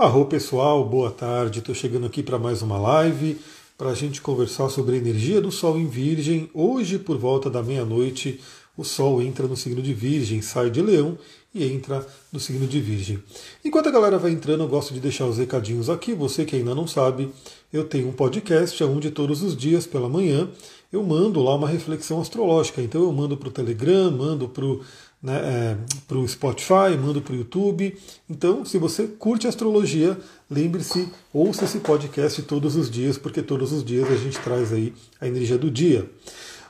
Arro 0.00 0.24
pessoal, 0.24 0.82
boa 0.82 1.10
tarde. 1.10 1.58
Estou 1.58 1.74
chegando 1.74 2.06
aqui 2.06 2.22
para 2.22 2.38
mais 2.38 2.62
uma 2.62 2.78
live 2.78 3.38
para 3.76 3.90
a 3.90 3.94
gente 3.94 4.22
conversar 4.22 4.70
sobre 4.70 4.94
a 4.94 4.98
energia 4.98 5.42
do 5.42 5.52
Sol 5.52 5.78
em 5.78 5.86
Virgem. 5.86 6.48
Hoje, 6.54 6.98
por 6.98 7.18
volta 7.18 7.50
da 7.50 7.62
meia-noite, 7.62 8.40
o 8.78 8.82
Sol 8.82 9.20
entra 9.20 9.46
no 9.46 9.58
signo 9.58 9.82
de 9.82 9.92
Virgem, 9.92 10.40
sai 10.40 10.70
de 10.70 10.80
Leão 10.80 11.18
e 11.54 11.70
entra 11.70 12.06
no 12.32 12.40
signo 12.40 12.66
de 12.66 12.80
Virgem. 12.80 13.22
Enquanto 13.62 13.90
a 13.90 13.92
galera 13.92 14.16
vai 14.16 14.30
entrando, 14.30 14.62
eu 14.62 14.68
gosto 14.68 14.94
de 14.94 15.00
deixar 15.00 15.26
os 15.26 15.36
recadinhos 15.36 15.90
aqui. 15.90 16.14
Você 16.14 16.46
que 16.46 16.56
ainda 16.56 16.74
não 16.74 16.86
sabe, 16.86 17.30
eu 17.70 17.84
tenho 17.84 18.08
um 18.08 18.12
podcast 18.12 18.82
onde 18.82 19.10
todos 19.10 19.42
os 19.42 19.54
dias 19.54 19.86
pela 19.86 20.08
manhã 20.08 20.48
eu 20.90 21.02
mando 21.02 21.42
lá 21.42 21.54
uma 21.54 21.68
reflexão 21.68 22.22
astrológica. 22.22 22.80
Então 22.80 23.02
eu 23.02 23.12
mando 23.12 23.36
para 23.36 23.48
o 23.48 23.52
Telegram, 23.52 24.10
mando 24.10 24.48
para 24.48 24.64
o 24.64 24.80
né, 25.22 25.36
é, 25.36 25.76
para 26.08 26.18
o 26.18 26.26
Spotify, 26.26 26.96
mando 27.00 27.20
para 27.20 27.34
o 27.34 27.36
YouTube. 27.36 27.96
Então, 28.28 28.64
se 28.64 28.78
você 28.78 29.06
curte 29.06 29.46
astrologia, 29.46 30.18
lembre-se, 30.50 31.08
ouça 31.32 31.64
esse 31.64 31.80
podcast 31.80 32.42
todos 32.42 32.76
os 32.76 32.90
dias, 32.90 33.18
porque 33.18 33.42
todos 33.42 33.72
os 33.72 33.84
dias 33.84 34.10
a 34.10 34.16
gente 34.16 34.38
traz 34.38 34.72
aí 34.72 34.94
a 35.20 35.26
energia 35.26 35.58
do 35.58 35.70
dia. 35.70 36.10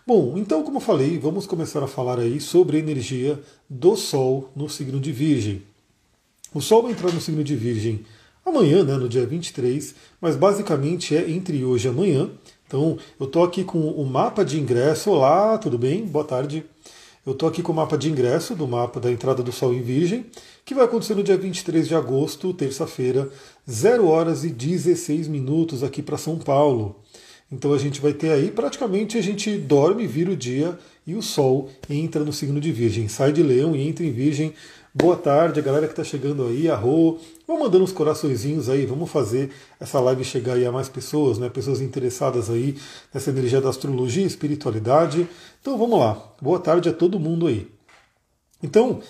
Bom, 0.07 0.35
então, 0.37 0.65
como 0.65 0.79
eu 0.79 0.83
falei, 0.83 1.19
vamos 1.19 1.47
começar 1.47 1.83
a 1.83 1.87
falar 1.87 2.19
aí 2.19 2.41
sobre 2.41 2.77
a 2.77 2.81
energia 2.81 3.41
do 3.69 3.95
Sol 3.95 4.51
no 4.57 4.69
signo 4.69 4.99
de 4.99 5.13
Virgem. 5.13 5.63
O 6.53 6.61
Sol 6.61 6.83
vai 6.83 6.93
entrar 6.93 7.13
no 7.13 7.21
signo 7.21 7.45
de 7.45 7.55
Virgem 7.55 8.05
amanhã, 8.45 8.83
né, 8.83 8.97
no 8.97 9.09
dia 9.09 9.25
23, 9.25 9.95
mas 10.21 10.35
basicamente 10.35 11.15
é 11.15 11.31
entre 11.31 11.65
hoje 11.65 11.87
e 11.87 11.91
amanhã. 11.91 12.29
Então, 12.67 12.99
eu 13.19 13.27
estou 13.27 13.45
aqui 13.45 13.63
com 13.63 13.79
o 13.79 14.05
mapa 14.05 14.45
de 14.45 14.59
ingresso. 14.59 15.11
Olá, 15.11 15.59
tudo 15.59 15.79
bem? 15.79 16.05
Boa 16.05 16.25
tarde. 16.25 16.65
Eu 17.25 17.33
estou 17.33 17.51
aqui 17.51 17.63
com 17.63 17.71
o 17.71 17.75
mapa 17.75 17.99
de 17.99 18.11
ingresso 18.11 18.55
do 18.55 18.67
mapa 18.67 18.99
da 18.99 19.13
entrada 19.13 19.43
do 19.43 19.53
Sol 19.53 19.75
em 19.75 19.83
Virgem, 19.83 20.25
que 20.65 20.75
vai 20.75 20.87
acontecer 20.87 21.15
no 21.15 21.23
dia 21.23 21.37
23 21.37 21.87
de 21.87 21.95
agosto, 21.95 22.55
terça-feira, 22.55 23.29
0 23.71 24.09
horas 24.09 24.43
e 24.43 24.49
16 24.49 25.29
minutos 25.29 25.83
aqui 25.83 26.01
para 26.01 26.17
São 26.17 26.39
Paulo. 26.39 26.97
Então 27.53 27.75
a 27.75 27.79
gente 27.79 28.01
vai 28.01 28.15
ter 28.15 28.31
aí, 28.31 28.51
praticamente 28.51 29.19
a 29.19 29.23
gente 29.23 29.55
dorme, 29.59 30.07
vira 30.07 30.31
o 30.31 30.37
dia 30.37 30.79
e 31.07 31.15
o 31.15 31.21
Sol 31.21 31.69
entra 31.91 32.25
no 32.25 32.33
signo 32.33 32.59
de 32.59 32.73
Virgem, 32.73 33.07
sai 33.07 33.33
de 33.33 33.43
Leão 33.43 33.77
e 33.77 33.87
entra 33.87 34.03
em 34.03 34.13
Virgem 34.13 34.55
Boa 34.93 35.17
tarde, 35.17 35.61
a 35.61 35.63
galera 35.63 35.87
que 35.87 35.93
está 35.93 36.03
chegando 36.03 36.45
aí, 36.45 36.69
arro. 36.69 37.21
Vamos 37.51 37.65
mandando 37.65 37.83
uns 37.83 37.91
coraçõezinhos 37.91 38.69
aí, 38.69 38.87
vamos 38.87 39.11
fazer 39.11 39.51
essa 39.81 39.99
live 39.99 40.23
chegar 40.23 40.53
aí 40.53 40.65
a 40.65 40.71
mais 40.71 40.89
pessoas, 40.89 41.37
né? 41.37 41.49
Pessoas 41.49 41.81
interessadas 41.81 42.49
aí 42.49 42.77
nessa 43.13 43.31
energia 43.31 43.61
da 43.61 43.69
astrologia 43.69 44.23
e 44.23 44.27
espiritualidade. 44.27 45.29
Então 45.61 45.77
vamos 45.77 45.99
lá. 45.99 46.33
Boa 46.41 46.61
tarde 46.61 46.89
a 46.89 46.93
todo 46.93 47.19
mundo 47.19 47.49
aí. 47.49 47.67
Então, 48.63 49.01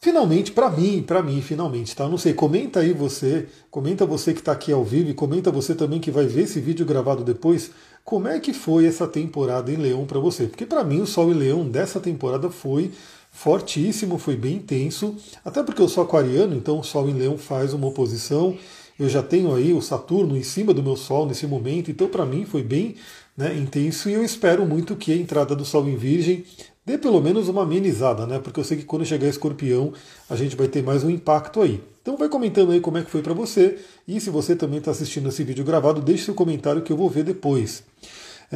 finalmente, 0.00 0.50
para 0.50 0.70
mim, 0.70 1.04
para 1.06 1.22
mim, 1.22 1.42
finalmente, 1.42 1.94
tá? 1.94 2.08
Não 2.08 2.16
sei, 2.16 2.32
comenta 2.32 2.80
aí 2.80 2.94
você, 2.94 3.48
comenta 3.70 4.06
você 4.06 4.32
que 4.32 4.40
está 4.40 4.52
aqui 4.52 4.72
ao 4.72 4.82
vivo 4.82 5.10
e 5.10 5.14
comenta 5.14 5.50
você 5.50 5.74
também 5.74 6.00
que 6.00 6.10
vai 6.10 6.24
ver 6.24 6.44
esse 6.44 6.60
vídeo 6.60 6.86
gravado 6.86 7.22
depois, 7.22 7.70
como 8.02 8.28
é 8.28 8.40
que 8.40 8.54
foi 8.54 8.86
essa 8.86 9.06
temporada 9.06 9.70
em 9.70 9.76
Leão 9.76 10.06
para 10.06 10.18
você? 10.18 10.46
Porque 10.46 10.64
para 10.64 10.84
mim 10.84 11.02
o 11.02 11.06
Sol 11.06 11.30
em 11.30 11.34
Leão 11.34 11.68
dessa 11.68 12.00
temporada 12.00 12.48
foi 12.48 12.92
fortíssimo, 13.34 14.16
foi 14.16 14.36
bem 14.36 14.54
intenso, 14.54 15.16
até 15.44 15.60
porque 15.62 15.82
eu 15.82 15.88
sou 15.88 16.04
aquariano, 16.04 16.54
então 16.54 16.78
o 16.78 16.84
Sol 16.84 17.08
em 17.10 17.14
Leão 17.14 17.36
faz 17.36 17.74
uma 17.74 17.88
oposição. 17.88 18.56
Eu 18.98 19.08
já 19.08 19.24
tenho 19.24 19.52
aí 19.52 19.72
o 19.72 19.82
Saturno 19.82 20.36
em 20.36 20.42
cima 20.44 20.72
do 20.72 20.82
meu 20.82 20.96
Sol 20.96 21.26
nesse 21.26 21.44
momento, 21.44 21.90
então 21.90 22.08
para 22.08 22.24
mim 22.24 22.46
foi 22.46 22.62
bem 22.62 22.94
né, 23.36 23.52
intenso 23.54 24.08
e 24.08 24.12
eu 24.12 24.24
espero 24.24 24.64
muito 24.64 24.94
que 24.94 25.12
a 25.12 25.16
entrada 25.16 25.56
do 25.56 25.64
Sol 25.64 25.86
em 25.88 25.96
Virgem 25.96 26.44
dê 26.86 26.96
pelo 26.96 27.20
menos 27.20 27.48
uma 27.48 27.64
amenizada, 27.64 28.24
né? 28.24 28.38
Porque 28.38 28.60
eu 28.60 28.64
sei 28.64 28.76
que 28.76 28.84
quando 28.84 29.04
chegar 29.04 29.26
Escorpião 29.26 29.92
a 30.30 30.36
gente 30.36 30.54
vai 30.54 30.68
ter 30.68 30.82
mais 30.82 31.02
um 31.02 31.10
impacto 31.10 31.60
aí. 31.60 31.82
Então 32.00 32.16
vai 32.16 32.28
comentando 32.28 32.70
aí 32.70 32.80
como 32.80 32.98
é 32.98 33.02
que 33.02 33.10
foi 33.10 33.20
para 33.20 33.34
você 33.34 33.78
e 34.06 34.20
se 34.20 34.30
você 34.30 34.54
também 34.54 34.78
está 34.78 34.92
assistindo 34.92 35.28
esse 35.28 35.42
vídeo 35.42 35.64
gravado, 35.64 36.00
deixe 36.00 36.26
seu 36.26 36.34
comentário 36.34 36.82
que 36.82 36.92
eu 36.92 36.96
vou 36.96 37.10
ver 37.10 37.24
depois. 37.24 37.82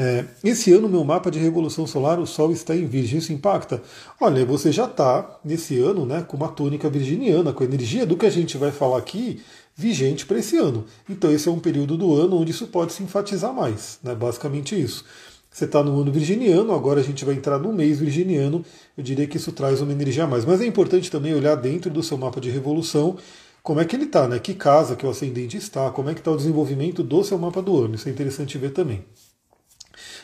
É, 0.00 0.24
esse 0.44 0.72
ano, 0.72 0.88
meu 0.88 1.02
mapa 1.02 1.28
de 1.28 1.40
revolução 1.40 1.84
solar, 1.84 2.20
o 2.20 2.26
Sol 2.26 2.52
está 2.52 2.72
em 2.72 2.86
Virgem. 2.86 3.18
Isso 3.18 3.32
impacta? 3.32 3.82
Olha, 4.20 4.46
você 4.46 4.70
já 4.70 4.84
está, 4.84 5.40
nesse 5.44 5.76
ano, 5.80 6.06
né, 6.06 6.22
com 6.22 6.36
uma 6.36 6.46
tônica 6.46 6.88
virginiana, 6.88 7.52
com 7.52 7.64
a 7.64 7.66
energia 7.66 8.06
do 8.06 8.16
que 8.16 8.24
a 8.24 8.30
gente 8.30 8.56
vai 8.56 8.70
falar 8.70 8.98
aqui, 8.98 9.42
vigente 9.74 10.24
para 10.24 10.38
esse 10.38 10.56
ano. 10.56 10.84
Então, 11.10 11.32
esse 11.32 11.48
é 11.48 11.50
um 11.50 11.58
período 11.58 11.96
do 11.96 12.14
ano 12.14 12.40
onde 12.40 12.52
isso 12.52 12.68
pode 12.68 12.92
se 12.92 13.02
enfatizar 13.02 13.52
mais. 13.52 13.98
Né, 14.00 14.14
basicamente 14.14 14.80
isso. 14.80 15.04
Você 15.50 15.64
está 15.64 15.82
no 15.82 16.00
ano 16.00 16.12
virginiano, 16.12 16.72
agora 16.72 17.00
a 17.00 17.02
gente 17.02 17.24
vai 17.24 17.34
entrar 17.34 17.58
no 17.58 17.72
mês 17.72 17.98
virginiano. 17.98 18.64
Eu 18.96 19.02
diria 19.02 19.26
que 19.26 19.36
isso 19.36 19.50
traz 19.50 19.80
uma 19.80 19.90
energia 19.90 20.22
a 20.22 20.26
mais. 20.28 20.44
Mas 20.44 20.60
é 20.60 20.66
importante 20.66 21.10
também 21.10 21.34
olhar 21.34 21.56
dentro 21.56 21.90
do 21.90 22.04
seu 22.04 22.16
mapa 22.16 22.40
de 22.40 22.50
revolução 22.50 23.16
como 23.64 23.80
é 23.80 23.84
que 23.84 23.96
ele 23.96 24.04
está, 24.04 24.28
né? 24.28 24.38
Que 24.38 24.54
casa 24.54 24.94
que 24.94 25.04
o 25.04 25.10
ascendente 25.10 25.56
está, 25.56 25.90
como 25.90 26.08
é 26.08 26.14
que 26.14 26.20
está 26.20 26.30
o 26.30 26.36
desenvolvimento 26.36 27.02
do 27.02 27.24
seu 27.24 27.36
mapa 27.36 27.60
do 27.60 27.76
ano. 27.84 27.96
Isso 27.96 28.08
é 28.08 28.12
interessante 28.12 28.56
ver 28.56 28.70
também. 28.70 29.04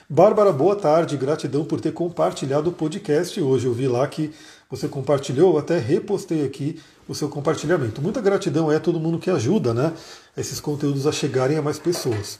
Bárbara, 0.08 0.52
boa 0.52 0.76
tarde, 0.76 1.16
gratidão 1.16 1.64
por 1.64 1.80
ter 1.80 1.92
compartilhado 1.92 2.68
o 2.68 2.72
podcast 2.72 3.40
hoje. 3.40 3.66
Eu 3.66 3.72
vi 3.72 3.88
lá 3.88 4.06
que 4.06 4.30
você 4.68 4.86
compartilhou, 4.86 5.56
até 5.56 5.78
repostei 5.78 6.44
aqui 6.44 6.78
o 7.08 7.14
seu 7.14 7.26
compartilhamento. 7.26 8.02
Muita 8.02 8.20
gratidão 8.20 8.70
é 8.70 8.78
todo 8.78 9.00
mundo 9.00 9.18
que 9.18 9.30
ajuda, 9.30 9.72
né? 9.72 9.94
Esses 10.36 10.60
conteúdos 10.60 11.06
a 11.06 11.12
chegarem 11.12 11.56
a 11.56 11.62
mais 11.62 11.78
pessoas. 11.78 12.38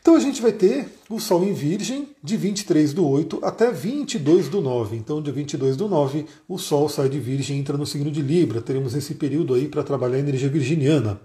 Então 0.00 0.16
a 0.16 0.20
gente 0.20 0.40
vai 0.40 0.52
ter 0.52 0.88
o 1.10 1.20
Sol 1.20 1.44
em 1.44 1.52
Virgem 1.52 2.08
de 2.24 2.38
23 2.38 2.94
do 2.94 3.06
8 3.06 3.40
até 3.42 3.70
22 3.70 4.48
do 4.48 4.62
9. 4.62 4.96
Então, 4.96 5.20
de 5.20 5.30
22 5.30 5.76
do 5.76 5.86
9, 5.86 6.24
o 6.48 6.56
Sol 6.56 6.88
sai 6.88 7.10
de 7.10 7.20
Virgem 7.20 7.58
e 7.58 7.60
entra 7.60 7.76
no 7.76 7.84
signo 7.84 8.10
de 8.10 8.22
Libra. 8.22 8.62
Teremos 8.62 8.94
esse 8.94 9.12
período 9.14 9.52
aí 9.52 9.68
para 9.68 9.82
trabalhar 9.82 10.16
a 10.16 10.20
energia 10.20 10.48
virginiana. 10.48 11.20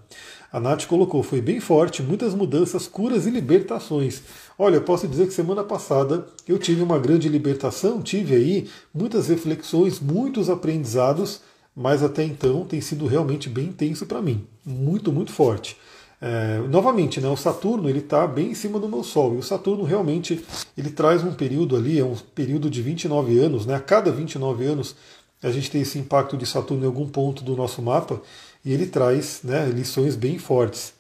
A 0.52 0.60
Nath 0.60 0.86
colocou, 0.86 1.24
foi 1.24 1.42
bem 1.42 1.60
forte, 1.60 2.04
muitas 2.04 2.34
mudanças, 2.34 2.88
curas 2.88 3.26
e 3.26 3.30
libertações. 3.30 4.22
Olha, 4.58 4.76
eu 4.76 4.82
posso 4.82 5.08
dizer 5.08 5.28
que 5.28 5.34
semana 5.34 5.64
passada 5.64 6.26
eu 6.48 6.58
tive 6.58 6.82
uma 6.82 6.98
grande 6.98 7.28
libertação, 7.28 8.02
tive 8.02 8.36
aí 8.36 8.70
muitas 8.94 9.28
reflexões, 9.28 10.00
muitos 10.00 10.50
aprendizados, 10.50 11.42
mas 11.76 12.02
até 12.02 12.24
então 12.24 12.64
tem 12.64 12.80
sido 12.80 13.06
realmente 13.06 13.50
bem 13.50 13.66
intenso 13.66 14.06
para 14.06 14.22
mim, 14.22 14.46
muito, 14.66 15.12
muito 15.12 15.34
forte. 15.34 15.76
É, 16.22 16.60
novamente, 16.70 17.20
né, 17.20 17.28
o 17.28 17.36
Saturno 17.36 17.90
ele 17.90 18.00
está 18.00 18.26
bem 18.26 18.52
em 18.52 18.56
cima 18.56 18.80
do 18.80 18.88
meu 18.88 19.04
Sol 19.04 19.36
e 19.36 19.38
o 19.38 19.44
Saturno 19.44 19.84
realmente 19.84 20.44
ele 20.78 20.90
traz 20.90 21.22
um 21.22 21.34
período 21.34 21.76
ali, 21.76 22.00
é 22.00 22.06
um 22.06 22.16
período 22.34 22.70
de 22.70 22.82
29 22.82 23.38
anos, 23.38 23.66
né, 23.66 23.76
a 23.76 23.80
cada 23.82 24.10
29 24.10 24.66
anos 24.66 24.96
a 25.44 25.52
gente 25.52 25.70
tem 25.70 25.82
esse 25.82 26.00
impacto 26.00 26.38
de 26.38 26.46
Saturno 26.46 26.84
em 26.84 26.88
algum 26.88 27.08
ponto 27.08 27.44
do 27.44 27.58
nosso 27.58 27.82
mapa 27.82 28.22
e 28.64 28.72
ele 28.72 28.88
traz 28.88 29.42
né, 29.44 29.66
lições 29.66 30.16
bem 30.16 30.40
fortes. 30.40 30.94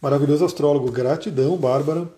Maravilhoso 0.00 0.44
astrólogo, 0.44 0.90
gratidão, 0.90 1.56
Bárbara. 1.56 2.08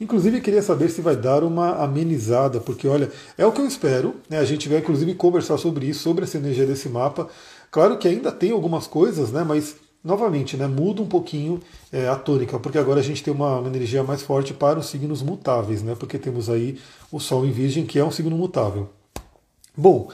Inclusive, 0.00 0.40
queria 0.40 0.62
saber 0.62 0.88
se 0.90 1.00
vai 1.00 1.16
dar 1.16 1.42
uma 1.42 1.82
amenizada, 1.82 2.60
porque 2.60 2.86
olha, 2.86 3.10
é 3.36 3.44
o 3.44 3.50
que 3.50 3.60
eu 3.60 3.66
espero. 3.66 4.14
Né? 4.30 4.38
A 4.38 4.44
gente 4.44 4.68
vai, 4.68 4.78
inclusive, 4.78 5.14
conversar 5.14 5.58
sobre 5.58 5.86
isso, 5.86 6.02
sobre 6.02 6.24
essa 6.24 6.36
energia 6.36 6.64
desse 6.64 6.88
mapa. 6.88 7.28
Claro 7.70 7.98
que 7.98 8.06
ainda 8.06 8.30
tem 8.30 8.52
algumas 8.52 8.86
coisas, 8.86 9.32
né? 9.32 9.42
mas, 9.42 9.76
novamente, 10.02 10.56
né, 10.56 10.68
muda 10.68 11.02
um 11.02 11.08
pouquinho 11.08 11.60
é, 11.92 12.08
a 12.08 12.14
tônica, 12.14 12.60
porque 12.60 12.78
agora 12.78 13.00
a 13.00 13.02
gente 13.02 13.24
tem 13.24 13.34
uma, 13.34 13.58
uma, 13.58 13.68
energia 13.68 14.04
mais 14.04 14.22
forte 14.22 14.54
para 14.54 14.78
os 14.78 14.86
signos 14.86 15.20
mutáveis, 15.20 15.82
né? 15.82 15.96
porque 15.98 16.16
temos 16.16 16.48
aí 16.48 16.78
o 17.10 17.18
Sol 17.18 17.44
em 17.44 17.50
Virgem, 17.50 17.84
que 17.84 17.98
é 17.98 18.04
um 18.04 18.10
signo 18.12 18.36
mutável. 18.36 18.88
Bom, 19.76 20.08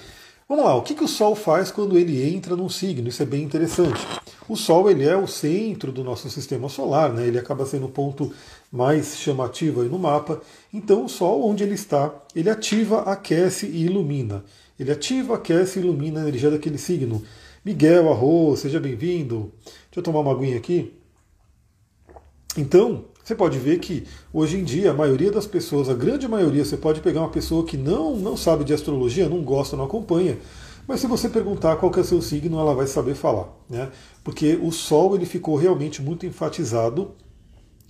Vamos 0.46 0.66
lá, 0.66 0.74
o 0.74 0.82
que, 0.82 0.94
que 0.94 1.02
o 1.02 1.08
Sol 1.08 1.34
faz 1.34 1.70
quando 1.70 1.96
ele 1.96 2.22
entra 2.22 2.54
num 2.54 2.68
signo? 2.68 3.08
Isso 3.08 3.22
é 3.22 3.26
bem 3.26 3.42
interessante. 3.42 4.06
O 4.46 4.56
Sol 4.56 4.90
ele 4.90 5.08
é 5.08 5.16
o 5.16 5.26
centro 5.26 5.90
do 5.90 6.04
nosso 6.04 6.28
sistema 6.28 6.68
solar, 6.68 7.14
né? 7.14 7.26
ele 7.26 7.38
acaba 7.38 7.64
sendo 7.64 7.86
o 7.86 7.90
ponto 7.90 8.30
mais 8.70 9.16
chamativo 9.16 9.80
aí 9.80 9.88
no 9.88 9.98
mapa. 9.98 10.42
Então 10.72 11.06
o 11.06 11.08
Sol, 11.08 11.48
onde 11.48 11.64
ele 11.64 11.74
está, 11.74 12.14
ele 12.36 12.50
ativa, 12.50 13.00
aquece 13.02 13.66
e 13.66 13.86
ilumina. 13.86 14.44
Ele 14.78 14.92
ativa, 14.92 15.36
aquece 15.36 15.78
e 15.78 15.82
ilumina 15.82 16.20
a 16.20 16.28
energia 16.28 16.50
daquele 16.50 16.76
signo. 16.76 17.22
Miguel 17.64 18.12
Arroz, 18.12 18.60
seja 18.60 18.78
bem-vindo. 18.78 19.50
Deixa 19.64 20.00
eu 20.00 20.02
tomar 20.02 20.20
uma 20.20 20.32
aguinha 20.32 20.58
aqui. 20.58 20.92
Então, 22.54 23.06
você 23.24 23.34
pode 23.34 23.58
ver 23.58 23.78
que 23.78 24.04
hoje 24.30 24.58
em 24.58 24.62
dia 24.62 24.90
a 24.90 24.94
maioria 24.94 25.32
das 25.32 25.46
pessoas, 25.46 25.88
a 25.88 25.94
grande 25.94 26.28
maioria, 26.28 26.62
você 26.62 26.76
pode 26.76 27.00
pegar 27.00 27.20
uma 27.20 27.30
pessoa 27.30 27.64
que 27.64 27.76
não, 27.76 28.14
não 28.16 28.36
sabe 28.36 28.64
de 28.64 28.74
astrologia, 28.74 29.30
não 29.30 29.42
gosta, 29.42 29.76
não 29.76 29.86
acompanha, 29.86 30.36
mas 30.86 31.00
se 31.00 31.06
você 31.06 31.30
perguntar 31.30 31.76
qual 31.76 31.90
é 31.96 32.00
o 32.00 32.04
seu 32.04 32.20
signo, 32.20 32.60
ela 32.60 32.74
vai 32.74 32.86
saber 32.86 33.14
falar, 33.14 33.48
né? 33.68 33.90
Porque 34.22 34.58
o 34.62 34.70
Sol 34.70 35.14
ele 35.14 35.24
ficou 35.24 35.56
realmente 35.56 36.02
muito 36.02 36.26
enfatizado. 36.26 37.12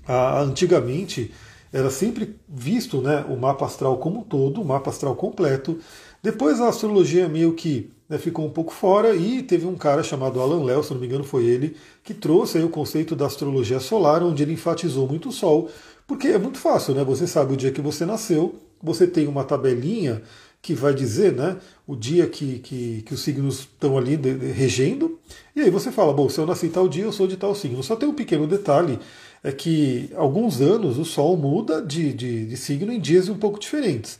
Ah, 0.07 0.41
antigamente 0.41 1.33
era 1.73 1.91
sempre 1.91 2.37
visto, 2.49 3.01
né, 3.01 3.25
o 3.29 3.37
mapa 3.37 3.67
astral 3.67 3.99
como 3.99 4.21
um 4.21 4.23
todo, 4.23 4.63
o 4.63 4.65
mapa 4.65 4.91
astral 4.91 5.17
completo. 5.17 5.81
Depois 6.23 6.61
a 6.61 6.69
astrologia 6.69 7.29
meio 7.29 7.53
que 7.55 7.91
né, 8.09 8.19
ficou 8.19 8.47
um 8.47 8.51
pouco 8.51 8.73
fora 8.73 9.15
e 9.15 9.43
teve 9.43 9.67
um 9.67 9.77
cara 9.77 10.03
chamado 10.03 10.41
Alan 10.41 10.65
Léo, 10.65 10.83
se 10.83 10.93
não 10.93 11.01
me 11.01 11.07
engano 11.07 11.25
foi 11.25 11.45
ele, 11.45 11.77
que 12.03 12.13
trouxe 12.13 12.59
o 12.59 12.69
conceito 12.69 13.17
da 13.17 13.27
astrologia 13.27 13.81
solar, 13.81 14.23
onde 14.23 14.43
ele 14.43 14.53
enfatizou 14.53 15.09
muito 15.09 15.29
o 15.29 15.33
Sol, 15.33 15.71
porque 16.07 16.29
é 16.29 16.39
muito 16.39 16.59
fácil, 16.59 16.95
né? 16.95 17.03
Você 17.03 17.27
sabe 17.27 17.55
o 17.55 17.57
dia 17.57 17.73
que 17.73 17.81
você 17.81 18.05
nasceu, 18.05 18.57
você 18.83 19.07
tem 19.07 19.27
uma 19.27 19.45
tabelinha 19.45 20.23
que 20.61 20.75
vai 20.75 20.95
dizer 20.95 21.35
né, 21.35 21.59
o 21.87 21.95
dia 21.95 22.27
que, 22.27 22.59
que, 22.59 23.03
que 23.03 23.13
os 23.13 23.21
signos 23.21 23.61
estão 23.61 23.99
ali 23.99 24.17
de, 24.17 24.35
de, 24.35 24.47
regendo. 24.47 25.19
E 25.55 25.61
aí 25.61 25.69
você 25.69 25.93
fala, 25.93 26.11
bom, 26.11 26.27
se 26.27 26.39
eu 26.39 26.47
nasci 26.47 26.71
tal 26.71 26.89
dia, 26.89 27.05
eu 27.05 27.13
sou 27.13 27.27
de 27.27 27.37
tal 27.37 27.55
signo. 27.55 27.83
Só 27.83 27.95
tem 27.95 28.09
um 28.09 28.15
pequeno 28.15 28.47
detalhe, 28.47 28.99
é 29.43 29.53
que 29.53 30.11
alguns 30.17 30.63
anos 30.63 30.97
o 30.97 31.05
Sol 31.05 31.37
muda 31.37 31.83
de, 31.83 32.15
de, 32.15 32.47
de 32.47 32.57
signo 32.57 32.91
em 32.91 32.99
dias 32.99 33.29
um 33.29 33.37
pouco 33.37 33.61
diferentes. 33.61 34.19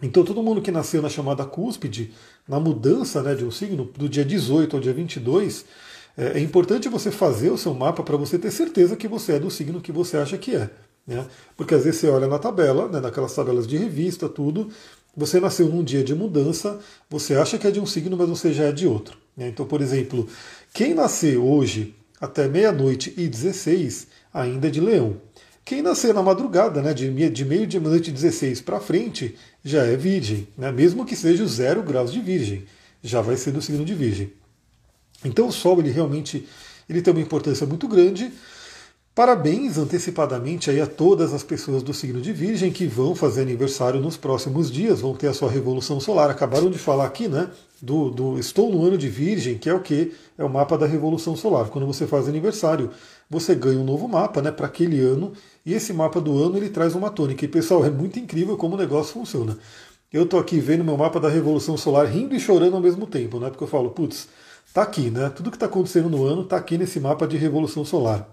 Então 0.00 0.24
todo 0.24 0.42
mundo 0.44 0.62
que 0.62 0.70
nasceu 0.70 1.02
na 1.02 1.08
chamada 1.08 1.44
cúspide, 1.44 2.12
na 2.48 2.58
mudança 2.58 3.22
né, 3.22 3.34
de 3.34 3.44
um 3.44 3.50
signo, 3.50 3.84
do 3.96 4.08
dia 4.08 4.24
18 4.24 4.76
ao 4.76 4.82
dia 4.82 4.92
22, 4.92 5.64
é, 6.16 6.38
é 6.38 6.40
importante 6.40 6.88
você 6.88 7.10
fazer 7.10 7.50
o 7.50 7.58
seu 7.58 7.74
mapa 7.74 8.02
para 8.02 8.16
você 8.16 8.38
ter 8.38 8.50
certeza 8.50 8.96
que 8.96 9.08
você 9.08 9.32
é 9.34 9.38
do 9.38 9.50
signo 9.50 9.80
que 9.80 9.92
você 9.92 10.16
acha 10.16 10.36
que 10.36 10.54
é. 10.54 10.70
Né? 11.06 11.26
Porque 11.56 11.74
às 11.74 11.84
vezes 11.84 12.00
você 12.00 12.08
olha 12.08 12.26
na 12.26 12.38
tabela, 12.38 12.88
né, 12.88 13.00
naquelas 13.00 13.34
tabelas 13.34 13.66
de 13.66 13.76
revista, 13.76 14.28
tudo, 14.28 14.68
você 15.16 15.40
nasceu 15.40 15.68
num 15.68 15.84
dia 15.84 16.02
de 16.02 16.14
mudança, 16.14 16.78
você 17.08 17.34
acha 17.34 17.58
que 17.58 17.66
é 17.66 17.70
de 17.70 17.80
um 17.80 17.86
signo, 17.86 18.16
mas 18.16 18.28
você 18.28 18.52
já 18.52 18.64
é 18.64 18.72
de 18.72 18.86
outro. 18.86 19.16
Né? 19.36 19.48
Então, 19.48 19.66
por 19.66 19.80
exemplo, 19.80 20.26
quem 20.72 20.94
nasceu 20.94 21.44
hoje 21.46 21.94
até 22.20 22.46
meia-noite 22.46 23.12
e 23.16 23.28
16 23.28 24.06
ainda 24.32 24.68
é 24.68 24.70
de 24.70 24.80
leão. 24.80 25.16
Quem 25.64 25.80
nascer 25.80 26.12
na 26.12 26.22
madrugada, 26.22 26.82
né, 26.82 26.92
de, 26.92 27.30
de 27.30 27.44
meio 27.44 27.66
de 27.66 27.78
noite 27.78 28.10
16 28.10 28.60
para 28.60 28.80
frente, 28.80 29.36
já 29.64 29.84
é 29.84 29.96
virgem, 29.96 30.48
né, 30.58 30.72
mesmo 30.72 31.04
que 31.04 31.14
seja 31.14 31.46
zero 31.46 31.82
graus 31.82 32.12
de 32.12 32.20
virgem, 32.20 32.64
já 33.02 33.20
vai 33.20 33.36
ser 33.36 33.52
do 33.52 33.62
signo 33.62 33.84
de 33.84 33.94
virgem. 33.94 34.32
Então 35.24 35.46
o 35.46 35.52
Sol 35.52 35.78
ele 35.78 35.90
realmente 35.90 36.46
ele 36.88 37.00
tem 37.00 37.12
uma 37.12 37.22
importância 37.22 37.66
muito 37.66 37.86
grande. 37.88 38.32
Parabéns 39.14 39.76
antecipadamente 39.76 40.70
aí 40.70 40.80
a 40.80 40.86
todas 40.86 41.34
as 41.34 41.42
pessoas 41.42 41.82
do 41.82 41.92
signo 41.92 42.18
de 42.18 42.32
Virgem 42.32 42.72
que 42.72 42.86
vão 42.86 43.14
fazer 43.14 43.42
aniversário 43.42 44.00
nos 44.00 44.16
próximos 44.16 44.70
dias, 44.70 45.02
vão 45.02 45.14
ter 45.14 45.26
a 45.26 45.34
sua 45.34 45.50
revolução 45.50 46.00
solar. 46.00 46.30
Acabaram 46.30 46.70
de 46.70 46.78
falar 46.78 47.04
aqui, 47.04 47.28
né? 47.28 47.50
Do, 47.80 48.08
do 48.10 48.38
Estou 48.38 48.72
no 48.72 48.82
ano 48.82 48.96
de 48.96 49.10
Virgem, 49.10 49.58
que 49.58 49.68
é 49.68 49.74
o 49.74 49.80
que? 49.80 50.12
É 50.38 50.42
o 50.42 50.48
mapa 50.48 50.78
da 50.78 50.86
revolução 50.86 51.36
solar. 51.36 51.68
Quando 51.68 51.86
você 51.86 52.06
faz 52.06 52.26
aniversário, 52.26 52.90
você 53.28 53.54
ganha 53.54 53.78
um 53.78 53.84
novo 53.84 54.08
mapa, 54.08 54.40
né? 54.40 54.50
Para 54.50 54.66
aquele 54.66 54.98
ano. 55.00 55.34
E 55.64 55.74
esse 55.74 55.92
mapa 55.92 56.20
do 56.20 56.42
ano 56.42 56.56
ele 56.56 56.68
traz 56.68 56.94
uma 56.94 57.10
tônica. 57.10 57.44
E 57.44 57.48
pessoal, 57.48 57.84
é 57.84 57.90
muito 57.90 58.18
incrível 58.18 58.56
como 58.56 58.74
o 58.74 58.78
negócio 58.78 59.12
funciona. 59.12 59.56
Eu 60.12 60.26
tô 60.26 60.38
aqui 60.38 60.60
vendo 60.60 60.84
meu 60.84 60.96
mapa 60.96 61.18
da 61.18 61.28
revolução 61.28 61.76
solar 61.76 62.06
rindo 62.06 62.34
e 62.34 62.40
chorando 62.40 62.74
ao 62.74 62.82
mesmo 62.82 63.06
tempo, 63.06 63.38
né? 63.38 63.48
Porque 63.48 63.64
eu 63.64 63.68
falo, 63.68 63.90
putz, 63.90 64.28
Está 64.72 64.80
aqui, 64.84 65.10
né? 65.10 65.28
Tudo 65.28 65.50
que 65.50 65.56
está 65.56 65.66
acontecendo 65.66 66.08
no 66.08 66.24
ano 66.24 66.40
está 66.40 66.56
aqui 66.56 66.78
nesse 66.78 66.98
mapa 66.98 67.26
de 67.26 67.36
revolução 67.36 67.84
solar. 67.84 68.26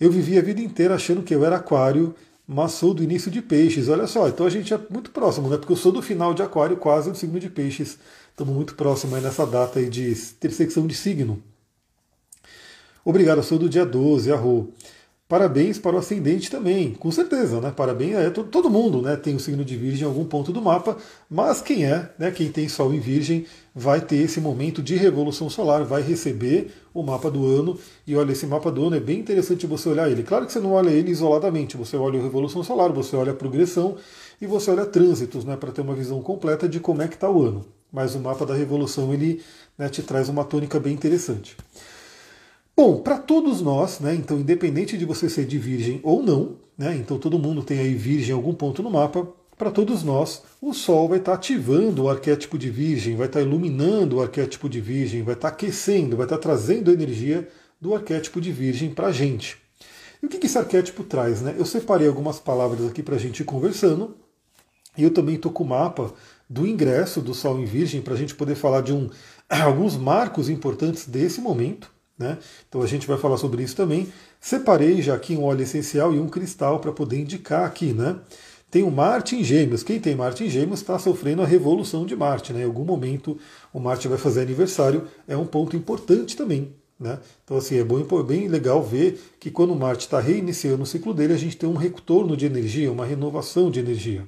Eu 0.00 0.10
vivi 0.10 0.38
a 0.38 0.40
vida 0.40 0.62
inteira 0.62 0.94
achando 0.94 1.22
que 1.22 1.34
eu 1.34 1.44
era 1.44 1.56
aquário, 1.56 2.14
mas 2.46 2.72
sou 2.72 2.94
do 2.94 3.02
início 3.02 3.30
de 3.30 3.42
peixes. 3.42 3.86
Olha 3.86 4.06
só, 4.06 4.26
então 4.28 4.46
a 4.46 4.50
gente 4.50 4.72
é 4.72 4.80
muito 4.88 5.10
próximo, 5.10 5.46
né? 5.50 5.58
Porque 5.58 5.70
eu 5.70 5.76
sou 5.76 5.92
do 5.92 6.00
final 6.00 6.32
de 6.32 6.42
aquário, 6.42 6.78
quase 6.78 7.10
no 7.10 7.14
signo 7.14 7.38
de 7.38 7.50
peixes. 7.50 7.98
Estamos 8.30 8.54
muito 8.54 8.74
próximos 8.76 9.16
aí 9.16 9.20
nessa 9.20 9.46
data 9.46 9.78
aí 9.78 9.90
de 9.90 10.10
intersecção 10.10 10.86
de 10.86 10.94
signo. 10.94 11.42
Obrigado, 13.04 13.36
eu 13.36 13.44
sou 13.44 13.58
do 13.58 13.68
dia 13.68 13.84
12, 13.84 14.32
arro. 14.32 14.72
Parabéns 15.28 15.78
para 15.78 15.94
o 15.94 15.98
ascendente 15.98 16.50
também, 16.50 16.94
com 16.94 17.10
certeza, 17.10 17.60
né? 17.60 17.70
Parabéns 17.70 18.16
a 18.16 18.30
todo, 18.30 18.48
todo 18.48 18.70
mundo, 18.70 19.02
né? 19.02 19.14
Tem 19.14 19.36
o 19.36 19.38
signo 19.38 19.62
de 19.62 19.76
Virgem 19.76 20.04
em 20.04 20.08
algum 20.08 20.24
ponto 20.24 20.50
do 20.54 20.62
mapa, 20.62 20.96
mas 21.28 21.60
quem 21.60 21.84
é, 21.84 22.10
né? 22.18 22.30
Quem 22.30 22.50
tem 22.50 22.66
Sol 22.66 22.94
em 22.94 22.98
Virgem 22.98 23.44
vai 23.74 24.00
ter 24.00 24.16
esse 24.16 24.40
momento 24.40 24.82
de 24.82 24.96
revolução 24.96 25.50
solar, 25.50 25.84
vai 25.84 26.00
receber 26.00 26.72
o 26.94 27.02
mapa 27.02 27.30
do 27.30 27.44
ano. 27.44 27.78
E 28.06 28.16
olha, 28.16 28.32
esse 28.32 28.46
mapa 28.46 28.72
do 28.72 28.86
ano 28.86 28.96
é 28.96 29.00
bem 29.00 29.20
interessante 29.20 29.66
você 29.66 29.90
olhar 29.90 30.10
ele. 30.10 30.22
Claro 30.22 30.46
que 30.46 30.52
você 30.52 30.60
não 30.60 30.72
olha 30.72 30.88
ele 30.88 31.10
isoladamente, 31.10 31.76
você 31.76 31.94
olha 31.94 32.18
a 32.18 32.22
revolução 32.22 32.64
solar, 32.64 32.90
você 32.90 33.14
olha 33.14 33.32
a 33.32 33.36
progressão 33.36 33.96
e 34.40 34.46
você 34.46 34.70
olha 34.70 34.86
trânsitos, 34.86 35.44
né? 35.44 35.56
Para 35.56 35.72
ter 35.72 35.82
uma 35.82 35.94
visão 35.94 36.22
completa 36.22 36.66
de 36.66 36.80
como 36.80 37.02
é 37.02 37.06
que 37.06 37.16
está 37.16 37.28
o 37.28 37.42
ano. 37.42 37.66
Mas 37.92 38.14
o 38.14 38.18
mapa 38.18 38.46
da 38.46 38.54
revolução 38.54 39.12
ele 39.12 39.42
né, 39.76 39.90
te 39.90 40.02
traz 40.02 40.30
uma 40.30 40.44
tônica 40.44 40.80
bem 40.80 40.94
interessante. 40.94 41.54
Bom, 42.78 43.00
para 43.00 43.18
todos 43.18 43.60
nós, 43.60 43.98
né, 43.98 44.14
então 44.14 44.38
independente 44.38 44.96
de 44.96 45.04
você 45.04 45.28
ser 45.28 45.46
de 45.46 45.58
virgem 45.58 45.98
ou 46.04 46.22
não, 46.22 46.58
né, 46.78 46.94
então 46.94 47.18
todo 47.18 47.36
mundo 47.36 47.60
tem 47.60 47.80
aí 47.80 47.92
virgem 47.92 48.30
em 48.30 48.34
algum 48.36 48.54
ponto 48.54 48.84
no 48.84 48.88
mapa, 48.88 49.26
para 49.56 49.72
todos 49.72 50.04
nós, 50.04 50.44
o 50.62 50.72
Sol 50.72 51.08
vai 51.08 51.18
estar 51.18 51.32
tá 51.32 51.38
ativando 51.38 52.04
o 52.04 52.08
arquétipo 52.08 52.56
de 52.56 52.70
virgem, 52.70 53.16
vai 53.16 53.26
estar 53.26 53.40
tá 53.40 53.44
iluminando 53.44 54.18
o 54.18 54.22
arquétipo 54.22 54.68
de 54.68 54.80
virgem, 54.80 55.24
vai 55.24 55.34
estar 55.34 55.48
tá 55.48 55.54
aquecendo, 55.56 56.16
vai 56.16 56.24
estar 56.24 56.36
tá 56.36 56.42
trazendo 56.42 56.92
a 56.92 56.94
energia 56.94 57.48
do 57.80 57.96
arquétipo 57.96 58.40
de 58.40 58.52
virgem 58.52 58.94
para 58.94 59.08
a 59.08 59.12
gente. 59.12 59.58
E 60.22 60.26
o 60.26 60.28
que, 60.28 60.38
que 60.38 60.46
esse 60.46 60.56
arquétipo 60.56 61.02
traz? 61.02 61.42
Né? 61.42 61.56
Eu 61.58 61.66
separei 61.66 62.06
algumas 62.06 62.38
palavras 62.38 62.86
aqui 62.86 63.02
para 63.02 63.16
a 63.16 63.18
gente 63.18 63.40
ir 63.40 63.44
conversando, 63.44 64.14
e 64.96 65.02
eu 65.02 65.10
também 65.10 65.34
estou 65.34 65.50
com 65.50 65.64
o 65.64 65.68
mapa 65.68 66.14
do 66.48 66.64
ingresso 66.64 67.20
do 67.20 67.34
Sol 67.34 67.58
em 67.58 67.64
Virgem 67.64 68.00
para 68.00 68.14
a 68.14 68.16
gente 68.16 68.36
poder 68.36 68.54
falar 68.54 68.82
de 68.82 68.92
um, 68.92 69.10
alguns 69.50 69.96
marcos 69.96 70.48
importantes 70.48 71.08
desse 71.08 71.40
momento. 71.40 71.97
Né? 72.18 72.36
Então 72.68 72.82
a 72.82 72.86
gente 72.86 73.06
vai 73.06 73.16
falar 73.16 73.36
sobre 73.36 73.62
isso 73.62 73.76
também. 73.76 74.08
Separei 74.40 75.00
já 75.00 75.14
aqui 75.14 75.36
um 75.36 75.44
óleo 75.44 75.62
essencial 75.62 76.14
e 76.14 76.18
um 76.18 76.28
cristal 76.28 76.80
para 76.80 76.92
poder 76.92 77.20
indicar 77.20 77.64
aqui. 77.64 77.92
Né? 77.92 78.18
Tem 78.70 78.82
o 78.82 78.90
Marte 78.90 79.36
em 79.36 79.44
Gêmeos. 79.44 79.82
Quem 79.82 80.00
tem 80.00 80.16
Marte 80.16 80.44
em 80.44 80.50
Gêmeos 80.50 80.80
está 80.80 80.98
sofrendo 80.98 81.42
a 81.42 81.46
revolução 81.46 82.04
de 82.04 82.16
Marte. 82.16 82.52
Né? 82.52 82.62
Em 82.62 82.64
algum 82.64 82.84
momento 82.84 83.38
o 83.72 83.78
Marte 83.78 84.08
vai 84.08 84.18
fazer 84.18 84.42
aniversário. 84.42 85.06
É 85.28 85.36
um 85.36 85.46
ponto 85.46 85.76
importante 85.76 86.36
também. 86.36 86.74
Né? 86.98 87.18
Então, 87.44 87.56
assim, 87.56 87.78
é 87.78 87.84
bom, 87.84 88.02
bem 88.24 88.48
legal 88.48 88.82
ver 88.82 89.20
que 89.38 89.52
quando 89.52 89.72
o 89.72 89.78
Marte 89.78 90.00
está 90.00 90.18
reiniciando 90.18 90.82
o 90.82 90.86
ciclo 90.86 91.14
dele, 91.14 91.32
a 91.32 91.38
gente 91.38 91.56
tem 91.56 91.68
um 91.68 91.76
retorno 91.76 92.36
de 92.36 92.44
energia, 92.44 92.90
uma 92.90 93.06
renovação 93.06 93.70
de 93.70 93.78
energia. 93.78 94.26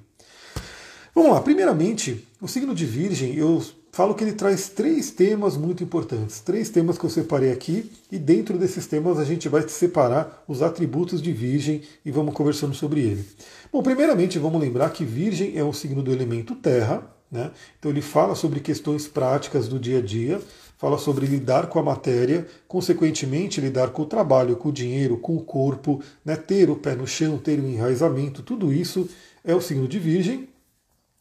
Vamos 1.13 1.33
lá, 1.33 1.41
primeiramente, 1.41 2.25
o 2.41 2.47
signo 2.47 2.73
de 2.73 2.87
Virgem, 2.87 3.35
eu 3.35 3.61
falo 3.93 4.15
que 4.15 4.25
ele 4.25 4.33
traz 4.33 4.69
três 4.69 5.11
temas 5.11 5.57
muito 5.57 5.83
importantes. 5.83 6.41
Três 6.41 6.71
temas 6.71 6.97
que 6.97 7.05
eu 7.05 7.11
separei 7.11 7.51
aqui, 7.51 7.91
e 8.11 8.19
dentro 8.19 8.57
desses 8.59 8.87
temas 8.87 9.19
a 9.19 9.25
gente 9.25 9.49
vai 9.49 9.67
separar 9.69 10.45
os 10.47 10.63
atributos 10.63 11.21
de 11.21 11.33
Virgem 11.33 11.83
e 12.05 12.11
vamos 12.11 12.35
conversando 12.35 12.75
sobre 12.75 13.01
ele. 13.01 13.25
Bom, 13.73 13.83
primeiramente 13.83 14.39
vamos 14.39 14.61
lembrar 14.61 14.91
que 14.91 15.05
Virgem 15.05 15.57
é 15.57 15.65
um 15.65 15.73
signo 15.73 16.03
do 16.03 16.13
elemento 16.13 16.55
Terra, 16.55 17.03
né? 17.31 17.51
então 17.79 17.91
ele 17.91 18.03
fala 18.03 18.35
sobre 18.35 18.61
questões 18.61 19.07
práticas 19.07 19.69
do 19.69 19.79
dia 19.79 19.99
a 19.99 20.03
dia, 20.03 20.41
fala 20.77 20.99
sobre 20.99 21.27
lidar 21.27 21.69
com 21.69 21.79
a 21.79 21.83
matéria, 21.83 22.47
consequentemente 22.67 23.61
lidar 23.61 23.91
com 23.91 24.03
o 24.03 24.07
trabalho, 24.07 24.57
com 24.57 24.71
o 24.71 24.73
dinheiro, 24.73 25.19
com 25.19 25.37
o 25.37 25.43
corpo, 25.43 26.03
né? 26.25 26.35
ter 26.37 26.71
o 26.71 26.77
pé 26.77 26.95
no 26.95 27.07
chão, 27.07 27.39
ter 27.39 27.61
um 27.61 27.69
enraizamento, 27.69 28.43
tudo 28.43 28.73
isso 28.73 29.09
é 29.45 29.55
o 29.55 29.61
signo 29.61 29.87
de 29.87 29.99
Virgem. 29.99 30.49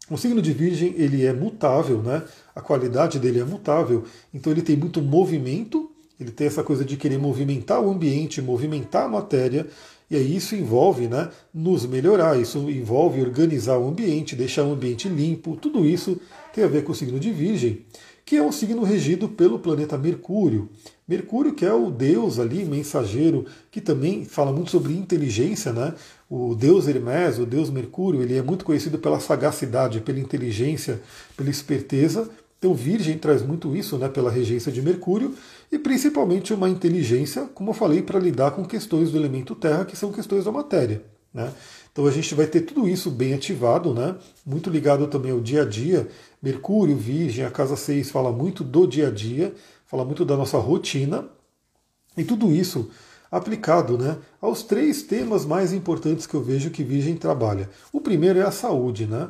O 0.10 0.18
signo 0.18 0.42
de 0.42 0.52
Virgem 0.52 0.96
ele 0.98 1.26
é 1.26 1.32
mutável, 1.32 2.02
né? 2.02 2.24
A 2.56 2.62
qualidade 2.62 3.20
dele 3.20 3.40
é 3.40 3.46
mutável, 3.46 4.04
então 4.34 4.52
ele 4.52 4.64
tem 4.64 4.76
muito 4.76 5.02
movimento, 5.02 5.92
ele 6.20 6.32
tem 6.32 6.48
essa 6.48 6.64
coisa 6.64 6.84
de 6.84 6.98
querer 6.98 7.20
movimentar 7.20 7.80
o 7.80 7.92
ambiente, 7.92 8.42
movimentar 8.42 9.06
a 9.06 9.10
matéria, 9.10 9.68
e 10.10 10.16
aí 10.16 10.36
isso 10.36 10.56
envolve, 10.56 11.08
né, 11.08 11.30
nos 11.54 11.86
melhorar, 11.86 12.40
isso 12.40 12.58
envolve 12.70 13.22
organizar 13.22 13.78
o 13.78 13.88
ambiente, 13.88 14.36
deixar 14.36 14.64
o 14.64 14.74
ambiente 14.74 15.08
limpo, 15.08 15.56
tudo 15.56 15.86
isso 15.86 16.20
tem 16.52 16.64
a 16.64 16.68
ver 16.68 16.84
com 16.84 16.92
o 16.92 16.96
signo 16.96 17.20
de 17.20 17.32
Virgem, 17.32 17.86
que 18.26 18.36
é 18.36 18.44
um 18.44 18.52
signo 18.52 18.84
regido 18.84 19.30
pelo 19.30 19.60
planeta 19.60 19.98
Mercúrio. 19.98 20.70
Mercúrio, 21.08 21.54
que 21.54 21.66
é 21.66 21.74
o 21.74 21.90
deus 21.90 22.38
ali, 22.38 22.66
mensageiro, 22.66 23.46
que 23.72 23.80
também 23.80 24.26
fala 24.26 24.52
muito 24.52 24.72
sobre 24.72 24.94
inteligência, 24.94 25.72
né? 25.72 25.94
O 26.30 26.54
deus 26.54 26.88
Hermes, 26.88 27.40
o 27.40 27.46
deus 27.46 27.72
Mercúrio, 27.72 28.22
ele 28.22 28.38
é 28.38 28.42
muito 28.42 28.64
conhecido 28.64 29.00
pela 29.00 29.20
sagacidade, 29.20 30.00
pela 30.00 30.20
inteligência, 30.20 31.02
pela 31.36 31.50
esperteza. 31.50 32.30
Então, 32.60 32.74
Virgem 32.76 33.18
traz 33.18 33.42
muito 33.42 33.76
isso 33.76 33.98
né, 33.98 34.08
pela 34.08 34.30
regência 34.30 34.72
de 34.72 34.80
Mercúrio 34.80 35.34
e 35.72 35.80
principalmente 35.80 36.54
uma 36.54 36.70
inteligência, 36.70 37.50
como 37.56 37.72
eu 37.72 37.74
falei, 37.74 38.04
para 38.04 38.20
lidar 38.20 38.52
com 38.52 38.64
questões 38.64 39.12
do 39.12 39.18
elemento 39.18 39.56
Terra, 39.56 39.86
que 39.86 39.96
são 39.96 40.12
questões 40.12 40.46
da 40.46 40.52
matéria. 40.52 41.02
Né? 41.34 41.52
Então, 41.92 42.06
a 42.06 42.12
gente 42.12 42.36
vai 42.36 42.46
ter 42.46 42.62
tudo 42.62 42.88
isso 42.88 43.10
bem 43.10 43.34
ativado, 43.34 43.92
né? 43.92 44.16
muito 44.46 44.70
ligado 44.70 45.08
também 45.08 45.32
ao 45.32 45.40
dia 45.40 45.64
a 45.64 45.66
dia. 45.66 46.08
Mercúrio, 46.44 46.96
Virgem, 46.96 47.44
a 47.44 47.50
casa 47.50 47.76
6 47.76 48.12
fala 48.12 48.32
muito 48.32 48.64
do 48.64 48.86
dia 48.86 49.08
a 49.08 49.12
dia, 49.12 49.52
fala 49.88 50.06
muito 50.06 50.24
da 50.24 50.38
nossa 50.38 50.60
rotina. 50.60 51.26
E 52.16 52.24
tudo 52.24 52.52
isso 52.52 52.92
aplicado 53.32 53.98
né, 53.98 54.18
aos 54.42 54.64
três 54.64 55.04
temas 55.04 55.46
mais 55.46 55.74
importantes 55.74 56.26
que 56.26 56.34
eu 56.34 56.42
vejo 56.42 56.70
que 56.70 56.84
Virgem 56.84 57.16
trabalha. 57.16 57.70
O 57.92 58.02
primeiro 58.02 58.40
é 58.40 58.44
a 58.44 58.52
saúde. 58.52 59.06
Né? 59.06 59.30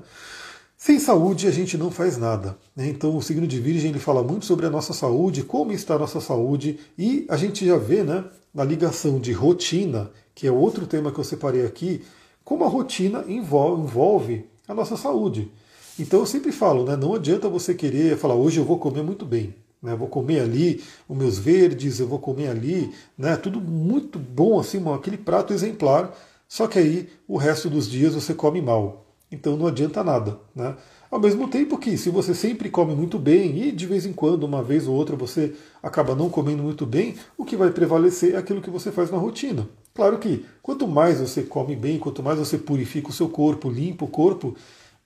Sem 0.77 1.00
saúde 1.00 1.48
a 1.48 1.51
gente 1.51 1.77
não 1.77 1.91
faz 1.91 2.18
nada. 2.18 2.58
Né? 2.75 2.88
Então 2.88 3.15
o 3.15 3.22
signo 3.22 3.46
de 3.46 3.60
Virgem 3.60 3.91
ele 3.91 4.00
fala 4.00 4.24
muito 4.24 4.46
sobre 4.46 4.65
a 4.65 4.70
nossa 4.70 4.94
saúde, 4.94 5.44
como 5.44 5.72
está 5.72 5.96
a 5.96 6.00
nossa 6.00 6.22
saúde, 6.22 6.79
e 6.98 7.25
a 7.29 7.36
gente 7.36 7.65
já 7.65 7.77
vê 7.77 8.03
né, 8.03 8.24
na 8.53 8.63
ligação 8.63 9.20
de 9.20 9.34
rotina, 9.34 10.10
que 10.34 10.48
é 10.48 10.51
outro 10.51 10.88
tema 10.88 11.12
que 11.12 11.20
eu 11.20 11.24
separei 11.24 11.65
aqui, 11.65 12.03
como 12.46 12.63
a 12.63 12.68
rotina 12.68 13.25
envolve, 13.27 14.46
a 14.68 14.74
nossa 14.74 14.96
saúde. 14.96 15.51
Então 16.00 16.22
eu 16.22 16.25
sempre 16.25 16.51
falo, 16.53 16.86
né, 16.86 16.96
não 16.96 17.13
adianta 17.13 17.50
você 17.50 17.74
querer 17.74 18.18
falar 18.18 18.36
hoje 18.36 18.58
eu 18.58 18.63
vou 18.63 18.79
comer 18.79 19.03
muito 19.03 19.25
bem. 19.25 19.53
Né, 19.81 19.95
vou 19.95 20.07
comer 20.07 20.41
ali 20.41 20.83
os 21.07 21.17
meus 21.17 21.39
verdes, 21.39 22.00
eu 22.00 22.07
vou 22.07 22.19
comer 22.19 22.50
ali, 22.50 22.93
né, 23.17 23.38
tudo 23.38 23.62
muito 23.62 24.19
bom, 24.19 24.59
assim, 24.59 24.83
aquele 24.93 25.17
prato 25.17 25.53
exemplar, 25.53 26.13
só 26.50 26.67
que 26.67 26.77
aí 26.77 27.09
o 27.27 27.38
resto 27.38 27.69
dos 27.69 27.89
dias 27.89 28.13
você 28.13 28.33
come 28.33 28.62
mal. 28.62 29.05
Então 29.31 29.55
não 29.55 29.67
adianta 29.67 30.03
nada. 30.03 30.39
Né? 30.55 30.75
Ao 31.09 31.19
mesmo 31.19 31.48
tempo 31.48 31.77
que, 31.77 31.98
se 31.98 32.09
você 32.09 32.33
sempre 32.33 32.69
come 32.69 32.95
muito 32.95 33.19
bem 33.19 33.57
e 33.63 33.71
de 33.71 33.86
vez 33.86 34.05
em 34.05 34.13
quando, 34.13 34.43
uma 34.43 34.63
vez 34.63 34.88
ou 34.88 34.95
outra, 34.95 35.15
você 35.15 35.53
acaba 35.81 36.15
não 36.15 36.29
comendo 36.29 36.63
muito 36.63 36.86
bem, 36.86 37.15
o 37.38 37.45
que 37.45 37.55
vai 37.55 37.69
prevalecer 37.69 38.33
é 38.33 38.38
aquilo 38.38 38.62
que 38.62 38.69
você 38.69 38.91
faz 38.91 39.12
na 39.12 39.17
rotina. 39.17 39.67
Claro 39.93 40.17
que 40.17 40.45
quanto 40.62 40.88
mais 40.88 41.19
você 41.19 41.43
come 41.43 41.75
bem, 41.75 42.00
quanto 42.00 42.24
mais 42.24 42.39
você 42.39 42.57
purifica 42.57 43.09
o 43.09 43.13
seu 43.13 43.29
corpo, 43.29 43.69
limpa 43.69 44.05
o 44.05 44.07
corpo, 44.07 44.55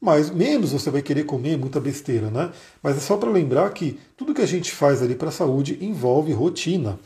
mais 0.04 0.30
menos 0.30 0.74
você 0.74 0.90
vai 0.92 1.02
querer 1.02 1.24
comer 1.24 1.58
muita 1.58 1.80
besteira, 1.80 2.30
né? 2.30 2.52
Mas 2.82 2.98
é 2.98 3.00
só 3.00 3.16
para 3.16 3.30
lembrar 3.30 3.70
que 3.72 3.98
tudo 4.18 4.34
que 4.34 4.42
a 4.42 4.46
gente 4.46 4.70
faz 4.70 5.02
ali 5.02 5.16
para 5.16 5.30
a 5.30 5.32
saúde 5.32 5.78
envolve 5.80 6.34
rotina. 6.34 7.00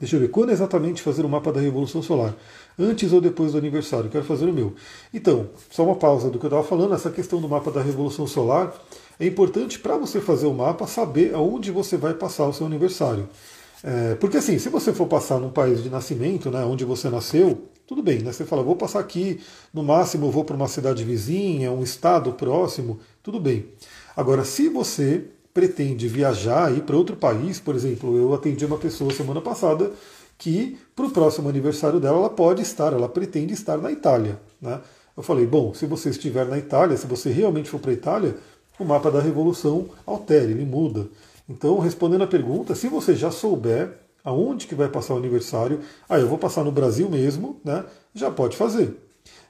Deixa 0.00 0.16
eu 0.16 0.20
ver, 0.20 0.28
quando 0.28 0.50
exatamente 0.50 1.02
fazer 1.02 1.26
o 1.26 1.28
mapa 1.28 1.52
da 1.52 1.60
Revolução 1.60 2.02
Solar? 2.02 2.34
Antes 2.78 3.12
ou 3.12 3.20
depois 3.20 3.52
do 3.52 3.58
aniversário? 3.58 4.08
Quero 4.08 4.24
fazer 4.24 4.46
o 4.46 4.52
meu. 4.52 4.74
Então, 5.12 5.48
só 5.70 5.84
uma 5.84 5.96
pausa 5.96 6.30
do 6.30 6.38
que 6.38 6.46
eu 6.46 6.48
estava 6.48 6.64
falando, 6.64 6.94
essa 6.94 7.10
questão 7.10 7.38
do 7.38 7.48
mapa 7.48 7.70
da 7.70 7.82
Revolução 7.82 8.26
Solar 8.26 8.74
é 9.20 9.26
importante 9.26 9.78
para 9.78 9.98
você 9.98 10.18
fazer 10.18 10.46
o 10.46 10.54
mapa 10.54 10.86
saber 10.86 11.34
aonde 11.34 11.70
você 11.70 11.98
vai 11.98 12.14
passar 12.14 12.46
o 12.46 12.52
seu 12.52 12.66
aniversário. 12.66 13.28
É, 13.84 14.14
porque 14.14 14.38
assim, 14.38 14.58
se 14.58 14.70
você 14.70 14.92
for 14.92 15.06
passar 15.06 15.38
num 15.38 15.50
país 15.50 15.82
de 15.82 15.90
nascimento, 15.90 16.50
né, 16.50 16.64
onde 16.64 16.84
você 16.84 17.10
nasceu, 17.10 17.62
tudo 17.86 18.02
bem, 18.02 18.18
né? 18.18 18.32
Você 18.32 18.44
fala, 18.44 18.62
vou 18.62 18.76
passar 18.76 19.00
aqui, 19.00 19.40
no 19.72 19.82
máximo 19.82 20.30
vou 20.30 20.44
para 20.44 20.56
uma 20.56 20.68
cidade 20.68 21.04
vizinha, 21.04 21.70
um 21.70 21.82
estado 21.82 22.32
próximo, 22.32 22.98
tudo 23.22 23.38
bem. 23.38 23.66
Agora, 24.16 24.44
se 24.44 24.68
você 24.68 25.24
pretende 25.54 26.08
viajar, 26.08 26.76
ir 26.76 26.82
para 26.82 26.96
outro 26.96 27.16
país, 27.16 27.60
por 27.60 27.74
exemplo, 27.74 28.16
eu 28.16 28.34
atendi 28.34 28.64
uma 28.64 28.76
pessoa 28.76 29.12
semana 29.12 29.40
passada 29.40 29.90
que 30.36 30.78
para 30.94 31.06
o 31.06 31.10
próximo 31.10 31.48
aniversário 31.48 31.98
dela 31.98 32.18
ela 32.18 32.30
pode 32.30 32.60
estar, 32.60 32.92
ela 32.92 33.08
pretende 33.08 33.54
estar 33.54 33.78
na 33.78 33.90
Itália. 33.90 34.38
Né? 34.60 34.80
Eu 35.16 35.22
falei, 35.22 35.46
bom, 35.46 35.72
se 35.72 35.86
você 35.86 36.10
estiver 36.10 36.46
na 36.46 36.58
Itália, 36.58 36.96
se 36.96 37.06
você 37.06 37.30
realmente 37.30 37.70
for 37.70 37.80
para 37.80 37.90
a 37.90 37.94
Itália, 37.94 38.36
o 38.78 38.84
mapa 38.84 39.10
da 39.10 39.20
revolução 39.20 39.88
altere, 40.04 40.52
ele 40.52 40.64
muda. 40.64 41.08
Então, 41.48 41.78
respondendo 41.78 42.24
a 42.24 42.26
pergunta, 42.26 42.74
se 42.74 42.88
você 42.88 43.14
já 43.14 43.30
souber 43.30 44.05
aonde 44.26 44.66
que 44.66 44.74
vai 44.74 44.88
passar 44.88 45.14
o 45.14 45.18
aniversário, 45.18 45.80
ah, 46.08 46.18
eu 46.18 46.28
vou 46.28 46.36
passar 46.36 46.64
no 46.64 46.72
Brasil 46.72 47.08
mesmo, 47.08 47.60
né? 47.64 47.84
Já 48.12 48.28
pode 48.30 48.56
fazer. 48.56 48.94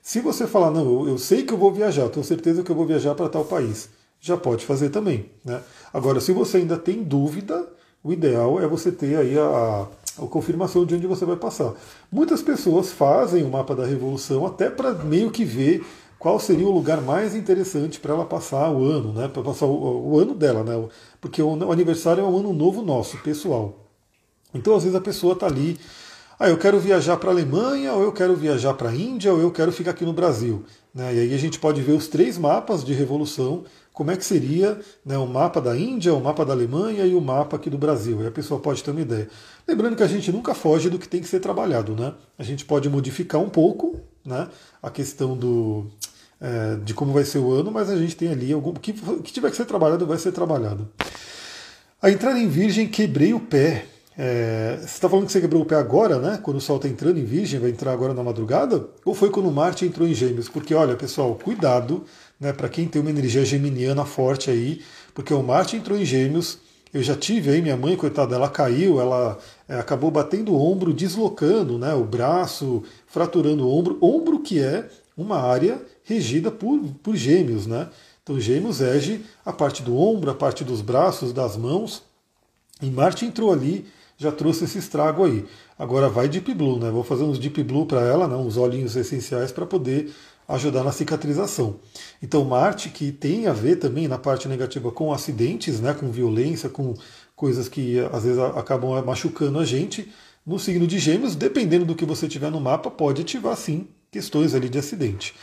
Se 0.03 0.21
você 0.21 0.47
falar, 0.47 0.71
não, 0.71 0.85
eu, 0.85 1.09
eu 1.09 1.19
sei 1.19 1.43
que 1.43 1.53
eu 1.53 1.59
vou 1.59 1.73
viajar, 1.73 2.09
tenho 2.11 2.25
certeza 2.25 2.63
que 2.63 2.71
eu 2.71 2.77
vou 2.77 2.87
viajar 2.87 3.15
para 3.15 3.29
tal 3.29 3.45
país, 3.45 3.89
já 4.21 4.37
pode 4.37 4.67
fazer 4.67 4.91
também. 4.91 5.31
Né? 5.43 5.61
Agora, 5.93 6.21
se 6.21 6.31
você 6.31 6.59
ainda 6.59 6.77
tem 6.77 7.03
dúvida, 7.03 7.67
o 8.05 8.13
ideal 8.13 8.61
é 8.61 8.69
você 8.69 8.93
ter 8.93 9.17
aí 9.17 9.39
a, 9.39 9.89
a 10.19 10.27
confirmação 10.27 10.85
de 10.85 10.95
onde 10.95 11.07
você 11.07 11.25
vai 11.25 11.37
passar. 11.37 11.73
Muitas 12.13 12.43
pessoas 12.43 12.93
fazem 12.93 13.43
o 13.43 13.49
mapa 13.49 13.75
da 13.75 13.87
revolução 13.87 14.47
até 14.47 14.69
para 14.69 14.93
meio 14.93 15.31
que 15.31 15.45
ver 15.45 15.85
qual 16.19 16.39
seria 16.39 16.67
o 16.67 16.73
lugar 16.73 17.01
mais 17.01 17.35
interessante 17.35 17.99
para 17.99 18.13
ela 18.13 18.25
passar 18.27 18.71
o 18.71 18.85
ano, 18.85 19.13
né? 19.13 19.27
Para 19.29 19.43
passar 19.43 19.67
o, 19.67 20.13
o, 20.13 20.19
ano 20.19 20.35
dela, 20.35 20.63
né? 20.63 20.89
Porque 21.21 21.41
o, 21.43 21.49
o, 21.49 21.73
aniversário 21.73 22.23
é 22.23 22.27
um 22.27 22.37
ano 22.37 22.53
novo 22.53 22.83
nosso, 22.83 23.19
pessoal. 23.19 23.86
Então, 24.55 24.75
às 24.75 24.83
vezes 24.83 24.97
a 24.97 25.01
pessoa 25.01 25.35
está 25.35 25.47
ali, 25.47 25.79
ah, 26.39 26.49
eu 26.49 26.59
quero 26.59 26.79
viajar 26.79 27.17
para 27.17 27.31
a 27.31 27.33
Alemanha, 27.33 27.93
ou 27.95 28.03
eu 28.03 28.13
quero 28.13 28.37
viajar 28.37 28.75
para 28.75 28.91
a 28.91 28.95
Índia, 28.95 29.33
ou 29.33 29.41
eu 29.41 29.51
quero 29.51 29.73
ficar 29.73 29.93
aqui 29.93 30.05
no 30.05 30.13
Brasil. 30.13 30.65
Né? 30.95 31.15
E 31.15 31.21
aí 31.21 31.35
a 31.35 31.39
gente 31.39 31.59
pode 31.59 31.81
ver 31.81 31.93
os 31.93 32.09
três 32.09 32.39
mapas 32.39 32.85
de 32.85 32.93
revolução 32.93 33.65
como 33.97 34.11
é 34.11 34.17
que 34.17 34.27
seria 34.27 34.79
né, 35.03 35.17
o 35.17 35.27
mapa 35.27 35.59
da 35.59 35.75
Índia, 35.75 36.13
o 36.13 36.21
mapa 36.21 36.45
da 36.45 36.53
Alemanha 36.53 37.07
e 37.07 37.15
o 37.15 37.21
mapa 37.21 37.57
aqui 37.57 37.71
do 37.71 37.79
Brasil. 37.79 38.23
E 38.23 38.27
a 38.27 38.31
pessoa 38.31 38.61
pode 38.61 38.85
ter 38.85 38.91
uma 38.91 39.01
ideia. 39.01 39.27
Lembrando 39.67 39.97
que 39.97 40.03
a 40.03 40.07
gente 40.07 40.31
nunca 40.31 40.55
foge 40.55 40.91
do 40.91 40.99
que 40.99 41.09
tem 41.09 41.23
que 41.23 41.27
ser 41.27 41.41
trabalhado. 41.41 41.95
Né? 41.95 42.13
A 42.39 42.43
gente 42.43 42.67
pode 42.67 42.91
modificar 42.91 43.41
um 43.41 43.49
pouco 43.49 43.99
né, 44.23 44.49
a 44.83 44.91
questão 44.91 45.35
do, 45.35 45.87
é, 46.39 46.77
de 46.85 46.93
como 46.93 47.11
vai 47.11 47.25
ser 47.25 47.39
o 47.39 47.51
ano, 47.51 47.73
mas 47.73 47.89
a 47.89 47.97
gente 47.97 48.15
tem 48.15 48.29
ali 48.29 48.53
algum. 48.53 48.75
que, 48.75 48.93
que 48.93 49.33
tiver 49.33 49.51
que 49.51 49.57
ser 49.57 49.65
trabalhado, 49.65 50.07
vai 50.07 50.19
ser 50.19 50.33
trabalhado. 50.33 50.87
A 52.03 52.11
entrada 52.11 52.39
em 52.39 52.49
Virgem, 52.49 52.87
quebrei 52.87 53.33
o 53.33 53.41
pé. 53.41 53.87
É, 54.19 54.79
você 54.79 54.85
está 54.85 55.09
falando 55.11 55.27
que 55.27 55.33
você 55.33 55.41
quebrou 55.41 55.63
o 55.63 55.67
pé 55.67 55.77
agora, 55.77 56.19
né? 56.19 56.41
Quando 56.43 56.57
o 56.57 56.61
Sol 56.61 56.77
está 56.77 56.89
entrando 56.89 57.19
em 57.19 57.25
Virgem, 57.25 57.61
vai 57.61 57.71
entrar 57.71 57.93
agora 57.93 58.15
na 58.15 58.23
madrugada? 58.23 58.89
Ou 59.05 59.15
foi 59.15 59.31
quando 59.31 59.51
Marte 59.51 59.85
entrou 59.85 60.09
em 60.09 60.15
Gêmeos? 60.15 60.49
Porque, 60.49 60.75
olha, 60.75 60.97
pessoal, 60.97 61.35
cuidado 61.35 62.05
né, 62.41 62.53
para 62.53 62.69
quem 62.69 62.89
tem 62.89 63.01
uma 63.01 63.11
energia 63.11 63.45
geminiana 63.45 64.07
forte 64.07 64.51
aí, 64.51 64.81
porque 65.15 65.35
o 65.35 65.43
Marte 65.43 65.77
entrou 65.77 65.99
em 65.99 66.05
Gêmeos. 66.05 66.59
Eu 66.95 67.03
já 67.03 67.15
tive 67.15 67.51
aí, 67.51 67.61
minha 67.61 67.77
mãe, 67.77 67.95
coitada, 67.95 68.35
ela 68.35 68.49
caiu, 68.49 68.99
ela 69.01 69.39
é, 69.69 69.79
acabou 69.79 70.11
batendo 70.11 70.55
o 70.55 70.59
ombro, 70.59 70.95
deslocando 70.95 71.79
né, 71.79 71.93
o 71.93 72.05
braço, 72.05 72.83
fraturando 73.07 73.67
o 73.67 73.71
ombro. 73.71 73.99
Ombro 74.01 74.41
que 74.41 74.61
é 74.61 74.89
uma 75.15 75.39
área 75.43 75.79
regida 76.05 76.51
por, 76.51 76.81
por 77.03 77.17
gêmeos, 77.17 77.67
né? 77.67 77.89
Então, 78.23 78.41
gêmeos 78.41 78.81
rege 78.81 79.25
a 79.45 79.53
parte 79.53 79.83
do 79.83 79.97
ombro, 79.97 80.31
a 80.31 80.35
parte 80.35 80.65
dos 80.65 80.81
braços, 80.81 81.33
das 81.33 81.57
mãos. 81.57 82.03
E 82.81 82.91
Marte 82.91 83.25
entrou 83.25 83.53
ali, 83.53 83.87
já 84.17 84.33
trouxe 84.33 84.65
esse 84.65 84.79
estrago 84.79 85.25
aí. 85.25 85.45
Agora 85.79 86.09
vai 86.09 86.29
Deep 86.29 86.55
Blue, 86.55 86.79
né? 86.79 86.91
Vou 86.91 87.05
fazer 87.05 87.25
uns 87.25 87.39
Deep 87.39 87.63
Blue 87.63 87.87
para 87.87 88.01
ela, 88.01 88.27
né? 88.27 88.37
uns 88.37 88.57
olhinhos 88.57 88.97
essenciais 88.97 89.53
para 89.53 89.67
poder 89.67 90.13
ajudar 90.49 90.85
na 90.85 90.93
cicatrização. 90.93 91.77
Então 92.23 92.45
Marte, 92.45 92.89
que 92.91 93.11
tem 93.11 93.47
a 93.47 93.53
ver 93.53 93.77
também 93.77 94.07
na 94.09 94.19
parte 94.19 94.49
negativa 94.49 94.91
com 94.91 95.13
acidentes, 95.13 95.81
né, 95.81 95.93
com 95.93 96.11
violência, 96.11 96.69
com 96.69 96.95
coisas 97.35 97.69
que 97.69 97.99
às 98.13 98.25
vezes 98.25 98.39
acabam 98.39 99.05
machucando 99.05 99.59
a 99.59 99.65
gente, 99.65 100.11
no 100.47 100.59
signo 100.59 100.87
de 100.87 100.99
Gêmeos, 100.99 101.35
dependendo 101.35 101.85
do 101.85 101.95
que 101.95 102.05
você 102.05 102.29
tiver 102.29 102.51
no 102.51 102.61
mapa, 102.61 102.91
pode 102.91 103.23
ativar 103.23 103.57
sim 103.57 103.89
questões 104.11 104.55
ali 104.55 104.69
de 104.69 104.79
acidente. 104.79 105.35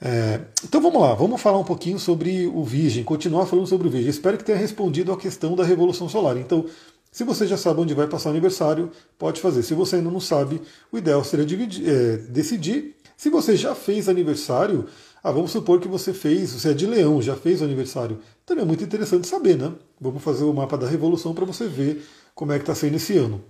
É, 0.00 0.40
então 0.62 0.80
vamos 0.80 1.00
lá, 1.00 1.14
vamos 1.14 1.40
falar 1.40 1.58
um 1.58 1.64
pouquinho 1.64 1.98
sobre 1.98 2.46
o 2.46 2.62
Virgem, 2.62 3.02
continuar 3.04 3.46
falando 3.46 3.66
sobre 3.66 3.88
o 3.88 3.90
Virgem. 3.90 4.10
Espero 4.10 4.38
que 4.38 4.44
tenha 4.44 4.58
respondido 4.58 5.12
a 5.12 5.16
questão 5.16 5.56
da 5.56 5.64
Revolução 5.64 6.08
Solar. 6.08 6.36
Então, 6.36 6.66
se 7.14 7.22
você 7.22 7.46
já 7.46 7.56
sabe 7.56 7.80
onde 7.80 7.94
vai 7.94 8.08
passar 8.08 8.30
o 8.30 8.32
aniversário, 8.32 8.90
pode 9.16 9.40
fazer. 9.40 9.62
Se 9.62 9.72
você 9.72 9.94
ainda 9.94 10.10
não 10.10 10.18
sabe, 10.18 10.60
o 10.90 10.98
ideal 10.98 11.22
seria 11.22 11.46
dividir, 11.46 11.88
é, 11.88 12.16
decidir 12.16 12.96
se 13.16 13.30
você 13.30 13.56
já 13.56 13.72
fez 13.72 14.08
aniversário, 14.08 14.86
ah, 15.22 15.30
vamos 15.30 15.52
supor 15.52 15.78
que 15.78 15.86
você 15.86 16.12
fez, 16.12 16.52
você 16.52 16.72
é 16.72 16.74
de 16.74 16.88
leão, 16.88 17.22
já 17.22 17.36
fez 17.36 17.60
o 17.60 17.64
aniversário. 17.64 18.18
Também 18.44 18.64
é 18.64 18.66
muito 18.66 18.82
interessante 18.82 19.28
saber, 19.28 19.56
né? 19.56 19.72
Vamos 20.00 20.24
fazer 20.24 20.42
o 20.42 20.52
mapa 20.52 20.76
da 20.76 20.88
revolução 20.88 21.32
para 21.32 21.44
você 21.44 21.68
ver 21.68 22.04
como 22.34 22.50
é 22.50 22.56
que 22.56 22.64
está 22.64 22.74
sendo 22.74 22.96
esse 22.96 23.16
ano. 23.16 23.44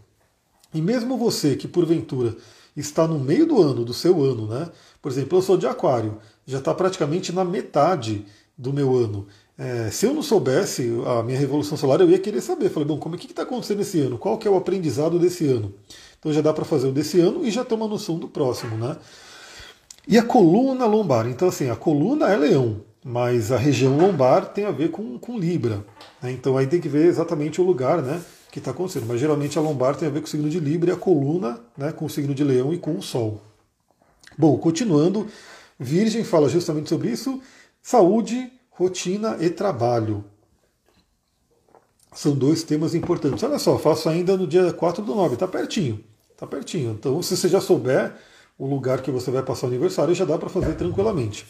E 0.75 0.83
mesmo 0.83 1.17
você 1.17 1.57
que 1.57 1.67
porventura 1.67 2.37
está 2.77 3.09
no 3.09 3.19
meio 3.19 3.47
do 3.47 3.63
ano, 3.63 3.83
do 3.83 3.95
seu 3.95 4.23
ano, 4.23 4.47
né? 4.47 4.69
Por 5.01 5.11
exemplo, 5.11 5.39
eu 5.39 5.43
sou 5.43 5.57
de 5.57 5.67
aquário, 5.67 6.19
já 6.47 6.59
está 6.59 6.75
praticamente 6.75 7.33
na 7.33 7.47
metade 7.47 8.27
do 8.59 8.75
meu 8.75 8.95
ano. 8.95 9.27
É, 9.57 9.89
se 9.91 10.07
eu 10.07 10.13
não 10.13 10.23
soubesse 10.23 10.91
a 11.07 11.23
minha 11.23 11.39
revolução 11.39 11.77
solar, 11.77 12.01
eu 12.01 12.11
ia 12.11 12.19
querer 12.19 12.41
saber. 12.41 12.71
Falei, 12.71 12.89
bom, 12.89 12.99
como 12.99 13.15
é 13.15 13.19
que 13.19 13.27
está 13.27 13.43
acontecendo 13.43 13.81
esse 13.83 14.01
ano? 14.01 14.19
Qual 14.19 14.37
que 14.37 14.49
é 14.49 14.51
o 14.51 14.57
aprendizado 14.57 15.19
desse 15.19 15.47
ano? 15.47 15.73
Então 16.19 16.33
já 16.33 16.41
dá 16.41 16.53
para 16.53 16.65
fazer 16.65 16.89
o 16.89 16.93
desse 16.93 17.21
ano 17.21 17.47
e 17.47 17.51
já 17.51 17.65
ter 17.65 17.75
uma 17.75 17.87
noção 17.87 18.19
do 18.19 18.29
próximo, 18.29 18.77
né? 18.77 18.97
E 20.07 20.19
a 20.19 20.23
coluna 20.23 20.87
lombar. 20.87 21.27
Então, 21.29 21.49
assim, 21.49 21.71
a 21.71 21.77
coluna 21.77 22.29
é 22.29 22.37
leão, 22.37 22.83
mas 23.05 23.53
a 23.53 23.57
região 23.57 23.97
lombar 23.97 24.47
tem 24.47 24.65
a 24.65 24.71
ver 24.71 24.91
com, 24.91 25.19
com 25.19 25.39
Libra. 25.39 25.85
Né? 26.23 26.33
Então 26.33 26.57
aí 26.57 26.67
tem 26.67 26.81
que 26.81 26.89
ver 26.89 27.07
exatamente 27.07 27.61
o 27.61 27.65
lugar 27.65 28.03
né, 28.03 28.23
que 28.51 28.59
está 28.59 28.71
acontecendo. 28.71 29.07
Mas 29.07 29.21
geralmente 29.21 29.59
a 29.59 29.63
lombar 29.63 29.97
tem 29.97 30.09
a 30.09 30.11
ver 30.11 30.21
com 30.21 30.27
o 30.27 30.31
signo 30.31 30.49
de 30.49 30.59
Libra 30.59 30.91
e 30.91 30.93
a 30.95 30.97
coluna 30.97 31.61
né, 31.77 31.93
com 31.93 32.07
o 32.07 32.11
signo 32.11 32.35
de 32.35 32.43
leão 32.43 32.73
e 32.73 32.79
com 32.79 32.97
o 32.97 33.03
Sol. 33.03 33.41
Bom, 34.37 34.57
continuando, 34.59 35.27
Virgem 35.79 36.25
fala 36.25 36.49
justamente 36.49 36.89
sobre 36.89 37.11
isso: 37.11 37.41
saúde, 37.83 38.51
rotina 38.75 39.37
e 39.41 39.51
trabalho. 39.51 40.25
São 42.15 42.35
dois 42.35 42.63
temas 42.63 42.95
importantes. 42.95 43.43
Olha 43.43 43.59
só, 43.59 43.79
faço 43.79 44.09
ainda 44.09 44.37
no 44.37 44.47
dia 44.47 44.73
4 44.73 45.03
do 45.03 45.15
9, 45.15 45.35
está 45.35 45.49
pertinho. 45.49 46.05
Está 46.33 46.47
pertinho. 46.47 46.93
Então, 46.93 47.21
se 47.23 47.37
você 47.37 47.49
já 47.49 47.61
souber, 47.61 48.15
o 48.59 48.67
lugar 48.67 49.03
que 49.03 49.11
você 49.11 49.31
vai 49.31 49.43
passar 49.43 49.67
o 49.67 49.71
aniversário 49.71 50.15
já 50.15 50.25
dá 50.25 50.39
para 50.39 50.49
fazer 50.49 50.75
tranquilamente. 50.75 51.47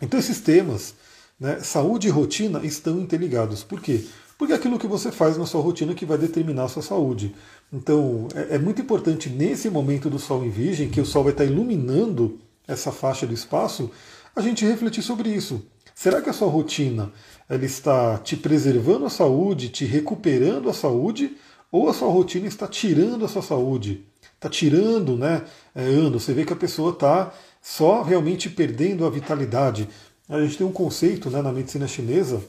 Então 0.00 0.20
esses 0.20 0.40
temas, 0.40 0.94
né, 1.40 1.60
saúde 1.60 2.08
e 2.08 2.10
rotina, 2.10 2.60
estão 2.64 3.00
interligados. 3.00 3.62
Por 3.62 3.80
quê? 3.80 4.04
Porque 4.38 4.52
é 4.52 4.56
aquilo 4.56 4.78
que 4.78 4.86
você 4.86 5.10
faz 5.10 5.38
na 5.38 5.46
sua 5.46 5.62
rotina 5.62 5.94
que 5.94 6.04
vai 6.04 6.18
determinar 6.18 6.64
a 6.64 6.68
sua 6.68 6.82
saúde. 6.82 7.34
Então 7.72 8.28
é, 8.34 8.56
é 8.56 8.58
muito 8.58 8.82
importante 8.82 9.30
nesse 9.30 9.70
momento 9.70 10.10
do 10.10 10.18
Sol 10.18 10.44
em 10.44 10.50
Virgem, 10.50 10.90
que 10.90 11.00
o 11.00 11.06
Sol 11.06 11.24
vai 11.24 11.32
estar 11.32 11.44
iluminando 11.44 12.38
essa 12.68 12.92
faixa 12.92 13.26
do 13.26 13.32
espaço, 13.32 13.90
a 14.34 14.40
gente 14.42 14.66
refletir 14.66 15.02
sobre 15.02 15.30
isso. 15.30 15.64
Será 15.96 16.22
que 16.22 16.30
a 16.30 16.32
sua 16.32 16.48
rotina 16.48 17.10
ela 17.48 17.64
está 17.64 18.18
te 18.18 18.36
preservando 18.36 19.04
a 19.06 19.10
saúde, 19.10 19.70
te 19.70 19.84
recuperando 19.84 20.70
a 20.70 20.72
saúde, 20.72 21.36
ou 21.72 21.88
a 21.88 21.92
sua 21.92 22.08
rotina 22.08 22.46
está 22.46 22.68
tirando 22.68 23.24
a 23.24 23.28
sua 23.28 23.42
saúde? 23.42 24.06
está 24.36 24.48
tirando 24.48 25.16
né, 25.16 25.44
é, 25.74 25.82
anos. 25.82 26.22
Você 26.22 26.32
vê 26.32 26.44
que 26.44 26.52
a 26.52 26.56
pessoa 26.56 26.92
está 26.92 27.32
só 27.60 28.02
realmente 28.02 28.48
perdendo 28.48 29.04
a 29.04 29.10
vitalidade. 29.10 29.88
A 30.28 30.40
gente 30.40 30.58
tem 30.58 30.66
um 30.66 30.72
conceito 30.72 31.30
né, 31.30 31.42
na 31.42 31.52
medicina 31.52 31.86
chinesa 31.86 32.42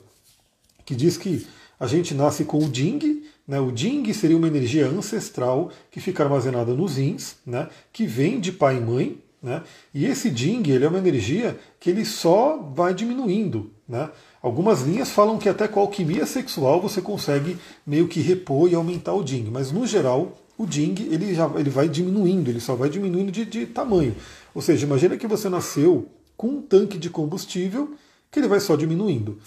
que 0.86 0.96
diz 0.96 1.18
que 1.18 1.46
a 1.80 1.88
gente 1.88 2.14
nasce 2.14 2.44
com 2.44 2.58
o 2.60 2.74
Jing, 2.74 3.24
né, 3.48 3.60
o 3.60 3.76
Jing 3.76 4.12
seria 4.14 4.38
uma 4.38 4.48
energia 4.48 4.88
ancestral 4.88 5.72
que 5.92 6.00
fica 6.00 6.24
armazenada 6.24 6.74
nos 6.74 6.98
rins, 6.98 7.36
né, 7.46 7.70
que 7.94 8.06
vem 8.06 8.40
de 8.40 8.52
pai 8.52 8.78
e 8.78 8.82
mãe, 8.82 9.22
né, 9.42 9.62
e 9.94 10.06
esse 10.06 10.36
Jing 10.36 10.70
ele 10.70 10.86
é 10.86 10.88
uma 10.88 10.98
energia 10.98 11.58
que 11.80 11.90
ele 11.90 12.04
só 12.04 12.58
vai 12.76 12.94
diminuindo. 12.94 13.72
Né? 13.88 14.10
Algumas 14.42 14.82
linhas 14.82 15.10
falam 15.10 15.38
que 15.38 15.48
até 15.48 15.68
com 15.68 15.80
alquimia 15.80 16.26
sexual 16.26 16.82
você 16.82 17.02
consegue 17.02 17.58
meio 17.86 18.08
que 18.08 18.20
repor 18.20 18.70
e 18.70 18.76
aumentar 18.76 19.14
o 19.14 19.26
Jing, 19.26 19.50
mas 19.52 19.72
no 19.72 19.86
geral 19.86 20.38
o 20.58 20.66
Jing 20.70 20.96
ele 21.12 21.36
já 21.36 21.50
ele 21.56 21.70
vai 21.70 21.88
diminuindo, 21.88 22.50
ele 22.50 22.60
só 22.60 22.76
vai 22.76 22.90
diminuindo 22.90 23.32
de, 23.32 23.46
de 23.46 23.66
tamanho. 23.66 24.16
Ou 24.56 24.62
seja, 24.62 24.86
imagina 24.86 25.18
que 25.18 25.28
você 25.28 25.50
nasceu 25.50 26.08
com 26.36 26.48
um 26.48 26.62
tanque 26.62 26.98
de 26.98 27.10
combustível 27.10 27.96
que 28.32 28.40
ele 28.40 28.48
vai 28.48 28.60
só 28.60 28.76
diminuindo. 28.76 29.38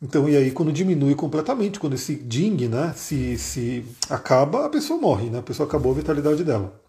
Então, 0.00 0.28
e 0.28 0.36
aí 0.36 0.50
quando 0.50 0.72
diminui 0.72 1.14
completamente, 1.14 1.78
quando 1.78 1.94
esse 1.94 2.16
ding 2.16 2.68
né, 2.68 2.92
se, 2.96 3.38
se 3.38 3.84
acaba, 4.10 4.66
a 4.66 4.68
pessoa 4.68 5.00
morre, 5.00 5.30
né, 5.30 5.38
a 5.38 5.42
pessoa 5.42 5.68
acabou 5.68 5.92
a 5.92 5.94
vitalidade 5.94 6.42
dela. 6.42 6.80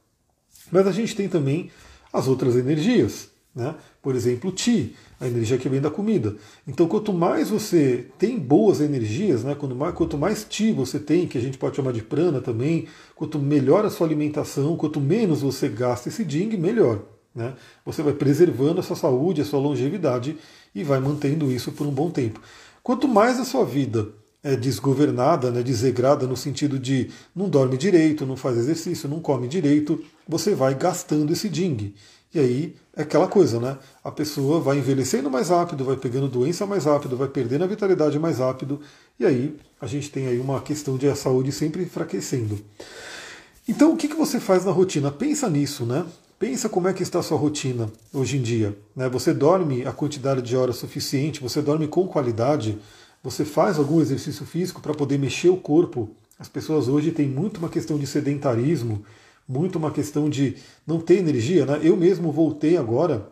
Mas 0.71 0.87
a 0.87 0.91
gente 0.91 1.15
tem 1.15 1.29
também 1.29 1.69
as 2.13 2.27
outras 2.27 2.55
energias, 2.55 3.29
né? 3.55 3.75
por 4.01 4.15
exemplo, 4.15 4.51
o 4.51 4.53
Ti, 4.53 4.95
a 5.19 5.27
energia 5.27 5.57
que 5.57 5.67
vem 5.67 5.81
da 5.81 5.89
comida. 5.89 6.35
Então, 6.67 6.87
quanto 6.87 7.11
mais 7.11 7.49
você 7.49 8.07
tem 8.19 8.37
boas 8.37 8.79
energias, 8.79 9.43
né, 9.43 9.55
quanto, 9.55 9.75
mais, 9.75 9.95
quanto 9.95 10.17
mais 10.17 10.45
Ti 10.47 10.71
você 10.71 10.99
tem, 10.99 11.27
que 11.27 11.37
a 11.37 11.41
gente 11.41 11.57
pode 11.57 11.75
chamar 11.75 11.93
de 11.93 12.03
prana 12.03 12.39
também, 12.39 12.87
quanto 13.15 13.39
melhor 13.39 13.83
a 13.85 13.89
sua 13.89 14.05
alimentação, 14.05 14.77
quanto 14.77 15.01
menos 15.01 15.41
você 15.41 15.67
gasta 15.67 16.09
esse 16.09 16.23
ding, 16.23 16.55
melhor. 16.57 17.01
Né? 17.33 17.53
Você 17.85 18.03
vai 18.03 18.13
preservando 18.13 18.79
a 18.79 18.83
sua 18.83 18.95
saúde, 18.95 19.41
a 19.41 19.45
sua 19.45 19.59
longevidade 19.59 20.37
e 20.75 20.83
vai 20.83 20.99
mantendo 20.99 21.51
isso 21.51 21.71
por 21.71 21.87
um 21.87 21.91
bom 21.91 22.11
tempo. 22.11 22.39
Quanto 22.83 23.07
mais 23.07 23.39
a 23.39 23.45
sua 23.45 23.65
vida 23.65 24.09
é 24.43 24.57
desgovernada, 24.57 25.49
né, 25.49 25.63
no 26.27 26.35
sentido 26.35 26.77
de 26.77 27.09
não 27.33 27.47
dorme 27.47 27.77
direito, 27.77 28.25
não 28.25 28.35
faz 28.35 28.57
exercício, 28.57 29.07
não 29.07 29.21
come 29.21 29.47
direito, 29.47 30.03
você 30.27 30.53
vai 30.53 30.75
gastando 30.75 31.31
esse 31.31 31.47
ding. 31.47 31.93
E 32.33 32.39
aí 32.39 32.75
é 32.95 33.03
aquela 33.03 33.27
coisa, 33.27 33.59
né? 33.59 33.77
A 34.03 34.11
pessoa 34.11 34.59
vai 34.59 34.79
envelhecendo 34.79 35.29
mais 35.29 35.49
rápido, 35.49 35.85
vai 35.85 35.95
pegando 35.95 36.27
doença 36.27 36.65
mais 36.65 36.85
rápido, 36.85 37.15
vai 37.15 37.27
perdendo 37.27 37.63
a 37.63 37.67
vitalidade 37.67 38.19
mais 38.19 38.39
rápido, 38.39 38.81
e 39.19 39.25
aí 39.25 39.55
a 39.79 39.87
gente 39.87 40.11
tem 40.11 40.27
aí 40.27 40.39
uma 40.39 40.59
questão 40.59 40.97
de 40.97 41.07
a 41.07 41.15
saúde 41.15 41.51
sempre 41.51 41.83
enfraquecendo. 41.83 42.59
Então 43.67 43.93
o 43.93 43.97
que, 43.97 44.07
que 44.07 44.15
você 44.15 44.39
faz 44.39 44.65
na 44.65 44.71
rotina? 44.71 45.11
Pensa 45.11 45.49
nisso, 45.49 45.85
né? 45.85 46.05
Pensa 46.37 46.67
como 46.67 46.89
é 46.89 46.93
que 46.93 47.03
está 47.03 47.19
a 47.19 47.23
sua 47.23 47.37
rotina 47.37 47.89
hoje 48.11 48.37
em 48.37 48.41
dia. 48.41 48.77
Né? 48.95 49.07
Você 49.07 49.33
dorme 49.33 49.85
a 49.85 49.93
quantidade 49.93 50.41
de 50.41 50.57
horas 50.57 50.75
suficiente, 50.75 51.39
você 51.39 51.61
dorme 51.61 51.87
com 51.87 52.05
qualidade, 52.05 52.77
você 53.23 53.45
faz 53.45 53.79
algum 53.79 54.01
exercício 54.01 54.45
físico 54.45 54.81
para 54.81 54.93
poder 54.93 55.17
mexer 55.17 55.47
o 55.47 55.55
corpo. 55.55 56.09
As 56.37 56.49
pessoas 56.49 56.89
hoje 56.89 57.11
têm 57.11 57.27
muito 57.27 57.57
uma 57.57 57.69
questão 57.69 57.97
de 57.97 58.05
sedentarismo, 58.05 59.03
muito 59.47 59.77
uma 59.77 59.91
questão 59.91 60.29
de 60.29 60.57
não 60.85 60.99
ter 60.99 61.19
energia. 61.19 61.65
Né? 61.65 61.79
Eu 61.81 61.95
mesmo 61.95 62.33
voltei 62.33 62.75
agora, 62.75 63.31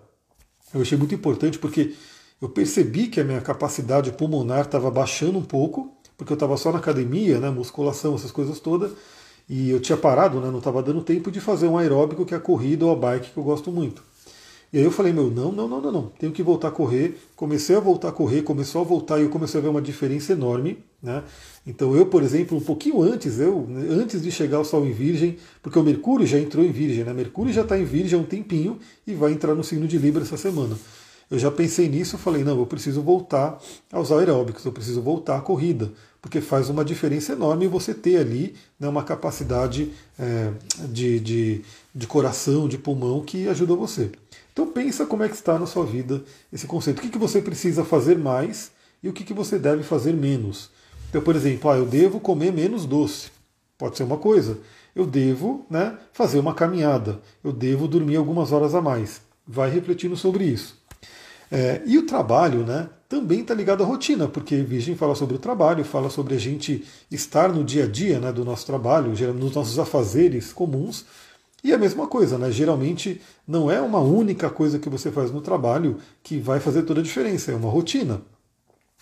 eu 0.73 0.81
achei 0.81 0.97
muito 0.97 1.13
importante 1.13 1.59
porque 1.59 1.93
eu 2.41 2.47
percebi 2.47 3.07
que 3.07 3.19
a 3.19 3.23
minha 3.23 3.41
capacidade 3.41 4.11
pulmonar 4.13 4.61
estava 4.61 4.89
baixando 4.89 5.37
um 5.37 5.43
pouco, 5.43 5.93
porque 6.17 6.31
eu 6.31 6.35
estava 6.35 6.55
só 6.55 6.71
na 6.71 6.79
academia, 6.79 7.39
né, 7.39 7.49
musculação, 7.49 8.15
essas 8.15 8.31
coisas 8.31 8.59
todas, 8.59 8.93
e 9.47 9.69
eu 9.69 9.79
tinha 9.79 9.97
parado, 9.97 10.39
né, 10.39 10.49
não 10.49 10.57
estava 10.57 10.81
dando 10.81 11.03
tempo 11.03 11.29
de 11.29 11.39
fazer 11.39 11.67
um 11.67 11.77
aeróbico 11.77 12.25
que 12.25 12.33
é 12.33 12.37
a 12.37 12.39
corrida 12.39 12.85
ou 12.85 12.91
a 12.91 12.95
bike, 12.95 13.31
que 13.31 13.37
eu 13.37 13.43
gosto 13.43 13.71
muito. 13.71 14.01
E 14.73 14.77
aí 14.77 14.83
eu 14.83 14.91
falei, 14.91 15.11
meu, 15.11 15.29
não, 15.29 15.51
não, 15.51 15.67
não, 15.67 15.81
não, 15.81 15.91
não, 15.91 16.11
tenho 16.17 16.31
que 16.31 16.41
voltar 16.41 16.69
a 16.69 16.71
correr. 16.71 17.17
Comecei 17.35 17.75
a 17.75 17.79
voltar 17.79 18.09
a 18.09 18.11
correr, 18.11 18.41
começou 18.41 18.81
a 18.81 18.83
voltar 18.85 19.19
e 19.19 19.23
eu 19.23 19.29
comecei 19.29 19.59
a 19.59 19.63
ver 19.63 19.69
uma 19.69 19.81
diferença 19.81 20.31
enorme. 20.31 20.79
Né? 21.03 21.23
Então 21.67 21.93
eu, 21.95 22.05
por 22.05 22.23
exemplo, 22.23 22.57
um 22.57 22.61
pouquinho 22.61 23.01
antes, 23.01 23.39
eu 23.39 23.67
antes 23.89 24.21
de 24.21 24.31
chegar 24.31 24.57
ao 24.57 24.65
Sol 24.65 24.85
em 24.85 24.93
Virgem, 24.93 25.37
porque 25.61 25.77
o 25.77 25.83
Mercúrio 25.83 26.25
já 26.25 26.39
entrou 26.39 26.63
em 26.63 26.71
Virgem, 26.71 27.03
né? 27.03 27.11
Mercúrio 27.11 27.51
já 27.51 27.63
está 27.63 27.77
em 27.77 27.83
Virgem 27.83 28.17
há 28.17 28.21
um 28.21 28.25
tempinho 28.25 28.79
e 29.05 29.13
vai 29.13 29.31
entrar 29.33 29.55
no 29.55 29.63
signo 29.63 29.87
de 29.87 29.97
Libra 29.97 30.21
essa 30.21 30.37
semana. 30.37 30.77
Eu 31.29 31.39
já 31.39 31.49
pensei 31.49 31.87
nisso, 31.87 32.17
falei, 32.17 32.43
não, 32.43 32.59
eu 32.59 32.65
preciso 32.65 33.01
voltar 33.01 33.57
aos 33.91 34.11
aeróbicos, 34.11 34.65
eu 34.65 34.71
preciso 34.71 35.01
voltar 35.01 35.37
à 35.37 35.41
corrida, 35.41 35.91
porque 36.21 36.41
faz 36.41 36.69
uma 36.69 36.83
diferença 36.83 37.31
enorme 37.31 37.67
você 37.67 37.93
ter 37.93 38.17
ali 38.17 38.53
né, 38.77 38.87
uma 38.87 39.01
capacidade 39.01 39.93
é, 40.19 40.51
de, 40.89 41.19
de, 41.21 41.61
de 41.95 42.07
coração, 42.07 42.67
de 42.67 42.77
pulmão 42.77 43.21
que 43.21 43.47
ajuda 43.47 43.75
você. 43.75 44.11
Então 44.51 44.67
pensa 44.67 45.05
como 45.05 45.23
é 45.23 45.29
que 45.29 45.35
está 45.35 45.57
na 45.57 45.65
sua 45.65 45.85
vida 45.85 46.23
esse 46.51 46.67
conceito. 46.67 46.99
O 46.99 47.01
que, 47.01 47.09
que 47.09 47.17
você 47.17 47.41
precisa 47.41 47.83
fazer 47.83 48.17
mais 48.17 48.71
e 49.01 49.09
o 49.09 49.13
que, 49.13 49.23
que 49.23 49.33
você 49.33 49.57
deve 49.57 49.83
fazer 49.83 50.13
menos. 50.13 50.69
Então, 51.09 51.21
por 51.21 51.35
exemplo, 51.35 51.69
ah, 51.69 51.77
eu 51.77 51.85
devo 51.85 52.19
comer 52.19 52.51
menos 52.53 52.85
doce. 52.85 53.31
Pode 53.77 53.97
ser 53.97 54.03
uma 54.03 54.17
coisa. 54.17 54.59
Eu 54.95 55.05
devo 55.05 55.65
né, 55.69 55.97
fazer 56.13 56.39
uma 56.39 56.53
caminhada. 56.53 57.19
Eu 57.43 57.51
devo 57.51 57.87
dormir 57.87 58.15
algumas 58.15 58.51
horas 58.51 58.75
a 58.75 58.81
mais. 58.81 59.21
Vai 59.47 59.69
refletindo 59.69 60.15
sobre 60.15 60.45
isso. 60.45 60.79
É, 61.51 61.81
e 61.85 61.97
o 61.97 62.05
trabalho 62.05 62.65
né, 62.65 62.89
também 63.09 63.41
está 63.41 63.53
ligado 63.53 63.83
à 63.83 63.85
rotina, 63.85 64.25
porque 64.25 64.55
Virgem 64.61 64.95
fala 64.95 65.15
sobre 65.15 65.35
o 65.35 65.39
trabalho, 65.39 65.83
fala 65.83 66.09
sobre 66.09 66.33
a 66.33 66.37
gente 66.37 66.85
estar 67.11 67.49
no 67.49 67.61
dia 67.61 67.83
a 67.83 67.87
dia 67.87 68.21
né, 68.21 68.31
do 68.31 68.45
nosso 68.45 68.65
trabalho, 68.65 69.11
nos 69.33 69.53
nossos 69.53 69.77
afazeres 69.77 70.53
comuns, 70.53 71.05
e 71.63 71.71
a 71.71 71.77
mesma 71.77 72.07
coisa, 72.07 72.37
né? 72.37 72.51
Geralmente 72.51 73.21
não 73.47 73.69
é 73.69 73.79
uma 73.79 73.99
única 73.99 74.49
coisa 74.49 74.79
que 74.79 74.89
você 74.89 75.11
faz 75.11 75.31
no 75.31 75.41
trabalho 75.41 75.97
que 76.23 76.39
vai 76.39 76.59
fazer 76.59 76.83
toda 76.83 77.01
a 77.01 77.03
diferença, 77.03 77.51
é 77.51 77.55
uma 77.55 77.69
rotina. 77.69 78.21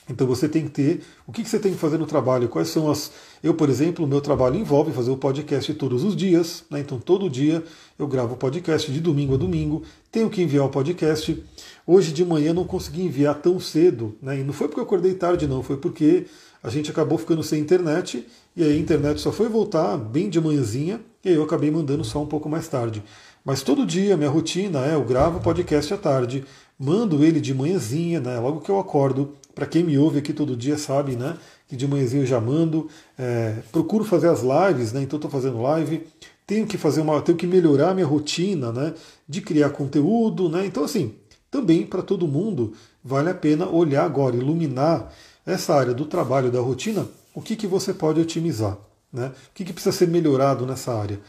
Então 0.09 0.25
você 0.25 0.49
tem 0.49 0.63
que 0.63 0.71
ter 0.71 1.01
o 1.27 1.31
que 1.31 1.47
você 1.47 1.59
tem 1.59 1.71
que 1.71 1.77
fazer 1.77 1.97
no 1.97 2.05
trabalho, 2.05 2.49
quais 2.49 2.69
são 2.69 2.89
as. 2.89 3.11
Eu, 3.43 3.53
por 3.53 3.69
exemplo, 3.69 4.03
o 4.03 4.07
meu 4.07 4.19
trabalho 4.19 4.55
envolve 4.55 4.91
fazer 4.91 5.11
o 5.11 5.17
podcast 5.17 5.71
todos 5.75 6.03
os 6.03 6.15
dias, 6.15 6.63
né? 6.69 6.79
então 6.79 6.99
todo 6.99 7.29
dia 7.29 7.63
eu 7.97 8.07
gravo 8.07 8.33
o 8.33 8.37
podcast 8.37 8.91
de 8.91 8.99
domingo 8.99 9.35
a 9.35 9.37
domingo, 9.37 9.83
tenho 10.11 10.29
que 10.29 10.41
enviar 10.41 10.65
o 10.65 10.69
podcast. 10.69 11.41
Hoje 11.85 12.11
de 12.11 12.25
manhã 12.25 12.53
não 12.53 12.65
consegui 12.65 13.03
enviar 13.03 13.35
tão 13.35 13.59
cedo, 13.59 14.15
né? 14.21 14.39
e 14.39 14.43
não 14.43 14.51
foi 14.51 14.67
porque 14.67 14.79
eu 14.79 14.85
acordei 14.85 15.13
tarde, 15.13 15.47
não, 15.47 15.61
foi 15.61 15.77
porque 15.77 16.25
a 16.61 16.69
gente 16.69 16.89
acabou 16.89 17.17
ficando 17.17 17.43
sem 17.43 17.61
internet 17.61 18.25
e 18.55 18.63
aí 18.63 18.71
a 18.71 18.79
internet 18.79 19.21
só 19.21 19.31
foi 19.31 19.47
voltar 19.47 19.95
bem 19.95 20.27
de 20.29 20.41
manhãzinha 20.41 20.99
e 21.23 21.29
eu 21.29 21.43
acabei 21.43 21.69
mandando 21.69 22.03
só 22.03 22.21
um 22.21 22.25
pouco 22.25 22.47
mais 22.49 22.67
tarde. 22.67 23.03
Mas 23.43 23.61
todo 23.61 23.85
dia, 23.85 24.17
minha 24.17 24.29
rotina 24.29 24.85
é, 24.85 24.93
eu 24.93 25.03
gravo 25.03 25.37
o 25.37 25.41
podcast 25.41 25.93
à 25.93 25.97
tarde, 25.97 26.45
mando 26.77 27.23
ele 27.23 27.39
de 27.39 27.53
manhãzinha, 27.53 28.19
né, 28.19 28.39
logo 28.39 28.61
que 28.61 28.69
eu 28.69 28.79
acordo. 28.79 29.33
Para 29.55 29.65
quem 29.65 29.83
me 29.83 29.97
ouve 29.97 30.19
aqui 30.19 30.31
todo 30.31 30.55
dia 30.55 30.77
sabe, 30.77 31.15
né, 31.15 31.37
que 31.67 31.75
de 31.75 31.87
manhãzinha 31.87 32.23
eu 32.23 32.27
já 32.27 32.39
mando. 32.39 32.87
É, 33.17 33.55
procuro 33.71 34.03
fazer 34.03 34.29
as 34.29 34.41
lives, 34.41 34.93
né, 34.93 35.01
então 35.01 35.17
estou 35.17 35.31
fazendo 35.31 35.61
live. 35.61 36.07
Tenho 36.45 36.65
que 36.65 36.77
fazer 36.77 37.01
uma, 37.01 37.21
tenho 37.21 37.37
que 37.37 37.47
melhorar 37.47 37.93
minha 37.93 38.07
rotina, 38.07 38.71
né, 38.71 38.93
de 39.27 39.41
criar 39.41 39.69
conteúdo, 39.71 40.49
né. 40.49 40.65
Então 40.65 40.83
assim, 40.83 41.15
também 41.51 41.85
para 41.85 42.01
todo 42.01 42.27
mundo 42.27 42.73
vale 43.03 43.29
a 43.29 43.35
pena 43.35 43.67
olhar 43.67 44.05
agora, 44.05 44.35
iluminar 44.35 45.11
essa 45.45 45.73
área 45.73 45.93
do 45.93 46.05
trabalho, 46.05 46.51
da 46.51 46.59
rotina, 46.59 47.07
o 47.33 47.41
que, 47.41 47.55
que 47.55 47.65
você 47.65 47.93
pode 47.93 48.19
otimizar, 48.19 48.77
né? 49.11 49.27
o 49.27 49.53
que, 49.53 49.65
que 49.65 49.73
precisa 49.73 49.95
ser 49.95 50.07
melhorado 50.07 50.65
nessa 50.65 50.93
área. 50.93 51.19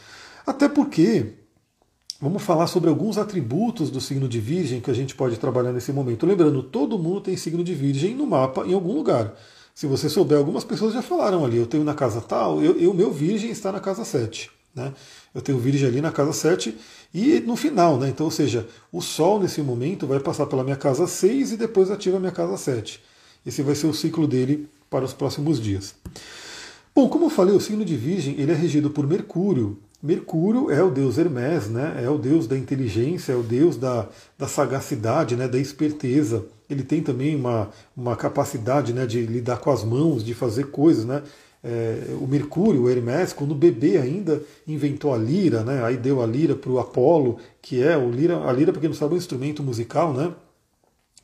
Até 0.47 0.69
porque, 0.69 1.35
vamos 2.21 2.43
falar 2.43 2.67
sobre 2.67 2.89
alguns 2.89 3.19
atributos 3.19 3.91
do 3.91 4.01
signo 4.01 4.29
de 4.29 4.41
Virgem 4.41 4.81
que 4.81 4.91
a 4.91 4.95
gente 4.95 5.15
pode 5.15 5.37
trabalhar 5.37 5.73
nesse 5.73 5.93
momento. 5.93 6.27
Lembrando, 6.27 6.63
todo 6.63 6.99
mundo 6.99 7.21
tem 7.21 7.37
signo 7.37 7.65
de 7.65 7.75
Virgem 7.75 8.15
no 8.15 8.27
mapa 8.27 8.67
em 8.67 8.75
algum 8.75 8.95
lugar. 8.95 9.35
Se 9.75 9.87
você 9.87 10.09
souber, 10.09 10.39
algumas 10.39 10.65
pessoas 10.65 10.93
já 10.93 11.03
falaram 11.03 11.45
ali, 11.45 11.57
eu 11.57 11.67
tenho 11.67 11.85
na 11.85 11.95
casa 11.95 12.21
tal, 12.21 12.63
eu, 12.63 12.79
eu 12.79 12.93
meu 12.93 13.13
Virgem 13.13 13.51
está 13.51 13.73
na 13.73 13.81
casa 13.81 14.05
7. 14.05 14.51
Né? 14.75 14.93
Eu 15.35 15.41
tenho 15.41 15.59
Virgem 15.59 15.89
ali 15.89 16.01
na 16.01 16.13
casa 16.13 16.33
7 16.33 16.77
e 17.13 17.41
no 17.41 17.57
final, 17.57 17.99
né? 17.99 18.09
Então, 18.09 18.27
ou 18.27 18.31
seja, 18.31 18.69
o 18.93 19.01
Sol 19.01 19.41
nesse 19.41 19.61
momento 19.63 20.07
vai 20.07 20.21
passar 20.21 20.47
pela 20.47 20.63
minha 20.63 20.77
casa 20.77 21.07
6 21.07 21.53
e 21.53 21.57
depois 21.57 21.91
ativa 21.91 22.19
a 22.19 22.21
minha 22.21 22.33
casa 22.33 22.57
7. 22.57 23.03
Esse 23.45 23.63
vai 23.63 23.75
ser 23.75 23.87
o 23.87 23.95
ciclo 23.95 24.29
dele 24.29 24.69
para 24.89 25.05
os 25.05 25.13
próximos 25.13 25.61
dias. 25.61 25.95
Bom, 26.95 27.09
como 27.09 27.27
eu 27.27 27.31
falei, 27.31 27.55
o 27.55 27.61
signo 27.61 27.85
de 27.85 27.97
Virgem 27.97 28.35
ele 28.39 28.51
é 28.51 28.55
regido 28.55 28.91
por 28.91 29.07
Mercúrio. 29.07 29.79
Mercúrio 30.03 30.71
é 30.71 30.83
o 30.83 30.91
deus 30.91 31.19
Hermes, 31.19 31.69
né? 31.69 32.01
é 32.03 32.09
o 32.09 32.17
deus 32.19 32.47
da 32.47 32.57
inteligência, 32.57 33.33
é 33.33 33.37
o 33.37 33.43
deus 33.43 33.77
da, 33.77 34.09
da 34.39 34.49
sagacidade, 34.49 35.37
né? 35.37 35.47
da 35.47 35.59
esperteza. 35.59 36.45
Ele 36.69 36.83
tem 36.83 37.03
também 37.03 37.37
uma, 37.37 37.69
uma 37.97 38.17
capacidade 38.17 38.93
né? 38.93 39.07
de 39.07 39.21
lidar 39.27 39.59
com 39.59 39.71
as 39.71 39.85
mãos, 39.85 40.25
de 40.25 40.35
fazer 40.35 40.71
coisas. 40.71 41.05
Né? 41.05 41.23
É, 41.63 42.17
o 42.21 42.27
Mercúrio, 42.27 42.85
o 42.85 42.91
Hermes, 42.91 43.35
quando 43.35 43.55
bebê 43.55 43.99
ainda, 43.99 44.43
inventou 44.67 45.13
a 45.13 45.19
lira, 45.19 45.63
né? 45.63 45.85
aí 45.85 45.97
deu 45.97 46.23
a 46.23 46.27
lira 46.27 46.55
para 46.55 46.71
o 46.71 46.81
Apolo, 46.81 47.39
que 47.61 47.83
é 47.83 47.97
o 47.97 48.11
lira, 48.11 48.43
a 48.49 48.53
lira, 48.53 48.73
para 48.73 48.81
quem 48.81 48.89
não 48.89 48.97
sabe, 48.97 49.15
um 49.15 49.19
instrumento 49.19 49.63
musical. 49.63 50.15
Né? 50.15 50.33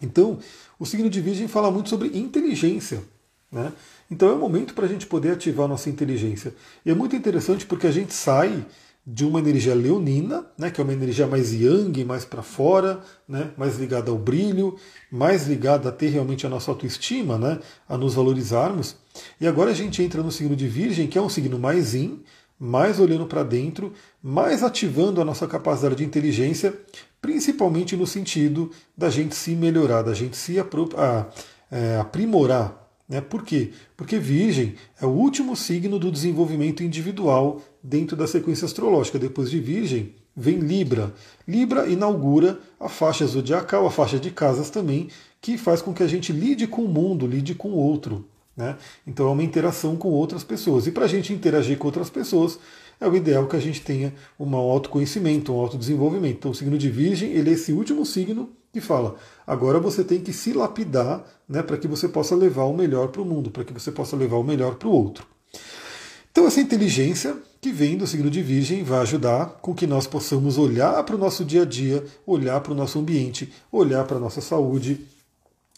Então, 0.03 0.39
o 0.79 0.85
signo 0.85 1.09
de 1.09 1.21
Virgem 1.21 1.49
fala 1.49 1.71
muito 1.71 1.89
sobre 1.89 2.09
inteligência. 2.17 3.03
Né? 3.51 3.73
Então 4.11 4.29
é 4.29 4.33
o 4.33 4.39
momento 4.39 4.75
para 4.75 4.87
a 4.87 4.89
gente 4.89 5.07
poder 5.07 5.33
ativar 5.33 5.67
nossa 5.67 5.91
inteligência. 5.91 6.55
E 6.85 6.91
é 6.91 6.95
muito 6.95 7.17
interessante 7.17 7.67
porque 7.67 7.87
a 7.87 7.93
gente 7.93 8.15
sai 8.15 8.65
de 9.07 9.25
uma 9.25 9.39
energia 9.39 9.73
leonina, 9.73 10.45
né, 10.59 10.69
que 10.69 10.81
é 10.81 10.85
uma 10.85 10.93
energia 10.93 11.29
mais 11.29 11.53
yang, 11.53 12.05
mais 12.05 12.25
para 12.25 12.43
fora, 12.43 13.01
né, 13.29 13.53
mais 13.57 13.79
ligada 13.79 14.11
ao 14.11 14.19
brilho, 14.19 14.77
mais 15.13 15.47
ligada 15.47 15.89
a 15.89 15.93
ter 15.93 16.09
realmente 16.09 16.45
a 16.45 16.49
nossa 16.49 16.73
autoestima, 16.73 17.39
né, 17.39 17.61
a 17.89 17.97
nos 17.97 18.15
valorizarmos. 18.15 18.97
E 19.41 19.47
agora 19.47 19.71
a 19.71 19.75
gente 19.75 20.03
entra 20.03 20.25
no 20.25 20.33
signo 20.33 20.57
de 20.57 20.67
Virgem, 20.67 21.07
que 21.07 21.17
é 21.17 21.23
um 21.23 21.29
signo 21.29 21.57
mais 21.57 21.95
yin, 21.95 22.21
mais 22.59 22.99
olhando 22.99 23.27
para 23.27 23.45
dentro, 23.45 23.93
mais 24.21 24.65
ativando 24.65 25.21
a 25.21 25.25
nossa 25.25 25.47
capacidade 25.47 25.97
de 25.97 26.05
inteligência, 26.05 26.75
principalmente 27.21 27.97
no 27.97 28.07
sentido 28.09 28.73
da 28.97 29.09
gente 29.09 29.37
se 29.37 29.55
melhorar, 29.55 30.03
da 30.03 30.15
gente 30.15 30.37
se 30.37 30.59
é, 30.59 31.97
aprimorar. 31.99 32.86
Né? 33.09 33.21
Por 33.21 33.45
quê? 33.45 33.71
Porque 33.97 34.19
Virgem 34.19 34.75
é 35.01 35.07
o 35.07 35.11
último 35.11 35.55
signo 35.55 35.99
do 35.99 36.11
desenvolvimento 36.11 36.83
individual 36.83 37.61
dentro 37.83 38.17
da 38.17 38.27
sequência 38.27 38.67
astrológica. 38.67 39.19
Depois 39.19 39.51
de 39.51 39.61
Virgem, 39.61 40.15
vem 40.37 40.59
Libra. 40.59 41.15
Libra 41.47 41.87
inaugura 41.87 42.59
a 42.79 42.89
faixa 42.89 43.27
zodiacal, 43.27 43.87
a 43.87 43.91
faixa 43.91 44.19
de 44.19 44.31
casas 44.31 44.71
também, 44.71 45.09
que 45.41 45.57
faz 45.57 45.81
com 45.81 45.95
que 45.95 46.03
a 46.03 46.09
gente 46.09 46.33
lide 46.33 46.67
com 46.67 46.83
o 46.83 46.89
mundo, 46.89 47.27
lide 47.27 47.55
com 47.55 47.69
o 47.69 47.77
outro. 47.77 48.27
Né? 48.57 48.77
Então 49.07 49.29
é 49.29 49.31
uma 49.31 49.43
interação 49.43 49.97
com 49.97 50.09
outras 50.09 50.43
pessoas. 50.43 50.87
E 50.87 50.91
para 50.91 51.05
a 51.05 51.09
gente 51.09 51.33
interagir 51.33 51.79
com 51.79 51.87
outras 51.87 52.11
pessoas, 52.11 52.59
é 53.01 53.07
o 53.07 53.15
ideal 53.15 53.47
que 53.47 53.57
a 53.57 53.61
gente 53.61 53.83
tenha 53.83 54.13
um 54.41 54.55
autoconhecimento, 54.57 55.53
um 55.53 55.61
autodesenvolvimento. 55.61 56.39
Então 56.39 56.51
o 56.51 56.55
signo 56.55 56.79
de 56.79 56.91
Virgem 56.91 57.33
ele 57.33 57.51
é 57.51 57.53
esse 57.53 57.73
último 57.73 58.05
signo 58.05 58.51
que 58.77 58.81
fala, 58.87 59.17
agora 59.47 59.81
você 59.81 60.05
tem 60.05 60.21
que 60.21 60.35
se 60.35 60.53
lapidar 60.53 61.25
né, 61.49 61.63
para 61.63 61.79
que 61.79 61.89
você 61.89 62.07
possa 62.07 62.37
levar 62.37 62.65
o 62.65 62.77
melhor 62.77 63.09
para 63.09 63.23
o 63.23 63.25
mundo, 63.25 63.51
para 63.51 63.65
que 63.65 63.73
você 63.73 63.91
possa 63.91 64.15
levar 64.15 64.37
o 64.37 64.45
melhor 64.45 64.75
para 64.75 64.87
o 64.87 64.93
outro. 64.93 65.27
Então 66.31 66.47
essa 66.47 66.61
inteligência 66.61 67.35
que 67.59 67.73
vem 67.73 67.97
do 67.97 68.07
signo 68.07 68.31
de 68.31 68.43
Virgem 68.43 68.85
vai 68.85 68.99
ajudar 69.01 69.47
com 69.63 69.75
que 69.75 69.87
nós 69.87 70.07
possamos 70.07 70.59
olhar 70.59 71.03
para 71.05 71.17
o 71.17 71.19
nosso 71.19 71.43
dia 71.43 71.63
a 71.63 71.65
dia, 71.65 72.05
olhar 72.27 72.61
para 72.61 72.73
o 72.73 72.77
nosso 72.77 72.99
ambiente, 72.99 73.51
olhar 73.73 74.05
para 74.05 74.19
a 74.19 74.21
nossa 74.21 74.43
saúde. 74.43 75.07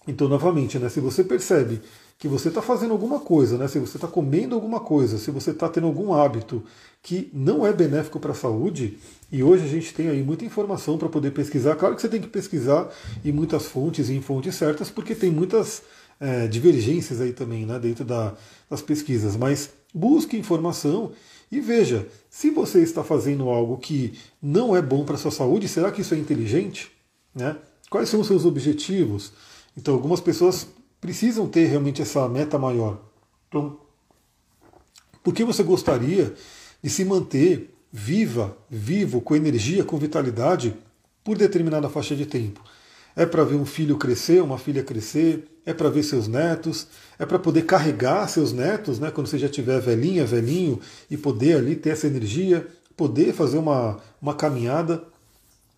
Então, 0.04 0.26
novamente, 0.26 0.76
né, 0.76 0.88
se 0.88 0.98
você 0.98 1.22
percebe 1.22 1.80
que 2.18 2.26
você 2.26 2.48
está 2.48 2.60
fazendo 2.60 2.90
alguma 2.90 3.20
coisa, 3.20 3.56
né, 3.56 3.68
se 3.68 3.78
você 3.78 3.96
está 3.96 4.08
comendo 4.08 4.56
alguma 4.56 4.80
coisa, 4.80 5.18
se 5.18 5.30
você 5.30 5.52
está 5.52 5.68
tendo 5.68 5.86
algum 5.86 6.12
hábito 6.12 6.64
que 7.02 7.30
não 7.32 7.66
é 7.66 7.72
benéfico 7.72 8.18
para 8.18 8.32
a 8.32 8.34
saúde, 8.34 8.98
e 9.30 9.42
hoje 9.42 9.64
a 9.64 9.68
gente 9.68 9.94
tem 9.94 10.08
aí 10.08 10.22
muita 10.22 10.44
informação 10.44 10.98
para 10.98 11.08
poder 11.08 11.30
pesquisar. 11.30 11.76
Claro 11.76 11.94
que 11.94 12.02
você 12.02 12.08
tem 12.08 12.20
que 12.20 12.28
pesquisar 12.28 12.90
em 13.24 13.32
muitas 13.32 13.66
fontes 13.66 14.08
e 14.08 14.14
em 14.14 14.22
fontes 14.22 14.54
certas, 14.54 14.90
porque 14.90 15.14
tem 15.14 15.30
muitas 15.30 15.82
é, 16.20 16.46
divergências 16.46 17.20
aí 17.20 17.32
também 17.32 17.64
né, 17.64 17.78
dentro 17.78 18.04
da, 18.04 18.34
das 18.68 18.82
pesquisas. 18.82 19.36
Mas 19.36 19.70
busque 19.94 20.36
informação 20.36 21.12
e 21.50 21.60
veja, 21.60 22.06
se 22.28 22.50
você 22.50 22.82
está 22.82 23.02
fazendo 23.02 23.48
algo 23.48 23.78
que 23.78 24.18
não 24.40 24.76
é 24.76 24.82
bom 24.82 25.04
para 25.04 25.14
a 25.14 25.18
sua 25.18 25.30
saúde, 25.30 25.68
será 25.68 25.90
que 25.90 26.02
isso 26.02 26.14
é 26.14 26.18
inteligente? 26.18 26.90
Né? 27.34 27.56
Quais 27.88 28.08
são 28.08 28.20
os 28.20 28.26
seus 28.26 28.44
objetivos? 28.44 29.32
Então, 29.76 29.94
algumas 29.94 30.20
pessoas 30.20 30.66
precisam 31.00 31.48
ter 31.48 31.66
realmente 31.66 32.02
essa 32.02 32.28
meta 32.28 32.58
maior. 32.58 33.00
Então, 33.48 33.78
por 35.22 35.32
que 35.32 35.44
você 35.44 35.62
gostaria 35.62 36.34
de 36.82 36.90
se 36.90 37.04
manter 37.04 37.74
viva, 37.92 38.56
vivo, 38.70 39.20
com 39.20 39.34
energia, 39.34 39.84
com 39.84 39.96
vitalidade 39.96 40.74
por 41.24 41.36
determinada 41.36 41.88
faixa 41.88 42.14
de 42.14 42.26
tempo? 42.26 42.62
É 43.16 43.26
para 43.26 43.44
ver 43.44 43.56
um 43.56 43.66
filho 43.66 43.96
crescer, 43.96 44.42
uma 44.42 44.58
filha 44.58 44.82
crescer, 44.82 45.44
é 45.66 45.74
para 45.74 45.90
ver 45.90 46.02
seus 46.02 46.28
netos, 46.28 46.86
é 47.18 47.26
para 47.26 47.38
poder 47.38 47.62
carregar 47.62 48.28
seus 48.28 48.52
netos, 48.52 48.98
né, 48.98 49.10
quando 49.10 49.26
você 49.26 49.38
já 49.38 49.48
tiver 49.48 49.80
velhinha, 49.80 50.24
velhinho, 50.24 50.80
e 51.10 51.16
poder 51.16 51.56
ali 51.56 51.74
ter 51.74 51.90
essa 51.90 52.06
energia, 52.06 52.66
poder 52.96 53.32
fazer 53.32 53.58
uma, 53.58 53.98
uma 54.20 54.34
caminhada, 54.34 55.02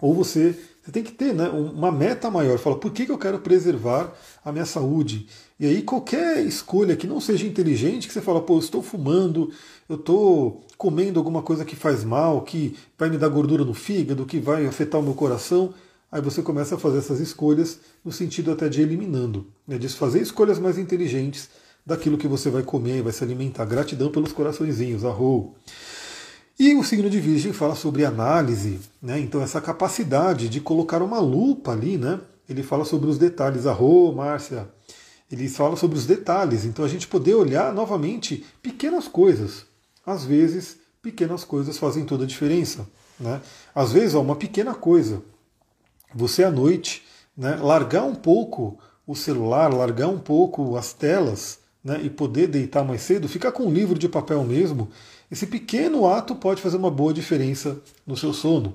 ou 0.00 0.14
você, 0.14 0.56
você 0.82 0.90
tem 0.90 1.02
que 1.02 1.12
ter 1.12 1.34
né, 1.34 1.48
uma 1.48 1.92
meta 1.92 2.30
maior, 2.30 2.58
fala, 2.58 2.78
por 2.78 2.90
que, 2.90 3.06
que 3.06 3.12
eu 3.12 3.18
quero 3.18 3.38
preservar 3.38 4.12
a 4.44 4.50
minha 4.50 4.64
saúde? 4.64 5.26
E 5.58 5.66
aí 5.66 5.82
qualquer 5.82 6.44
escolha 6.44 6.96
que 6.96 7.06
não 7.06 7.20
seja 7.20 7.46
inteligente, 7.46 8.08
que 8.08 8.14
você 8.14 8.20
fala, 8.20 8.40
pô, 8.40 8.54
eu 8.54 8.60
estou 8.60 8.82
fumando, 8.82 9.50
eu 9.88 9.96
estou 9.96 10.64
comendo 10.78 11.18
alguma 11.18 11.42
coisa 11.42 11.64
que 11.64 11.76
faz 11.76 12.02
mal, 12.02 12.42
que 12.42 12.76
vai 12.98 13.10
me 13.10 13.18
dar 13.18 13.28
gordura 13.28 13.64
no 13.64 13.74
fígado, 13.74 14.24
que 14.24 14.38
vai 14.38 14.66
afetar 14.66 15.00
o 15.00 15.04
meu 15.04 15.14
coração, 15.14 15.74
aí 16.10 16.20
você 16.20 16.42
começa 16.42 16.74
a 16.74 16.78
fazer 16.78 16.98
essas 16.98 17.20
escolhas 17.20 17.78
no 18.04 18.10
sentido 18.10 18.50
até 18.50 18.68
de 18.68 18.80
eliminando, 18.80 19.46
né, 19.66 19.78
de 19.78 19.88
fazer 19.88 20.20
escolhas 20.22 20.58
mais 20.58 20.78
inteligentes 20.78 21.50
daquilo 21.84 22.18
que 22.18 22.28
você 22.28 22.50
vai 22.50 22.62
comer 22.62 22.98
e 22.98 23.02
vai 23.02 23.12
se 23.12 23.22
alimentar. 23.22 23.64
Gratidão 23.64 24.10
pelos 24.10 24.32
coraçõezinhos, 24.32 25.04
arro. 25.04 25.54
E 26.60 26.74
o 26.74 26.84
signo 26.84 27.08
de 27.08 27.18
Virgem 27.18 27.54
fala 27.54 27.74
sobre 27.74 28.04
análise, 28.04 28.80
né? 29.00 29.18
então 29.18 29.40
essa 29.40 29.62
capacidade 29.62 30.46
de 30.46 30.60
colocar 30.60 31.00
uma 31.02 31.18
lupa 31.18 31.72
ali, 31.72 31.96
né? 31.96 32.20
ele 32.46 32.62
fala 32.62 32.84
sobre 32.84 33.08
os 33.08 33.16
detalhes, 33.16 33.66
arro, 33.66 34.12
Márcia, 34.12 34.68
ele 35.32 35.48
fala 35.48 35.74
sobre 35.74 35.96
os 35.96 36.04
detalhes, 36.04 36.66
então 36.66 36.84
a 36.84 36.88
gente 36.88 37.08
poder 37.08 37.34
olhar 37.34 37.72
novamente 37.72 38.44
pequenas 38.60 39.08
coisas. 39.08 39.64
Às 40.04 40.26
vezes, 40.26 40.76
pequenas 41.00 41.44
coisas 41.44 41.78
fazem 41.78 42.04
toda 42.04 42.24
a 42.24 42.26
diferença. 42.26 42.86
Né? 43.18 43.40
Às 43.74 43.92
vezes, 43.92 44.14
ó, 44.14 44.20
uma 44.20 44.36
pequena 44.36 44.74
coisa, 44.74 45.22
você 46.14 46.44
à 46.44 46.50
noite, 46.50 47.06
né, 47.34 47.56
largar 47.56 48.04
um 48.04 48.14
pouco 48.14 48.78
o 49.06 49.16
celular, 49.16 49.72
largar 49.72 50.08
um 50.08 50.18
pouco 50.18 50.76
as 50.76 50.92
telas 50.92 51.58
né, 51.82 52.02
e 52.02 52.10
poder 52.10 52.48
deitar 52.48 52.84
mais 52.84 53.00
cedo, 53.00 53.30
ficar 53.30 53.50
com 53.50 53.64
um 53.64 53.72
livro 53.72 53.98
de 53.98 54.10
papel 54.10 54.44
mesmo, 54.44 54.90
esse 55.30 55.46
pequeno 55.46 56.06
ato 56.06 56.34
pode 56.34 56.60
fazer 56.60 56.76
uma 56.76 56.90
boa 56.90 57.14
diferença 57.14 57.80
no 58.06 58.16
seu 58.16 58.32
sono. 58.32 58.74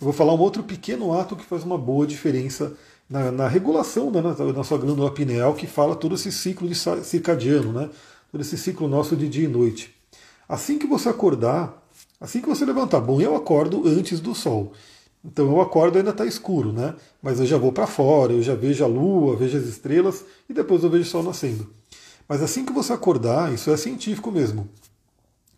Eu 0.00 0.04
vou 0.04 0.12
falar 0.12 0.34
um 0.34 0.38
outro 0.38 0.62
pequeno 0.62 1.12
ato 1.18 1.34
que 1.34 1.44
faz 1.44 1.64
uma 1.64 1.76
boa 1.76 2.06
diferença 2.06 2.74
na, 3.10 3.32
na 3.32 3.48
regulação 3.48 4.12
da, 4.12 4.20
da, 4.20 4.64
sua 4.64 4.78
glândula 4.78 5.10
pineal, 5.10 5.54
que 5.54 5.66
fala 5.66 5.96
todo 5.96 6.14
esse 6.14 6.30
ciclo 6.30 6.68
de 6.68 6.76
circadiano, 7.04 7.72
né, 7.72 7.90
todo 8.30 8.40
esse 8.40 8.56
ciclo 8.56 8.86
nosso 8.86 9.16
de 9.16 9.28
dia 9.28 9.46
e 9.46 9.48
noite. 9.48 9.94
Assim 10.48 10.78
que 10.78 10.86
você 10.86 11.08
acordar, 11.08 11.82
assim 12.20 12.40
que 12.40 12.48
você 12.48 12.64
levantar, 12.64 13.00
bom, 13.00 13.20
eu 13.20 13.34
acordo 13.34 13.86
antes 13.86 14.20
do 14.20 14.34
sol. 14.34 14.72
Então 15.24 15.46
eu 15.46 15.60
acordo 15.60 15.98
ainda 15.98 16.10
está 16.10 16.24
escuro, 16.24 16.72
né? 16.72 16.94
Mas 17.20 17.40
eu 17.40 17.46
já 17.46 17.58
vou 17.58 17.72
para 17.72 17.86
fora, 17.86 18.32
eu 18.32 18.42
já 18.42 18.54
vejo 18.54 18.84
a 18.84 18.86
lua, 18.86 19.34
vejo 19.34 19.58
as 19.58 19.64
estrelas 19.64 20.24
e 20.48 20.52
depois 20.52 20.84
eu 20.84 20.90
vejo 20.90 21.02
o 21.02 21.06
sol 21.06 21.24
nascendo. 21.24 21.68
Mas 22.28 22.42
assim 22.42 22.64
que 22.64 22.72
você 22.72 22.92
acordar, 22.92 23.52
isso 23.52 23.70
é 23.72 23.76
científico 23.76 24.30
mesmo, 24.30 24.68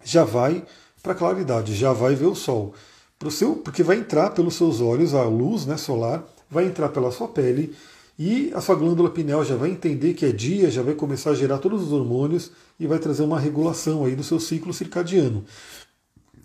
já 0.04 0.24
vai 0.24 0.64
para 1.02 1.12
a 1.12 1.16
claridade, 1.16 1.74
já 1.74 1.92
vai 1.92 2.14
ver 2.14 2.26
o 2.26 2.34
sol. 2.34 2.74
Pro 3.18 3.30
seu, 3.30 3.56
porque 3.56 3.82
vai 3.82 3.96
entrar 3.96 4.30
pelos 4.30 4.54
seus 4.54 4.80
olhos 4.80 5.14
a 5.14 5.24
luz 5.24 5.66
né, 5.66 5.76
solar, 5.76 6.24
vai 6.50 6.66
entrar 6.66 6.88
pela 6.90 7.10
sua 7.10 7.28
pele 7.28 7.74
e 8.18 8.52
a 8.54 8.60
sua 8.60 8.74
glândula 8.74 9.10
pineal 9.10 9.44
já 9.44 9.56
vai 9.56 9.70
entender 9.70 10.14
que 10.14 10.26
é 10.26 10.32
dia, 10.32 10.70
já 10.70 10.82
vai 10.82 10.94
começar 10.94 11.30
a 11.30 11.34
gerar 11.34 11.58
todos 11.58 11.82
os 11.82 11.92
hormônios 11.92 12.50
e 12.78 12.86
vai 12.86 12.98
trazer 12.98 13.22
uma 13.22 13.38
regulação 13.38 14.04
aí 14.04 14.14
do 14.14 14.24
seu 14.24 14.38
ciclo 14.40 14.72
circadiano. 14.72 15.44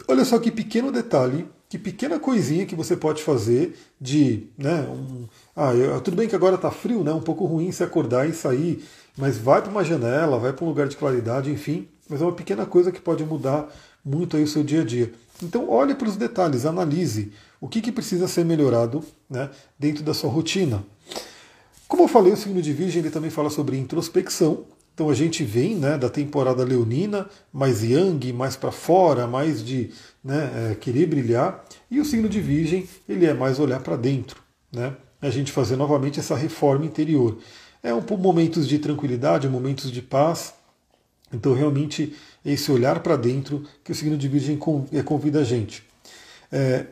Olha 0.08 0.26
só 0.26 0.38
que 0.40 0.52
pequeno 0.52 0.92
detalhe 0.92 1.48
que 1.74 1.80
pequena 1.80 2.20
coisinha 2.20 2.68
que 2.68 2.76
você 2.76 2.96
pode 2.96 3.24
fazer 3.24 3.76
de, 4.00 4.44
né, 4.56 4.88
um, 4.88 5.28
ah, 5.56 5.74
eu, 5.74 6.00
tudo 6.02 6.16
bem 6.16 6.28
que 6.28 6.36
agora 6.36 6.54
está 6.54 6.70
frio, 6.70 7.04
né, 7.04 7.12
um 7.12 7.20
pouco 7.20 7.46
ruim 7.46 7.72
se 7.72 7.84
acordar 7.84 8.30
e 8.30 8.32
sair, 8.32 8.86
mas 9.18 9.40
vai 9.40 9.60
para 9.60 9.72
uma 9.72 9.84
janela, 9.84 10.38
vai 10.38 10.54
para 10.54 10.64
um 10.64 10.68
lugar 10.68 10.88
de 10.88 10.96
claridade, 10.96 11.50
enfim, 11.50 11.88
mas 12.10 12.22
é 12.22 12.26
uma 12.26 12.34
pequena 12.34 12.66
coisa 12.66 12.92
que 12.92 13.02
pode 13.02 13.24
mudar 13.24 13.70
muito 14.04 14.36
aí 14.36 14.44
o 14.44 14.48
seu 14.48 14.64
dia 14.64 14.82
a 14.82 14.86
dia. 14.86 15.14
Então 15.42 15.70
olhe 15.70 15.96
para 15.96 16.08
os 16.08 16.16
detalhes, 16.16 16.66
analise 16.66 17.32
o 17.60 17.68
que, 17.68 17.82
que 17.82 17.92
precisa 17.92 18.28
ser 18.28 18.44
melhorado 18.44 19.04
né, 19.30 19.50
dentro 19.80 20.04
da 20.04 20.14
sua 20.14 20.30
rotina. 20.30 20.84
Como 21.88 22.04
eu 22.04 22.08
falei, 22.08 22.34
o 22.34 22.38
signo 22.38 22.62
de 22.62 22.74
Virgem 22.74 23.02
ele 23.02 23.12
também 23.12 23.30
fala 23.30 23.50
sobre 23.50 23.78
introspecção, 23.78 24.66
então 24.94 25.10
a 25.10 25.14
gente 25.14 25.44
vem 25.44 25.76
né, 25.76 25.98
da 25.98 26.10
temporada 26.10 26.64
leonina, 26.64 27.28
mais 27.52 27.84
yang, 27.84 28.32
mais 28.34 28.56
para 28.56 28.72
fora, 28.72 29.26
mais 29.26 29.64
de 29.64 29.90
né, 30.24 30.72
é, 30.72 30.76
querer 30.76 31.08
brilhar. 31.08 31.64
E 31.90 32.00
o 32.00 32.06
signo 32.06 32.30
de 32.30 32.40
Virgem 32.40 32.88
ele 33.10 33.26
é 33.26 33.34
mais 33.34 33.60
olhar 33.60 33.80
para 33.80 33.96
dentro, 33.96 34.42
né? 34.72 34.96
A 35.22 35.30
gente 35.30 35.52
fazer 35.52 35.78
novamente 35.78 36.20
essa 36.20 36.36
reforma 36.36 36.86
interior. 36.86 37.38
É 37.82 37.94
um 37.94 38.02
momentos 38.18 38.68
de 38.68 38.78
tranquilidade, 38.78 39.48
momentos 39.48 39.92
de 39.92 40.02
paz. 40.02 40.54
Então 41.34 41.54
realmente 41.54 42.16
esse 42.46 42.72
olhar 42.72 43.00
para 43.00 43.16
dentro 43.16 43.64
que 43.84 43.92
o 43.92 43.96
signo 43.96 44.18
de 44.18 44.28
Virgem 44.28 44.60
é, 44.92 45.02
convida 45.02 45.42
a 45.42 45.44
gente. 45.44 45.84
É, 46.52 46.86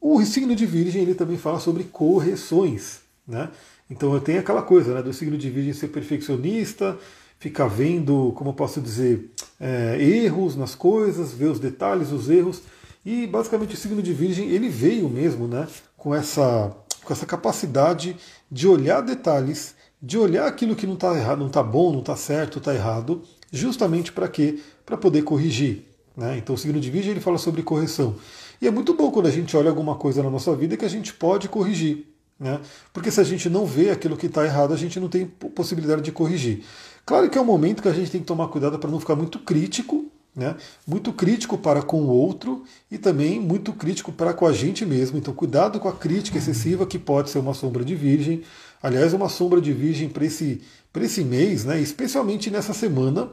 o 0.00 0.24
signo 0.24 0.54
de 0.54 0.64
Virgem 0.64 1.02
ele 1.02 1.14
também 1.14 1.36
fala 1.36 1.58
sobre 1.58 1.84
correções, 1.84 3.00
né? 3.26 3.50
Então 3.90 4.12
eu 4.12 4.20
tenho 4.20 4.38
aquela 4.38 4.62
coisa 4.62 4.94
né, 4.94 5.02
do 5.02 5.12
signo 5.12 5.36
de 5.36 5.48
Virgem 5.48 5.72
ser 5.72 5.88
perfeccionista, 5.88 6.98
ficar 7.38 7.68
vendo, 7.68 8.32
como 8.36 8.50
eu 8.50 8.54
posso 8.54 8.80
dizer, 8.80 9.30
é, 9.58 9.96
erros 10.00 10.54
nas 10.56 10.74
coisas, 10.74 11.32
ver 11.32 11.46
os 11.46 11.58
detalhes, 11.58 12.12
os 12.12 12.28
erros. 12.28 12.62
E 13.04 13.26
basicamente 13.26 13.74
o 13.74 13.76
signo 13.78 14.02
de 14.02 14.12
Virgem 14.12 14.50
ele 14.50 14.68
veio 14.68 15.08
mesmo 15.08 15.48
né, 15.48 15.66
com, 15.96 16.14
essa, 16.14 16.70
com 17.02 17.12
essa 17.12 17.24
capacidade 17.24 18.16
de 18.50 18.68
olhar 18.68 19.00
detalhes, 19.00 19.74
de 20.00 20.18
olhar 20.18 20.46
aquilo 20.46 20.76
que 20.76 20.86
não 20.86 20.94
está 20.94 21.16
errado, 21.16 21.38
não 21.38 21.46
está 21.46 21.62
bom, 21.62 21.92
não 21.92 22.00
está 22.00 22.14
certo, 22.14 22.58
está 22.58 22.74
errado, 22.74 23.22
justamente 23.52 24.12
para 24.12 24.28
quê? 24.28 24.58
Para 24.84 24.96
poder 24.96 25.22
corrigir. 25.22 25.84
Né? 26.16 26.38
Então 26.38 26.54
o 26.54 26.58
signo 26.58 26.80
de 26.80 26.90
Virgem 26.90 27.12
ele 27.12 27.20
fala 27.20 27.38
sobre 27.38 27.62
correção. 27.62 28.16
E 28.60 28.66
é 28.66 28.70
muito 28.70 28.92
bom 28.94 29.10
quando 29.10 29.26
a 29.26 29.30
gente 29.30 29.56
olha 29.56 29.70
alguma 29.70 29.94
coisa 29.94 30.22
na 30.22 30.30
nossa 30.30 30.54
vida 30.56 30.76
que 30.76 30.84
a 30.84 30.90
gente 30.90 31.12
pode 31.12 31.48
corrigir. 31.48 32.06
Né? 32.38 32.60
Porque 32.92 33.10
se 33.10 33.20
a 33.20 33.24
gente 33.24 33.48
não 33.48 33.66
vê 33.66 33.90
aquilo 33.90 34.16
que 34.16 34.26
está 34.26 34.44
errado, 34.44 34.72
a 34.72 34.76
gente 34.76 34.98
não 35.00 35.08
tem 35.08 35.26
possibilidade 35.26 36.02
de 36.02 36.12
corrigir. 36.12 36.64
Claro 37.04 37.28
que 37.30 37.38
é 37.38 37.40
um 37.40 37.44
momento 37.44 37.82
que 37.82 37.88
a 37.88 37.92
gente 37.92 38.10
tem 38.10 38.20
que 38.20 38.26
tomar 38.26 38.48
cuidado 38.48 38.78
para 38.78 38.90
não 38.90 39.00
ficar 39.00 39.16
muito 39.16 39.38
crítico, 39.38 40.06
né? 40.36 40.56
muito 40.86 41.12
crítico 41.12 41.58
para 41.58 41.82
com 41.82 42.02
o 42.02 42.08
outro 42.08 42.62
e 42.90 42.98
também 42.98 43.40
muito 43.40 43.72
crítico 43.72 44.12
para 44.12 44.32
com 44.32 44.46
a 44.46 44.52
gente 44.52 44.84
mesmo. 44.84 45.18
Então, 45.18 45.34
cuidado 45.34 45.80
com 45.80 45.88
a 45.88 45.92
crítica 45.92 46.38
excessiva, 46.38 46.86
que 46.86 46.98
pode 46.98 47.30
ser 47.30 47.38
uma 47.38 47.54
sombra 47.54 47.84
de 47.84 47.94
virgem. 47.94 48.42
Aliás, 48.82 49.12
uma 49.12 49.28
sombra 49.28 49.60
de 49.60 49.72
virgem 49.72 50.08
para 50.08 50.24
esse, 50.24 50.62
esse 51.00 51.24
mês, 51.24 51.64
né? 51.64 51.80
especialmente 51.80 52.50
nessa 52.50 52.72
semana, 52.72 53.30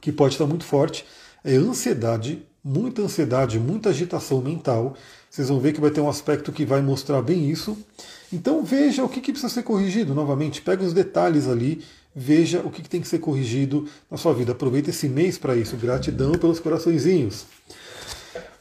que 0.00 0.12
pode 0.12 0.34
estar 0.34 0.46
muito 0.46 0.64
forte, 0.64 1.04
é 1.44 1.54
ansiedade, 1.54 2.42
muita 2.62 3.02
ansiedade, 3.02 3.58
muita 3.58 3.90
agitação 3.90 4.40
mental. 4.40 4.96
Vocês 5.30 5.48
vão 5.48 5.60
ver 5.60 5.72
que 5.72 5.80
vai 5.80 5.90
ter 5.90 6.00
um 6.00 6.08
aspecto 6.08 6.52
que 6.52 6.64
vai 6.64 6.82
mostrar 6.82 7.22
bem 7.22 7.48
isso. 7.50 7.76
Então 8.32 8.64
veja 8.64 9.04
o 9.04 9.08
que, 9.08 9.20
que 9.20 9.32
precisa 9.32 9.52
ser 9.52 9.62
corrigido 9.62 10.14
novamente, 10.14 10.60
pega 10.60 10.84
os 10.84 10.92
detalhes 10.92 11.48
ali, 11.48 11.82
veja 12.14 12.60
o 12.60 12.70
que, 12.70 12.82
que 12.82 12.88
tem 12.88 13.00
que 13.00 13.08
ser 13.08 13.18
corrigido 13.18 13.86
na 14.10 14.16
sua 14.16 14.34
vida. 14.34 14.52
Aproveita 14.52 14.90
esse 14.90 15.08
mês 15.08 15.38
para 15.38 15.56
isso. 15.56 15.76
Gratidão 15.76 16.32
pelos 16.32 16.60
coraçõezinhos. 16.60 17.46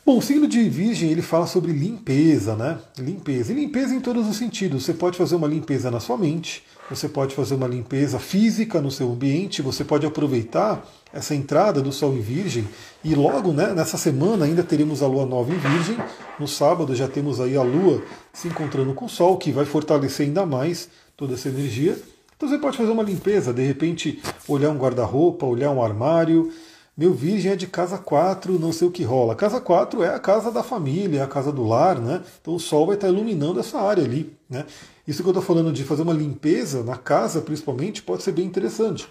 Bom, 0.07 0.19
o 0.19 0.21
signo 0.21 0.47
de 0.47 0.69
Virgem 0.69 1.11
ele 1.11 1.21
fala 1.21 1.45
sobre 1.45 1.73
limpeza, 1.73 2.55
né? 2.55 2.79
Limpeza. 2.97 3.51
E 3.51 3.55
limpeza 3.55 3.93
em 3.93 3.99
todos 3.99 4.25
os 4.25 4.37
sentidos. 4.37 4.85
Você 4.85 4.93
pode 4.93 5.17
fazer 5.17 5.35
uma 5.35 5.49
limpeza 5.49 5.91
na 5.91 5.99
sua 5.99 6.17
mente, 6.17 6.63
você 6.89 7.09
pode 7.09 7.35
fazer 7.35 7.55
uma 7.55 7.67
limpeza 7.67 8.17
física 8.17 8.79
no 8.79 8.89
seu 8.89 9.11
ambiente, 9.11 9.61
você 9.61 9.83
pode 9.83 10.05
aproveitar 10.05 10.81
essa 11.11 11.35
entrada 11.35 11.81
do 11.81 11.91
Sol 11.91 12.13
em 12.13 12.21
Virgem 12.21 12.65
e 13.03 13.15
logo 13.15 13.51
né, 13.51 13.73
nessa 13.73 13.97
semana 13.97 14.45
ainda 14.45 14.63
teremos 14.63 15.03
a 15.03 15.07
Lua 15.07 15.25
nova 15.25 15.53
em 15.53 15.57
Virgem. 15.57 15.97
No 16.39 16.47
sábado 16.47 16.95
já 16.95 17.09
temos 17.09 17.41
aí 17.41 17.57
a 17.57 17.61
Lua 17.61 18.01
se 18.31 18.47
encontrando 18.47 18.93
com 18.93 19.07
o 19.07 19.09
Sol, 19.09 19.35
que 19.35 19.51
vai 19.51 19.65
fortalecer 19.65 20.25
ainda 20.25 20.45
mais 20.45 20.87
toda 21.17 21.33
essa 21.33 21.49
energia. 21.49 22.01
Então 22.37 22.47
você 22.47 22.57
pode 22.57 22.77
fazer 22.77 22.91
uma 22.91 23.03
limpeza, 23.03 23.51
de 23.51 23.65
repente 23.65 24.21
olhar 24.47 24.69
um 24.69 24.77
guarda-roupa, 24.77 25.45
olhar 25.45 25.71
um 25.71 25.83
armário, 25.83 26.49
meu 26.97 27.13
virgem 27.13 27.51
é 27.51 27.55
de 27.55 27.67
casa 27.67 27.99
4, 27.99 28.57
não 28.57 28.73
sei 28.73 28.87
o 28.87 28.91
que 28.91 29.03
rola. 29.03 29.35
Casa 29.35 29.61
4 29.61 30.03
é 30.03 30.15
a 30.15 30.19
casa 30.19 30.51
da 30.51 30.63
família, 30.63 31.23
a 31.23 31.27
casa 31.27 31.51
do 31.51 31.63
lar, 31.63 32.01
né? 32.01 32.23
Então 32.41 32.55
o 32.55 32.59
sol 32.59 32.87
vai 32.87 32.95
estar 32.95 33.07
iluminando 33.07 33.59
essa 33.59 33.79
área 33.79 34.03
ali, 34.03 34.35
né? 34.49 34.65
Isso 35.07 35.21
que 35.21 35.29
eu 35.29 35.31
estou 35.31 35.43
falando 35.43 35.71
de 35.71 35.83
fazer 35.83 36.01
uma 36.01 36.13
limpeza 36.13 36.83
na 36.83 36.97
casa, 36.97 37.39
principalmente, 37.39 38.01
pode 38.01 38.23
ser 38.23 38.31
bem 38.31 38.45
interessante. 38.45 39.07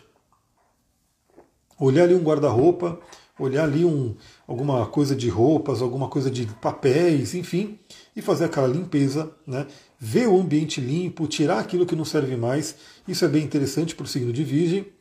Olhar 1.79 2.03
ali 2.03 2.15
um 2.15 2.25
guarda-roupa, 2.25 2.99
olhar 3.39 3.63
ali 3.63 3.85
um, 3.85 4.17
alguma 4.49 4.85
coisa 4.87 5.15
de 5.15 5.29
roupas, 5.29 5.81
alguma 5.81 6.09
coisa 6.09 6.29
de 6.29 6.45
papéis, 6.61 7.37
enfim, 7.37 7.79
e 8.17 8.21
fazer 8.21 8.47
aquela 8.47 8.67
limpeza, 8.67 9.31
né? 9.47 9.65
Ver 9.97 10.27
o 10.27 10.41
ambiente 10.41 10.81
limpo, 10.81 11.29
tirar 11.29 11.61
aquilo 11.61 11.87
que 11.87 11.95
não 11.95 12.05
serve 12.05 12.37
mais. 12.37 12.75
Isso 13.07 13.25
é 13.25 13.29
bem 13.29 13.45
interessante 13.45 13.95
para 13.95 14.05
o 14.05 14.09
signo 14.09 14.33
de 14.33 14.43
Virgem 14.43 14.96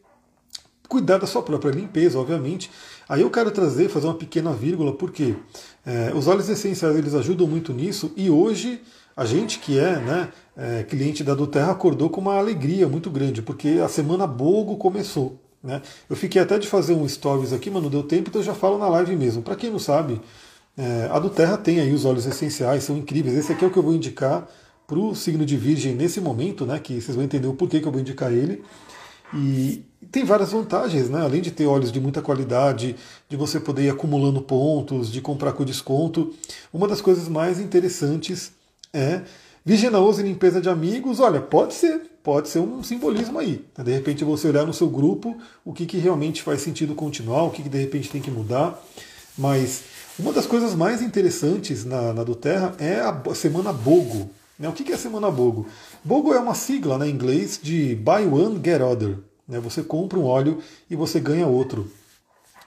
cuidar 0.87 1.17
da 1.17 1.27
sua 1.27 1.41
própria 1.41 1.71
limpeza, 1.71 2.19
obviamente. 2.19 2.69
Aí 3.07 3.21
eu 3.21 3.29
quero 3.29 3.51
trazer, 3.51 3.89
fazer 3.89 4.07
uma 4.07 4.15
pequena 4.15 4.51
vírgula, 4.51 4.93
porque 4.93 5.35
é, 5.85 6.11
os 6.15 6.27
óleos 6.27 6.49
essenciais 6.49 6.95
eles 6.95 7.13
ajudam 7.13 7.47
muito 7.47 7.73
nisso 7.73 8.11
e 8.15 8.29
hoje 8.29 8.81
a 9.15 9.25
gente 9.25 9.59
que 9.59 9.79
é, 9.79 9.97
né, 9.97 10.29
é, 10.57 10.83
cliente 10.83 11.23
da 11.23 11.33
do 11.33 11.47
Terra 11.47 11.71
acordou 11.71 12.09
com 12.09 12.19
uma 12.19 12.35
alegria 12.35 12.87
muito 12.87 13.09
grande, 13.09 13.41
porque 13.41 13.79
a 13.83 13.87
semana 13.87 14.27
Bogo 14.27 14.75
começou. 14.75 15.39
Né? 15.63 15.81
Eu 16.09 16.15
fiquei 16.15 16.41
até 16.41 16.59
de 16.59 16.67
fazer 16.67 16.93
um 16.93 17.07
stories 17.07 17.53
aqui, 17.53 17.69
mas 17.69 17.81
não 17.81 17.89
deu 17.89 18.03
tempo, 18.03 18.29
então 18.29 18.41
eu 18.41 18.45
já 18.45 18.53
falo 18.53 18.77
na 18.77 18.87
live 18.89 19.15
mesmo. 19.15 19.41
Para 19.41 19.55
quem 19.55 19.71
não 19.71 19.79
sabe, 19.79 20.21
é, 20.77 21.09
a 21.11 21.17
do 21.17 21.29
Terra 21.29 21.57
tem 21.57 21.79
aí 21.79 21.93
os 21.93 22.03
óleos 22.03 22.25
essenciais, 22.25 22.83
são 22.83 22.97
incríveis. 22.97 23.37
Esse 23.37 23.53
aqui 23.53 23.63
é 23.63 23.67
o 23.67 23.71
que 23.71 23.77
eu 23.77 23.83
vou 23.83 23.93
indicar 23.93 24.47
para 24.85 24.99
o 24.99 25.15
signo 25.15 25.45
de 25.45 25.55
Virgem 25.55 25.95
nesse 25.95 26.19
momento, 26.19 26.65
né, 26.65 26.77
que 26.77 26.99
vocês 27.01 27.15
vão 27.15 27.23
entender 27.23 27.47
o 27.47 27.53
porquê 27.53 27.79
que 27.79 27.87
eu 27.87 27.91
vou 27.91 28.01
indicar 28.01 28.31
ele. 28.31 28.63
E 29.33 29.83
tem 30.15 30.23
várias 30.23 30.53
vantagens, 30.53 31.09
né? 31.09 31.21
Além 31.21 31.41
de 31.41 31.51
ter 31.51 31.65
óleos 31.65 31.91
de 31.91 31.99
muita 31.99 32.21
qualidade, 32.21 32.95
de 33.27 33.35
você 33.35 33.59
poder 33.59 33.83
ir 33.83 33.89
acumulando 33.89 34.41
pontos, 34.41 35.11
de 35.11 35.19
comprar 35.19 35.51
com 35.51 35.65
desconto. 35.65 36.33
Uma 36.73 36.87
das 36.87 37.01
coisas 37.01 37.27
mais 37.27 37.59
interessantes 37.59 38.53
é 38.93 39.21
Vigenoso 39.67 40.21
e 40.21 40.23
limpeza 40.23 40.61
de 40.61 40.69
amigos, 40.69 41.19
olha, 41.19 41.41
pode 41.41 41.73
ser, 41.73 41.99
pode 42.21 42.49
ser 42.49 42.59
um 42.59 42.83
simbolismo 42.83 43.39
aí. 43.39 43.65
De 43.83 43.91
repente 43.91 44.23
você 44.23 44.47
olhar 44.47 44.63
no 44.63 44.71
seu 44.71 44.87
grupo 44.87 45.35
o 45.65 45.73
que, 45.73 45.87
que 45.87 45.97
realmente 45.97 46.43
faz 46.43 46.61
sentido 46.61 46.93
continuar, 46.93 47.41
o 47.45 47.49
que, 47.49 47.63
que 47.63 47.69
de 47.69 47.79
repente 47.79 48.11
tem 48.11 48.21
que 48.21 48.29
mudar. 48.29 48.79
Mas 49.35 49.81
uma 50.19 50.31
das 50.31 50.45
coisas 50.45 50.75
mais 50.75 51.01
interessantes 51.01 51.83
na, 51.83 52.13
na 52.13 52.23
do 52.23 52.35
Terra 52.35 52.75
é 52.77 52.99
a 52.99 53.21
semana 53.33 53.73
Bogo. 53.73 54.29
Né? 54.59 54.69
O 54.69 54.71
que, 54.71 54.83
que 54.83 54.91
é 54.91 54.95
a 54.95 54.99
semana 54.99 55.31
Bogo? 55.31 55.65
Bogo 56.03 56.31
é 56.31 56.39
uma 56.39 56.53
sigla 56.53 56.99
né, 56.99 57.07
em 57.07 57.11
inglês 57.11 57.59
de 57.59 57.95
Buy 57.95 58.27
One, 58.27 58.61
Get 58.63 58.81
Other. 58.81 59.17
Né? 59.47 59.59
Você 59.59 59.83
compra 59.83 60.19
um 60.19 60.25
óleo 60.25 60.59
e 60.89 60.95
você 60.95 61.19
ganha 61.19 61.47
outro. 61.47 61.89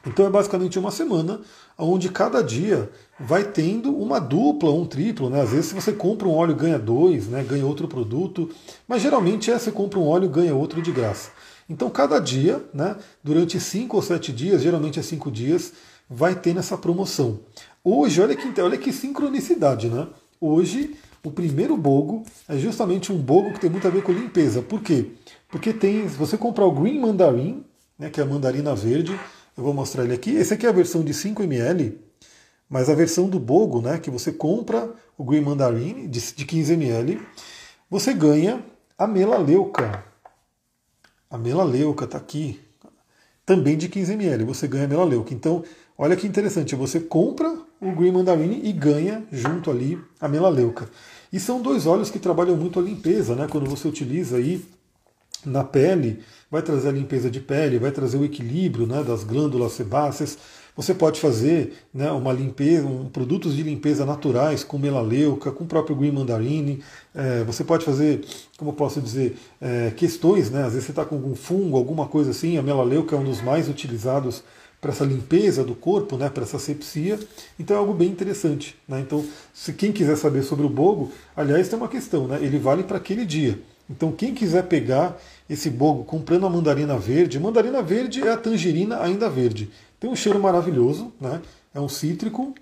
Então 0.07 0.25
é 0.25 0.31
basicamente 0.31 0.79
uma 0.79 0.91
semana 0.91 1.41
onde 1.77 2.09
cada 2.09 2.43
dia 2.43 2.91
vai 3.19 3.45
tendo 3.45 3.95
uma 3.95 4.19
dupla 4.19 4.71
um 4.71 4.87
triplo. 4.87 5.29
Né? 5.29 5.41
Às 5.41 5.51
vezes, 5.51 5.67
se 5.67 5.75
você 5.75 5.93
compra 5.93 6.29
um 6.29 6.35
óleo, 6.35 6.55
ganha 6.55 6.79
dois, 6.79 7.27
né? 7.27 7.45
ganha 7.45 7.67
outro 7.67 7.88
produto. 7.88 8.51
Mas 8.87 9.03
geralmente 9.03 9.51
é 9.51 9.59
você 9.59 9.71
compra 9.71 9.99
um 9.99 10.07
óleo 10.07 10.29
ganha 10.29 10.55
outro 10.55 10.81
de 10.81 10.93
graça. 10.93 11.31
Então, 11.69 11.91
cada 11.91 12.19
dia, 12.19 12.64
né, 12.73 12.97
durante 13.23 13.61
cinco 13.61 13.97
ou 13.97 14.03
sete 14.03 14.33
dias, 14.33 14.62
geralmente 14.62 14.99
é 14.99 15.03
cinco 15.03 15.31
dias, 15.31 15.75
vai 16.09 16.35
ter 16.35 16.55
nessa 16.55 16.79
promoção. 16.79 17.41
Hoje, 17.85 18.23
olha 18.23 18.35
que, 18.35 18.61
olha 18.61 18.79
que 18.79 18.91
sincronicidade, 18.91 19.88
né? 19.88 20.07
Hoje, 20.41 20.97
o 21.23 21.31
primeiro 21.31 21.77
bogo 21.77 22.23
é 22.49 22.57
justamente 22.57 23.12
um 23.12 23.19
bogo 23.19 23.53
que 23.53 23.61
tem 23.61 23.69
muito 23.69 23.87
a 23.87 23.91
ver 23.91 24.03
com 24.03 24.12
limpeza. 24.12 24.62
Por 24.62 24.81
quê? 24.81 25.11
Porque 25.49 25.73
tem, 25.73 26.07
se 26.09 26.17
você 26.17 26.37
comprar 26.37 26.67
o 26.67 26.73
Green 26.73 27.01
Mandarin, 27.01 27.65
né, 27.99 28.11
que 28.11 28.21
é 28.21 28.23
a 28.23 28.27
mandarina 28.27 28.75
verde, 28.75 29.19
eu 29.57 29.65
vou 29.65 29.73
mostrar 29.73 30.05
ele 30.05 30.15
aqui. 30.15 30.31
Esse 30.31 30.55
aqui 30.55 30.67
é 30.67 30.69
a 30.69 30.73
versão 30.73 31.03
de 31.03 31.15
5 31.15 31.43
ml, 31.43 31.99
mas 32.69 32.91
a 32.91 32.95
versão 32.95 33.29
do 33.29 33.41
Bogo, 33.41 33.81
né, 33.81 33.99
que 33.99 34.11
você 34.11 34.31
compra 34.31 34.93
o 35.17 35.25
Green 35.25 35.41
Mandarin 35.41 36.07
de, 36.09 36.21
de 36.35 36.45
15 36.45 36.75
ml, 36.75 37.21
você 37.91 38.13
ganha 38.13 38.63
a 38.97 39.07
melaleuca. 39.07 40.05
A 41.31 41.39
melaleuca 41.39 42.05
está 42.05 42.19
aqui, 42.19 42.61
também 43.47 43.77
de 43.77 43.89
15 43.89 44.13
ml, 44.13 44.45
você 44.45 44.69
ganha 44.69 44.85
a 44.85 44.89
melaleuca. 44.89 45.33
Então, 45.33 45.65
olha 45.97 46.15
que 46.15 46.27
interessante, 46.27 46.77
você 46.77 47.01
compra 47.01 47.59
o 47.81 47.93
Green 47.93 48.13
Mandarin 48.13 48.61
e 48.63 48.73
ganha 48.73 49.27
junto 49.33 49.71
ali 49.71 49.99
a 50.21 50.29
melaleuca. 50.29 50.91
E 51.33 51.41
são 51.41 51.63
dois 51.63 51.87
óleos 51.87 52.11
que 52.11 52.19
trabalham 52.19 52.57
muito 52.57 52.79
a 52.79 52.83
limpeza, 52.83 53.35
né? 53.35 53.47
Quando 53.51 53.69
você 53.69 53.89
utiliza 53.89 54.37
aí 54.37 54.63
na 55.44 55.64
pele, 55.64 56.20
vai 56.51 56.62
trazer 56.62 56.88
a 56.88 56.92
limpeza 56.92 57.31
de 57.31 57.40
pele, 57.40 57.79
vai 57.79 57.90
trazer 57.90 58.16
o 58.16 58.24
equilíbrio 58.24 58.87
né, 58.87 59.03
das 59.03 59.24
glândulas 59.24 59.72
sebáceas. 59.72 60.38
Você 60.77 60.94
pode 60.94 61.20
fazer 61.20 61.72
né, 61.92 62.11
uma 62.12 62.33
limpeza, 62.33 62.87
um, 62.87 63.09
produtos 63.09 63.57
de 63.57 63.64
limpeza 63.64 64.07
naturais 64.07 64.62
com 64.62 64.79
melaleuca, 64.79 65.51
com 65.51 65.64
o 65.64 65.66
próprio 65.66 65.96
green 65.96 66.12
mandarine. 66.12 66.83
É, 67.14 67.42
você 67.42 67.64
pode 67.64 67.85
fazer, 67.85 68.24
como 68.57 68.72
posso 68.72 69.01
dizer, 69.01 69.37
é, 69.61 69.90
questões, 69.90 70.51
né? 70.51 70.62
Às 70.62 70.74
vezes 70.74 70.85
você 70.85 70.92
está 70.92 71.05
com 71.05 71.16
algum 71.16 71.35
fungo, 71.35 71.77
alguma 71.77 72.07
coisa 72.07 72.31
assim. 72.31 72.59
A 72.59 72.62
melaleuca 72.62 73.16
é 73.16 73.18
um 73.18 73.24
dos 73.24 73.42
mais 73.42 73.68
utilizados 73.68 74.44
para 74.81 74.92
essa 74.92 75.05
limpeza 75.05 75.64
do 75.64 75.74
corpo, 75.74 76.16
né, 76.16 76.31
para 76.31 76.44
essa 76.44 76.61
sepsia. 76.61 77.18
Então 77.59 77.77
é 77.77 77.81
algo 77.81 77.92
bem 77.92 78.09
interessante. 78.09 78.77
Né? 78.87 79.01
Então, 79.01 79.24
se 79.53 79.72
quem 79.72 79.90
quiser 79.90 80.16
saber 80.16 80.44
sobre 80.44 80.64
o 80.64 80.68
bogo, 80.68 81.11
aliás, 81.37 81.68
tem 81.68 81.77
uma 81.77 81.88
questão, 81.88 82.29
né? 82.29 82.38
Ele 82.40 82.59
vale 82.59 82.85
para 82.85 82.98
aquele 82.98 83.27
dia. 83.27 83.59
Então, 83.90 84.12
quem 84.12 84.35
quiser 84.35 84.64
pegar 84.64 85.16
esse 85.48 85.70
bogo 85.70 86.05
comprando 86.05 86.46
a 86.46 86.51
mandarina 86.51 86.98
verde, 86.98 87.40
mandarina 87.40 87.83
verde 87.83 88.20
é 88.20 88.31
a 88.31 88.37
tangerina 88.37 89.01
ainda 89.03 89.31
verde. 89.31 89.70
Tem 89.98 90.11
um 90.11 90.16
cheiro 90.16 90.38
maravilhoso, 90.38 91.12
né? 91.20 91.40
É 91.74 91.81
um 91.81 91.88
cítrico 91.88 92.55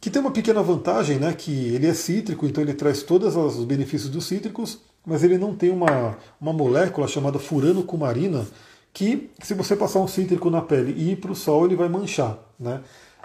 que 0.00 0.10
tem 0.10 0.20
uma 0.20 0.30
pequena 0.30 0.62
vantagem, 0.62 1.18
né? 1.18 1.32
Que 1.32 1.74
ele 1.74 1.86
é 1.86 1.94
cítrico, 1.94 2.46
então 2.46 2.62
ele 2.62 2.74
traz 2.74 3.02
todos 3.02 3.36
os 3.36 3.64
benefícios 3.64 4.10
dos 4.10 4.26
cítricos, 4.26 4.78
mas 5.06 5.22
ele 5.22 5.36
não 5.36 5.54
tem 5.54 5.70
uma, 5.70 6.16
uma 6.40 6.52
molécula 6.52 7.06
chamada 7.06 7.38
furano 7.38 7.82
cumarina 7.82 8.46
que, 8.92 9.30
se 9.42 9.54
você 9.54 9.74
passar 9.76 9.98
um 9.98 10.08
cítrico 10.08 10.48
na 10.48 10.62
pele 10.62 10.94
e 10.96 11.12
ir 11.12 11.16
para 11.16 11.32
o 11.32 11.34
sol, 11.34 11.66
ele 11.66 11.76
vai 11.76 11.88
manchar, 11.88 12.38
né? 12.58 12.80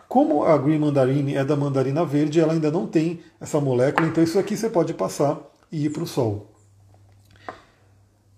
Como 0.08 0.43
a 0.43 0.58
Green 0.58 0.79
Mandarine 0.79 1.36
é 1.36 1.45
da 1.45 1.55
mandarina 1.55 2.03
verde, 2.03 2.39
ela 2.39 2.53
ainda 2.53 2.71
não 2.71 2.88
tem 2.88 3.19
essa 3.39 3.62
molécula, 3.62 4.08
então 4.08 4.23
isso 4.23 4.39
aqui 4.39 4.58
você 4.58 4.67
pode 4.67 4.93
passar 4.95 5.39
e 5.71 5.86
ir 5.86 5.89
para 5.89 6.03
o 6.03 6.08
sol. 6.08 6.49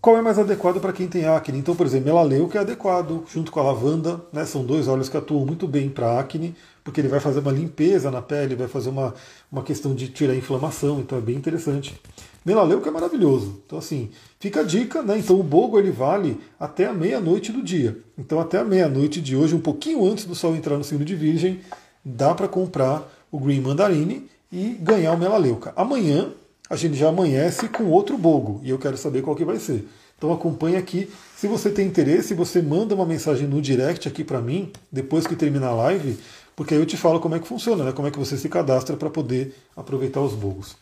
Qual 0.01 0.17
é 0.17 0.21
mais 0.21 0.39
adequado 0.39 0.79
para 0.79 0.91
quem 0.91 1.07
tem 1.07 1.25
acne? 1.25 1.59
Então, 1.59 1.75
por 1.75 1.85
exemplo, 1.85 2.07
melaleuca 2.07 2.57
é 2.57 2.61
adequado, 2.61 3.23
junto 3.31 3.51
com 3.51 3.59
a 3.59 3.63
lavanda, 3.63 4.19
né? 4.33 4.45
são 4.45 4.65
dois 4.65 4.87
óleos 4.87 5.07
que 5.07 5.15
atuam 5.15 5.45
muito 5.45 5.67
bem 5.67 5.89
para 5.89 6.19
acne, 6.19 6.55
porque 6.83 6.99
ele 6.99 7.07
vai 7.07 7.19
fazer 7.19 7.39
uma 7.39 7.51
limpeza 7.51 8.09
na 8.09 8.19
pele, 8.19 8.55
vai 8.55 8.67
fazer 8.67 8.89
uma, 8.89 9.13
uma 9.51 9.61
questão 9.61 9.93
de 9.93 10.07
tirar 10.07 10.33
a 10.33 10.35
inflamação, 10.35 10.99
então 10.99 11.19
é 11.19 11.21
bem 11.21 11.35
interessante. 11.35 12.01
Melaleuca 12.43 12.89
é 12.89 12.91
maravilhoso. 12.91 13.61
Então, 13.63 13.77
assim, 13.77 14.09
fica 14.39 14.61
a 14.61 14.63
dica, 14.63 15.03
né? 15.03 15.19
Então, 15.19 15.39
o 15.39 15.43
bogo 15.43 15.77
ele 15.77 15.91
vale 15.91 16.41
até 16.59 16.87
a 16.87 16.93
meia-noite 16.93 17.51
do 17.51 17.61
dia. 17.61 17.99
Então, 18.17 18.39
até 18.39 18.57
a 18.57 18.63
meia-noite 18.63 19.21
de 19.21 19.35
hoje, 19.35 19.53
um 19.53 19.61
pouquinho 19.61 20.03
antes 20.03 20.25
do 20.25 20.33
sol 20.33 20.55
entrar 20.55 20.79
no 20.79 20.83
signo 20.83 21.05
de 21.05 21.15
Virgem, 21.15 21.59
dá 22.03 22.33
para 22.33 22.47
comprar 22.47 23.07
o 23.31 23.39
Green 23.39 23.61
Mandarine 23.61 24.27
e 24.51 24.69
ganhar 24.81 25.13
o 25.13 25.17
melaleuca. 25.19 25.71
Amanhã 25.75 26.31
a 26.71 26.77
gente 26.77 26.95
já 26.95 27.09
amanhece 27.09 27.67
com 27.67 27.83
outro 27.83 28.17
bogo 28.17 28.61
e 28.63 28.69
eu 28.69 28.79
quero 28.79 28.95
saber 28.95 29.21
qual 29.21 29.35
que 29.35 29.43
vai 29.43 29.59
ser. 29.59 29.85
Então 30.17 30.31
acompanhe 30.31 30.77
aqui. 30.77 31.09
Se 31.35 31.45
você 31.45 31.69
tem 31.69 31.85
interesse, 31.85 32.33
você 32.33 32.61
manda 32.61 32.95
uma 32.95 33.05
mensagem 33.05 33.45
no 33.45 33.61
direct 33.61 34.07
aqui 34.07 34.23
para 34.23 34.39
mim, 34.39 34.71
depois 34.89 35.27
que 35.27 35.35
terminar 35.35 35.67
a 35.67 35.75
live, 35.75 36.17
porque 36.55 36.73
aí 36.73 36.79
eu 36.79 36.85
te 36.85 36.95
falo 36.95 37.19
como 37.19 37.35
é 37.35 37.39
que 37.39 37.47
funciona, 37.47 37.83
né? 37.83 37.91
como 37.91 38.07
é 38.07 38.11
que 38.11 38.17
você 38.17 38.37
se 38.37 38.47
cadastra 38.47 38.95
para 38.95 39.09
poder 39.09 39.53
aproveitar 39.75 40.21
os 40.21 40.31
bogos. 40.31 40.77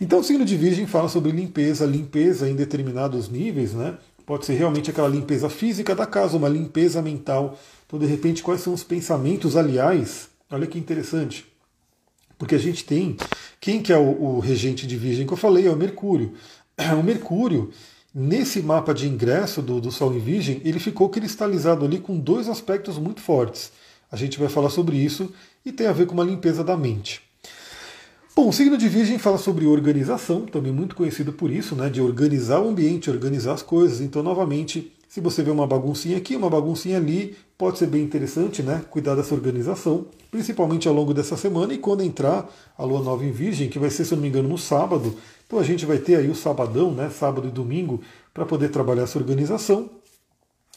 Então 0.00 0.20
o 0.20 0.22
signo 0.22 0.44
de 0.44 0.56
Virgem 0.56 0.86
fala 0.86 1.08
sobre 1.08 1.32
limpeza, 1.32 1.84
limpeza 1.84 2.48
em 2.48 2.54
determinados 2.54 3.28
níveis, 3.28 3.72
né? 3.72 3.98
Pode 4.24 4.46
ser 4.46 4.54
realmente 4.54 4.88
aquela 4.88 5.08
limpeza 5.08 5.50
física 5.50 5.96
da 5.96 6.06
casa, 6.06 6.36
uma 6.36 6.48
limpeza 6.48 7.02
mental. 7.02 7.58
Então, 7.86 7.98
de 7.98 8.06
repente, 8.06 8.42
quais 8.42 8.60
são 8.60 8.72
os 8.72 8.84
pensamentos? 8.84 9.56
Aliás, 9.56 10.28
olha 10.48 10.66
que 10.66 10.78
interessante. 10.78 11.44
Porque 12.38 12.54
a 12.54 12.58
gente 12.58 12.84
tem. 12.84 13.16
Quem 13.60 13.82
que 13.82 13.92
é 13.92 13.98
o, 13.98 14.22
o 14.22 14.38
regente 14.40 14.86
de 14.86 14.96
Virgem 14.96 15.26
que 15.26 15.32
eu 15.32 15.36
falei? 15.36 15.66
É 15.66 15.70
o 15.70 15.76
Mercúrio. 15.76 16.32
O 16.98 17.02
Mercúrio, 17.02 17.70
nesse 18.14 18.60
mapa 18.60 18.92
de 18.92 19.08
ingresso 19.08 19.62
do, 19.62 19.80
do 19.80 19.92
Sol 19.92 20.12
em 20.14 20.18
Virgem, 20.18 20.60
ele 20.64 20.80
ficou 20.80 21.08
cristalizado 21.08 21.84
ali 21.84 21.98
com 21.98 22.18
dois 22.18 22.48
aspectos 22.48 22.98
muito 22.98 23.20
fortes. 23.20 23.70
A 24.10 24.16
gente 24.16 24.38
vai 24.38 24.48
falar 24.48 24.70
sobre 24.70 24.96
isso 24.96 25.32
e 25.64 25.72
tem 25.72 25.86
a 25.86 25.92
ver 25.92 26.06
com 26.06 26.14
uma 26.14 26.24
limpeza 26.24 26.62
da 26.62 26.76
mente. 26.76 27.22
Bom, 28.36 28.48
o 28.48 28.52
signo 28.52 28.76
de 28.76 28.88
Virgem 28.88 29.16
fala 29.16 29.38
sobre 29.38 29.64
organização, 29.64 30.40
também 30.46 30.72
muito 30.72 30.96
conhecido 30.96 31.32
por 31.32 31.52
isso, 31.52 31.76
né, 31.76 31.88
de 31.88 32.00
organizar 32.00 32.60
o 32.60 32.68
ambiente, 32.68 33.08
organizar 33.08 33.52
as 33.52 33.62
coisas. 33.62 34.00
Então, 34.00 34.24
novamente, 34.24 34.92
se 35.14 35.20
você 35.20 35.44
vê 35.44 35.50
uma 35.52 35.64
baguncinha 35.64 36.16
aqui, 36.16 36.34
uma 36.34 36.50
baguncinha 36.50 36.96
ali, 36.96 37.36
pode 37.56 37.78
ser 37.78 37.86
bem 37.86 38.02
interessante, 38.02 38.64
né, 38.64 38.82
cuidar 38.90 39.14
dessa 39.14 39.32
organização, 39.32 40.06
principalmente 40.28 40.88
ao 40.88 40.94
longo 40.94 41.14
dessa 41.14 41.36
semana 41.36 41.72
e 41.72 41.78
quando 41.78 42.02
entrar 42.02 42.52
a 42.76 42.82
lua 42.82 43.00
nova 43.00 43.24
em 43.24 43.30
Virgem, 43.30 43.68
que 43.68 43.78
vai 43.78 43.90
ser, 43.90 44.04
se 44.04 44.12
eu 44.12 44.16
não 44.16 44.22
me 44.22 44.28
engano, 44.28 44.48
no 44.48 44.58
sábado. 44.58 45.16
Então, 45.46 45.60
a 45.60 45.62
gente 45.62 45.86
vai 45.86 45.98
ter 45.98 46.16
aí 46.16 46.28
o 46.28 46.34
sabadão, 46.34 46.90
né, 46.90 47.08
sábado 47.10 47.46
e 47.46 47.50
domingo, 47.52 48.00
para 48.34 48.44
poder 48.44 48.70
trabalhar 48.70 49.04
essa 49.04 49.16
organização. 49.16 49.88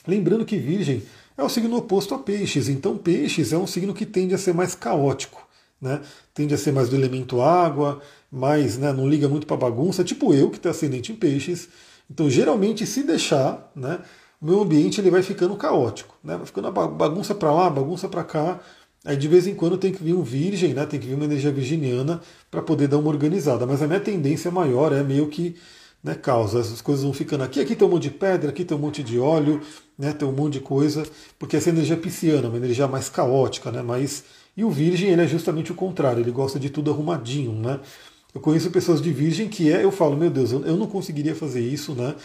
Lembrando 0.05 0.45
que 0.45 0.57
Virgem 0.57 1.01
é 1.35 1.41
o 1.41 1.49
signo 1.49 1.75
oposto 1.75 2.13
a 2.13 2.19
Peixes, 2.19 2.69
então 2.69 2.95
Peixes 2.95 3.51
é 3.51 3.57
um 3.57 3.65
signo 3.65 3.91
que 3.91 4.05
tende 4.05 4.35
a 4.35 4.37
ser 4.37 4.53
mais 4.53 4.75
caótico 4.75 5.47
né? 5.81 6.01
Tende 6.33 6.53
a 6.53 6.57
ser 6.57 6.71
mais 6.71 6.89
do 6.89 6.95
elemento 6.95 7.41
água, 7.41 8.01
mais, 8.31 8.77
né, 8.77 8.91
não 8.91 9.07
liga 9.07 9.29
muito 9.29 9.45
para 9.45 9.57
bagunça, 9.57 10.03
tipo 10.03 10.33
eu 10.33 10.49
que 10.49 10.59
tenho 10.59 10.73
ascendente 10.73 11.11
em 11.11 11.15
peixes. 11.15 11.69
Então, 12.09 12.29
geralmente, 12.29 12.85
se 12.85 13.03
deixar, 13.03 13.71
né, 13.75 13.99
o 14.41 14.45
meu 14.45 14.61
ambiente 14.61 15.01
ele 15.01 15.09
vai 15.09 15.23
ficando 15.23 15.55
caótico, 15.55 16.15
né? 16.23 16.37
Vai 16.37 16.45
ficando 16.45 16.71
bagunça 16.71 17.33
para 17.33 17.51
lá, 17.51 17.69
bagunça 17.69 18.07
para 18.07 18.23
cá. 18.23 18.59
Aí 19.05 19.15
de 19.15 19.27
vez 19.27 19.47
em 19.47 19.55
quando 19.55 19.77
tem 19.77 19.91
que 19.91 20.03
vir 20.03 20.13
um 20.13 20.23
virgem, 20.23 20.73
né? 20.73 20.85
Tem 20.85 20.99
que 20.99 21.07
vir 21.07 21.15
uma 21.15 21.25
energia 21.25 21.51
virginiana 21.51 22.21
para 22.51 22.61
poder 22.61 22.87
dar 22.87 22.97
uma 22.97 23.09
organizada. 23.09 23.65
Mas 23.65 23.81
a 23.81 23.87
minha 23.87 23.99
tendência 23.99 24.51
maior 24.51 24.93
é 24.93 25.03
meio 25.03 25.27
que 25.27 25.55
né, 26.03 26.15
causa. 26.15 26.59
As 26.59 26.81
coisas 26.81 27.03
vão 27.03 27.13
ficando 27.13 27.43
aqui, 27.43 27.59
aqui 27.59 27.75
tem 27.75 27.87
um 27.87 27.91
monte 27.91 28.03
de 28.03 28.11
pedra, 28.11 28.49
aqui 28.49 28.63
tem 28.63 28.77
um 28.77 28.79
monte 28.79 29.03
de 29.03 29.19
óleo, 29.19 29.61
né, 29.97 30.13
tem 30.13 30.27
um 30.27 30.31
monte 30.31 30.53
de 30.53 30.59
coisa, 30.61 31.03
porque 31.39 31.57
essa 31.57 31.69
energia 31.69 31.97
pisciana, 31.97 32.47
uma 32.47 32.57
energia 32.57 32.87
mais 32.87 33.09
caótica, 33.09 33.71
né, 33.71 33.81
mais 33.81 34.23
e 34.55 34.63
o 34.63 34.71
virgem 34.71 35.09
ele 35.11 35.21
é 35.21 35.27
justamente 35.27 35.71
o 35.71 35.75
contrário, 35.75 36.21
ele 36.21 36.31
gosta 36.31 36.59
de 36.59 36.71
tudo 36.71 36.89
arrumadinho, 36.89 37.51
né? 37.53 37.79
Eu 38.33 38.41
conheço 38.41 38.71
pessoas 38.71 38.99
de 38.99 39.11
virgem 39.11 39.47
que 39.47 39.71
é, 39.71 39.83
eu 39.83 39.91
falo, 39.91 40.17
meu 40.17 40.31
Deus, 40.31 40.51
eu 40.51 40.75
não 40.75 40.87
conseguiria 40.87 41.35
fazer 41.35 41.61
isso, 41.61 41.93
né? 41.93 42.15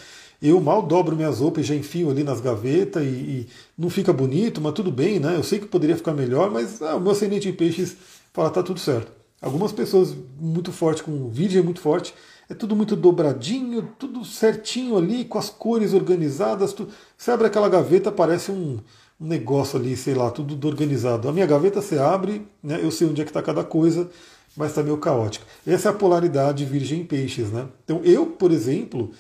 Eu 0.42 0.61
mal 0.61 0.83
dobro 0.83 1.14
minhas 1.14 1.38
roupas 1.38 1.64
e 1.64 1.68
já 1.68 1.74
enfio 1.74 2.11
ali 2.11 2.24
nas 2.24 2.40
gavetas 2.40 3.05
e, 3.05 3.07
e, 3.07 3.48
não 3.78 3.88
fica 3.88 4.12
bonito, 4.12 4.61
mas 4.61 4.72
tudo 4.72 4.90
bem, 4.90 5.20
né? 5.20 5.37
Eu 5.37 5.44
sei 5.44 5.61
que 5.61 5.66
poderia 5.66 5.96
ficar 5.96 6.12
melhor, 6.12 6.50
mas 6.50 6.83
ah, 6.83 6.96
o 6.96 7.00
meu 7.00 7.12
ascendente 7.12 7.48
em 7.48 7.52
peixes 7.52 7.96
fala, 8.33 8.50
tá 8.50 8.61
tudo 8.61 8.81
certo. 8.81 9.12
Algumas 9.40 9.70
pessoas 9.70 10.14
muito 10.40 10.72
fortes, 10.72 11.02
com 11.02 11.28
virgem 11.28 11.62
muito 11.62 11.81
forte, 11.81 12.12
é 12.48 12.55
tudo 12.55 12.74
muito 12.74 12.96
dobradinho, 12.96 13.88
tudo 13.98 14.24
certinho 14.24 14.96
ali, 14.98 15.24
com 15.24 15.38
as 15.38 15.48
cores 15.48 15.94
organizadas. 15.94 16.72
Tu... 16.72 16.88
Você 17.16 17.31
abre 17.31 17.46
aquela 17.46 17.68
gaveta, 17.68 18.11
parece 18.11 18.50
um, 18.50 18.81
um 19.20 19.26
negócio 19.26 19.78
ali, 19.78 19.96
sei 19.96 20.14
lá, 20.14 20.31
tudo 20.31 20.66
organizado. 20.66 21.28
A 21.28 21.33
minha 21.33 21.46
gaveta 21.46 21.81
você 21.81 21.98
abre, 21.98 22.46
né, 22.62 22.81
eu 22.83 22.90
sei 22.90 23.07
onde 23.07 23.20
é 23.20 23.24
que 23.24 23.31
está 23.31 23.40
cada 23.40 23.62
coisa, 23.62 24.11
mas 24.57 24.70
está 24.70 24.83
meio 24.83 24.98
caótica. 24.98 25.46
Essa 25.66 25.88
é 25.88 25.90
a 25.90 25.94
polaridade 25.94 26.64
virgem 26.64 27.05
peixes, 27.05 27.50
né? 27.50 27.68
Então 27.85 28.00
eu, 28.05 28.26
por 28.26 28.50
exemplo, 28.50 29.12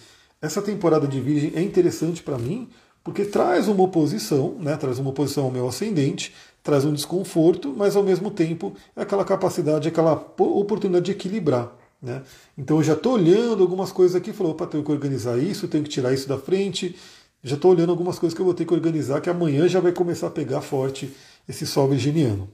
essa 0.42 0.60
temporada 0.60 1.06
de 1.06 1.20
virgem 1.20 1.52
é 1.54 1.62
interessante 1.62 2.22
para 2.22 2.36
mim 2.36 2.68
porque 3.04 3.24
traz 3.24 3.68
uma 3.68 3.84
oposição, 3.84 4.56
né, 4.60 4.76
traz 4.76 4.98
uma 4.98 5.10
oposição 5.10 5.44
ao 5.44 5.50
meu 5.50 5.68
ascendente, 5.68 6.34
traz 6.62 6.84
um 6.84 6.92
desconforto, 6.92 7.72
mas 7.76 7.96
ao 7.96 8.02
mesmo 8.02 8.30
tempo 8.30 8.74
é 8.94 9.02
aquela 9.02 9.24
capacidade, 9.24 9.88
aquela 9.88 10.12
oportunidade 10.12 11.06
de 11.06 11.12
equilibrar. 11.12 11.72
Né? 12.00 12.22
Então 12.58 12.78
eu 12.78 12.82
já 12.82 12.94
estou 12.94 13.14
olhando 13.14 13.62
algumas 13.62 13.92
coisas 13.92 14.16
aqui, 14.16 14.32
falou, 14.32 14.52
opa, 14.52 14.66
tenho 14.66 14.84
que 14.84 14.92
organizar 14.92 15.38
isso, 15.38 15.68
tenho 15.68 15.84
que 15.84 15.90
tirar 15.90 16.12
isso 16.12 16.28
da 16.28 16.38
frente, 16.38 16.96
já 17.42 17.56
estou 17.56 17.72
olhando 17.72 17.90
algumas 17.90 18.18
coisas 18.18 18.34
que 18.34 18.40
eu 18.40 18.46
vou 18.46 18.54
ter 18.54 18.64
que 18.64 18.74
organizar, 18.74 19.20
que 19.20 19.30
amanhã 19.30 19.68
já 19.68 19.80
vai 19.80 19.92
começar 19.92 20.28
a 20.28 20.30
pegar 20.30 20.60
forte 20.60 21.12
esse 21.48 21.66
sol 21.66 21.88
virginiano. 21.88 22.48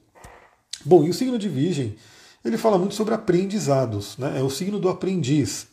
Bom, 0.84 1.04
e 1.04 1.10
o 1.10 1.14
signo 1.14 1.38
de 1.38 1.48
Virgem, 1.48 1.96
ele 2.44 2.56
fala 2.56 2.78
muito 2.78 2.94
sobre 2.94 3.12
aprendizados, 3.12 4.16
né? 4.16 4.38
é 4.38 4.42
o 4.42 4.48
signo 4.48 4.78
do 4.78 4.88
aprendiz. 4.88 5.66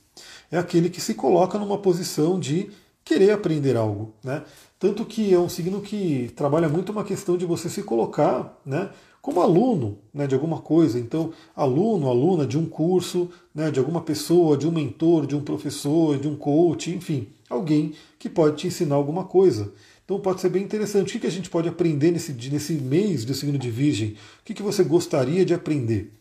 É 0.52 0.58
aquele 0.58 0.90
que 0.90 1.02
se 1.02 1.14
coloca 1.14 1.58
numa 1.58 1.78
posição 1.78 2.40
de 2.40 2.70
querer 3.04 3.32
aprender 3.32 3.78
algo. 3.78 4.14
Né? 4.24 4.44
Tanto 4.80 5.06
que 5.06 5.34
é 5.34 5.40
um 5.40 5.48
signo 5.48 5.82
que 5.82 6.32
trabalha 6.36 6.68
muito 6.68 6.92
uma 6.92 7.04
questão 7.04 7.38
de 7.38 7.46
você 7.46 7.70
se 7.70 7.84
colocar 7.84 8.60
né, 8.66 8.90
como 9.22 9.42
aluno 9.42 10.00
né, 10.14 10.28
de 10.28 10.34
alguma 10.34 10.60
coisa. 10.60 11.00
Então, 11.00 11.32
aluno, 11.56 12.10
aluna 12.10 12.46
de 12.46 12.58
um 12.58 12.66
curso, 12.66 13.30
né, 13.54 13.70
de 13.70 13.80
alguma 13.80 14.02
pessoa, 14.02 14.58
de 14.58 14.68
um 14.68 14.72
mentor, 14.72 15.26
de 15.26 15.36
um 15.36 15.42
professor, 15.42 16.18
de 16.18 16.28
um 16.28 16.36
coach, 16.36 16.92
enfim, 16.92 17.28
alguém 17.50 17.94
que 18.18 18.28
pode 18.28 18.58
te 18.58 18.68
ensinar 18.68 18.96
alguma 18.96 19.24
coisa. 19.24 19.72
Então 20.04 20.20
pode 20.20 20.40
ser 20.40 20.50
bem 20.50 20.64
interessante. 20.64 21.18
O 21.18 21.20
que 21.20 21.26
a 21.26 21.32
gente 21.32 21.50
pode 21.50 21.68
aprender 21.68 22.12
nesse, 22.12 22.32
nesse 22.32 22.74
mês 22.74 23.26
do 23.26 23.34
signo 23.34 23.58
de 23.58 23.72
Virgem? 23.72 24.16
O 24.42 24.54
que 24.54 24.62
você 24.62 24.84
gostaria 24.84 25.44
de 25.44 25.54
aprender? 25.54 26.12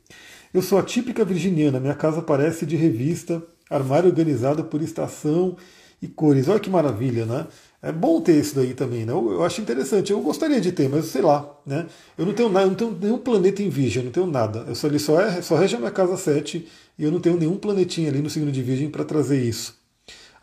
Eu 0.53 0.63
sou 0.63 0.79
a 0.79 0.83
típica 0.83 1.25
virginiana, 1.25 1.81
minha 1.81 1.95
casa 1.95 2.23
parece 2.23 2.65
de 2.65 2.77
revista, 2.77 3.43
armário 3.71 4.09
organizado 4.09 4.65
por 4.65 4.83
estação 4.83 5.57
e 6.01 6.09
cores. 6.09 6.49
Olha 6.49 6.61
que 6.61 6.71
maravilha, 6.71 7.25
né? 7.25 7.47
É 7.83 7.93
bom 7.93 8.21
ter 8.21 8.41
isso 8.41 8.55
daí 8.55 8.73
também, 8.73 9.05
né? 9.05 9.13
Eu, 9.13 9.33
eu, 9.33 9.45
acho 9.45 9.61
interessante. 9.61 10.13
Eu 10.13 10.21
gostaria 10.21 10.61
de 10.61 10.73
ter, 10.73 10.89
mas 10.89 11.07
sei 11.07 11.23
lá, 11.23 11.55
né? 11.67 11.87
Eu 12.17 12.25
não 12.25 12.33
tenho 12.33 12.49
nada, 12.49 12.67
não 12.67 12.75
tenho 12.75 12.99
nenhum 12.99 13.19
planeta 13.19 13.63
em 13.63 13.69
virgem, 13.69 14.01
eu 14.01 14.05
não 14.07 14.13
tenho 14.13 14.27
nada. 14.27 14.65
Eu 14.67 14.75
só, 14.75 14.87
ele 14.87 14.99
só, 14.99 15.21
é, 15.21 15.43
só 15.43 15.57
rege 15.57 15.77
a 15.77 15.79
minha 15.79 15.91
casa 15.91 16.17
7 16.17 16.67
e 16.99 17.05
eu 17.05 17.13
não 17.13 17.21
tenho 17.21 17.37
nenhum 17.37 17.57
planetinha 17.57 18.09
ali 18.09 18.21
no 18.21 18.31
signo 18.31 18.51
de 18.51 18.63
virgem 18.63 18.91
para 18.91 19.05
trazer 19.05 19.43
isso. 19.43 19.75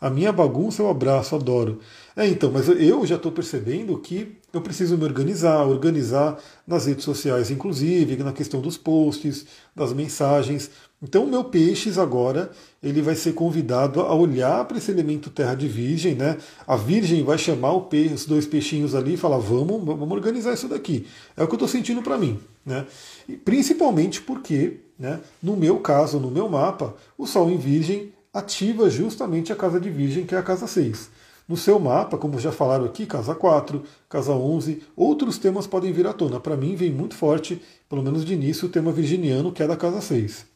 A 0.00 0.10
minha 0.10 0.32
bagunça 0.32 0.82
eu 0.82 0.90
abraço, 0.90 1.36
adoro. 1.36 1.78
É, 2.16 2.26
então, 2.26 2.50
mas 2.50 2.68
eu 2.68 3.06
já 3.06 3.14
estou 3.14 3.30
percebendo 3.30 3.96
que 3.98 4.36
eu 4.52 4.60
preciso 4.60 4.98
me 4.98 5.04
organizar, 5.04 5.64
organizar 5.64 6.38
nas 6.66 6.86
redes 6.86 7.04
sociais, 7.04 7.50
inclusive, 7.50 8.16
na 8.16 8.32
questão 8.32 8.60
dos 8.60 8.76
posts, 8.76 9.46
das 9.74 9.92
mensagens, 9.92 10.70
então 11.02 11.24
o 11.24 11.28
meu 11.28 11.42
peixes 11.42 11.98
agora 11.98 12.50
ele 12.80 13.02
vai 13.02 13.16
ser 13.16 13.32
convidado 13.32 14.00
a 14.00 14.14
olhar 14.14 14.64
para 14.64 14.78
esse 14.78 14.90
elemento 14.90 15.30
terra 15.30 15.54
de 15.54 15.66
virgem, 15.66 16.14
né? 16.14 16.38
A 16.66 16.76
virgem 16.76 17.24
vai 17.24 17.36
chamar 17.36 17.78
peixe, 17.80 18.14
os 18.14 18.26
dois 18.26 18.46
peixinhos 18.46 18.94
ali 18.94 19.14
e 19.14 19.16
falar 19.16 19.38
vamos, 19.38 19.84
vamos 19.84 20.12
organizar 20.12 20.52
isso 20.54 20.68
daqui. 20.68 21.06
É 21.36 21.42
o 21.42 21.46
que 21.46 21.54
eu 21.54 21.56
estou 21.56 21.68
sentindo 21.68 22.02
para 22.02 22.16
mim, 22.16 22.38
né? 22.64 22.86
E 23.28 23.36
principalmente 23.36 24.20
porque, 24.20 24.80
né? 24.98 25.20
No 25.42 25.56
meu 25.56 25.80
caso, 25.80 26.20
no 26.20 26.30
meu 26.30 26.48
mapa, 26.48 26.94
o 27.18 27.26
Sol 27.26 27.50
em 27.50 27.58
Virgem 27.58 28.12
ativa 28.32 28.88
justamente 28.88 29.52
a 29.52 29.56
casa 29.56 29.80
de 29.80 29.90
Virgem, 29.90 30.24
que 30.24 30.34
é 30.34 30.38
a 30.38 30.42
casa 30.42 30.66
6. 30.68 31.10
No 31.48 31.56
seu 31.56 31.78
mapa, 31.80 32.16
como 32.16 32.38
já 32.38 32.52
falaram 32.52 32.84
aqui, 32.84 33.04
casa 33.04 33.34
4, 33.34 33.82
casa 34.08 34.32
11, 34.32 34.82
outros 34.96 35.36
temas 35.36 35.66
podem 35.66 35.92
vir 35.92 36.06
à 36.06 36.12
tona. 36.12 36.38
Para 36.38 36.56
mim 36.56 36.76
vem 36.76 36.92
muito 36.92 37.16
forte, 37.16 37.60
pelo 37.88 38.02
menos 38.02 38.24
de 38.24 38.32
início, 38.32 38.68
o 38.68 38.70
tema 38.70 38.92
virginiano, 38.92 39.52
que 39.52 39.62
é 39.62 39.66
da 39.66 39.76
casa 39.76 40.00
6. 40.00 40.51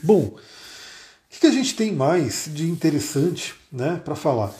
Bom, 0.00 0.36
o 0.36 1.40
que 1.40 1.46
a 1.46 1.50
gente 1.50 1.74
tem 1.74 1.92
mais 1.92 2.48
de 2.52 2.70
interessante 2.70 3.54
né, 3.70 4.00
para 4.04 4.14
falar? 4.14 4.54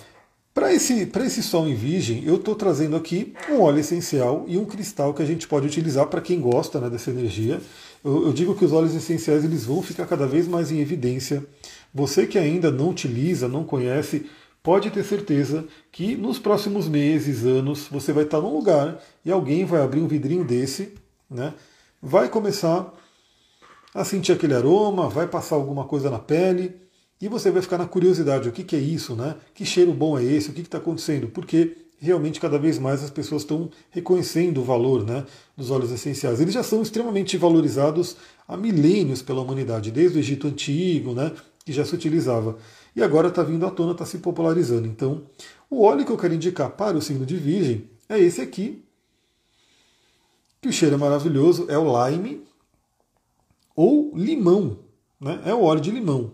Para 0.55 0.73
esse, 0.73 1.11
esse 1.25 1.43
sol 1.43 1.67
em 1.67 1.75
virgem, 1.75 2.25
eu 2.25 2.35
estou 2.37 2.55
trazendo 2.55 2.95
aqui 2.95 3.33
um 3.49 3.63
óleo 3.63 3.79
essencial 3.79 4.45
e 4.47 4.59
um 4.59 4.67
cristal 4.67 5.15
que 5.15 5.23
a 5.23 5.27
gente 5.27 5.49
pode 5.49 5.67
utilizar 5.67 6.07
para 6.09 6.21
quem 6.21 6.41
gosta 6.41 6.79
né, 6.79 6.91
dessa 6.91 7.11
energia. 7.11 7.59
Eu, 8.05 8.27
eu, 8.27 8.33
digo 8.35 8.55
que 8.55 8.65
os 8.65 8.73
óleos 8.73 8.95
essenciais 8.95 9.45
eles 9.45 9.65
vão 9.65 9.81
ficar 9.81 10.07
cada 10.07 10.27
vez 10.27 10.47
mais 10.47 10.71
em 10.71 10.81
evidência. 10.81 11.43
Você 11.95 12.27
que 12.27 12.39
ainda 12.39 12.71
não 12.71 12.91
utiliza, 12.91 13.49
não 13.49 13.65
conhece, 13.65 14.27
pode 14.63 14.91
ter 14.91 15.05
certeza 15.05 15.65
que 15.91 16.17
nos 16.17 16.39
próximos 16.39 16.87
meses, 16.87 17.45
anos, 17.45 17.89
você 17.91 18.13
vai 18.13 18.25
estar 18.25 18.41
num 18.41 18.55
lugar 18.55 19.03
e 19.25 19.33
alguém 19.33 19.65
vai 19.65 19.81
abrir 19.81 20.01
um 20.01 20.09
vidrinho 20.09 20.45
desse, 20.45 20.93
né, 21.31 21.55
vai 22.03 22.29
começar 22.29 22.93
a 23.95 24.05
sentir 24.05 24.33
aquele 24.33 24.55
aroma, 24.55 25.09
vai 25.09 25.27
passar 25.27 25.57
alguma 25.57 25.85
coisa 25.85 26.11
na 26.11 26.19
pele 26.19 26.75
e 27.21 27.29
você 27.29 27.51
vai 27.51 27.63
ficar 27.63 27.79
na 27.79 27.87
curiosidade: 27.87 28.49
o 28.49 28.53
que, 28.53 28.65
que 28.65 28.77
é 28.77 28.79
isso, 28.81 29.15
né? 29.15 29.37
Que 29.55 29.65
cheiro 29.65 29.93
bom 29.93 30.19
é 30.19 30.25
esse? 30.25 30.51
O 30.51 30.53
que 30.53 30.63
está 30.63 30.79
acontecendo? 30.79 31.29
Porque 31.29 31.77
realmente 31.99 32.41
cada 32.41 32.59
vez 32.59 32.81
mais 32.81 33.03
as 33.05 33.11
pessoas 33.11 33.43
estão 33.43 33.71
reconhecendo 33.91 34.61
o 34.61 34.65
valor 34.65 35.07
né, 35.07 35.25
dos 35.57 35.71
óleos 35.71 35.93
essenciais. 35.93 36.41
Eles 36.41 36.53
já 36.53 36.65
são 36.65 36.83
extremamente 36.83 37.37
valorizados 37.37 38.17
há 38.49 38.57
milênios 38.57 39.23
pela 39.23 39.41
humanidade, 39.41 39.93
desde 39.93 40.19
o 40.19 40.21
Egito 40.21 40.49
Antigo, 40.49 41.13
né, 41.13 41.31
que 41.65 41.73
já 41.73 41.85
se 41.85 41.95
utilizava. 41.95 42.59
E 42.97 43.03
agora 43.03 43.29
está 43.29 43.45
vindo 43.45 43.65
à 43.65 43.71
tona, 43.71 43.93
está 43.93 44.05
se 44.05 44.19
popularizando. 44.19 44.89
Então, 44.89 45.23
o 45.71 45.85
óleo 45.85 46.05
que 46.05 46.11
eu 46.11 46.19
quero 46.19 46.35
indicar 46.35 46.71
para 46.71 46.97
o 46.97 47.01
signo 47.01 47.25
de 47.25 47.37
Virgem 47.37 47.89
é 48.09 48.19
esse 48.19 48.41
aqui, 48.41 48.85
que 50.61 50.69
o 50.69 50.73
cheiro 50.73 50.97
é 50.97 50.99
maravilhoso, 50.99 51.67
é 51.69 51.79
o 51.79 52.09
lime 52.09 52.43
ou 53.75 54.13
limão. 54.17 54.79
Né? 55.21 55.41
É 55.47 55.55
o 55.55 55.63
óleo 55.63 55.81
de 55.81 55.91
limão. 55.91 56.33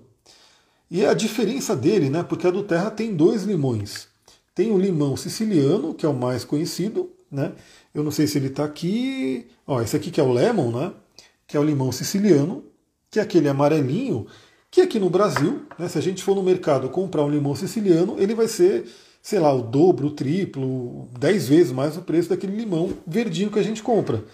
E 0.90 1.04
a 1.04 1.12
diferença 1.12 1.76
dele, 1.76 2.08
né, 2.08 2.22
porque 2.22 2.46
a 2.46 2.50
do 2.50 2.62
Terra 2.62 2.90
tem 2.90 3.14
dois 3.14 3.42
limões. 3.42 4.08
Tem 4.54 4.70
o 4.72 4.78
limão 4.78 5.16
siciliano, 5.16 5.94
que 5.94 6.06
é 6.06 6.08
o 6.08 6.14
mais 6.14 6.44
conhecido, 6.44 7.10
né? 7.30 7.52
Eu 7.94 8.02
não 8.02 8.10
sei 8.10 8.26
se 8.26 8.38
ele 8.38 8.48
está 8.48 8.64
aqui. 8.64 9.46
Ó, 9.66 9.80
esse 9.80 9.94
aqui 9.94 10.10
que 10.10 10.20
é 10.20 10.24
o 10.24 10.32
lemon, 10.32 10.72
né? 10.72 10.92
Que 11.46 11.56
é 11.56 11.60
o 11.60 11.62
limão 11.62 11.92
siciliano, 11.92 12.64
que 13.10 13.20
é 13.20 13.22
aquele 13.22 13.48
amarelinho, 13.48 14.26
que 14.70 14.80
aqui 14.80 14.98
no 14.98 15.08
Brasil, 15.08 15.62
né, 15.78 15.88
se 15.88 15.96
a 15.98 16.00
gente 16.00 16.22
for 16.22 16.34
no 16.34 16.42
mercado 16.42 16.88
comprar 16.88 17.24
um 17.24 17.30
limão 17.30 17.54
siciliano, 17.54 18.16
ele 18.18 18.34
vai 18.34 18.48
ser, 18.48 18.86
sei 19.22 19.38
lá, 19.38 19.52
o 19.52 19.62
dobro, 19.62 20.08
o 20.08 20.10
triplo, 20.10 21.08
dez 21.18 21.48
vezes 21.48 21.72
mais 21.72 21.96
o 21.96 22.02
preço 22.02 22.28
daquele 22.28 22.56
limão 22.56 22.92
verdinho 23.06 23.50
que 23.50 23.58
a 23.58 23.62
gente 23.62 23.82
compra. 23.82 24.24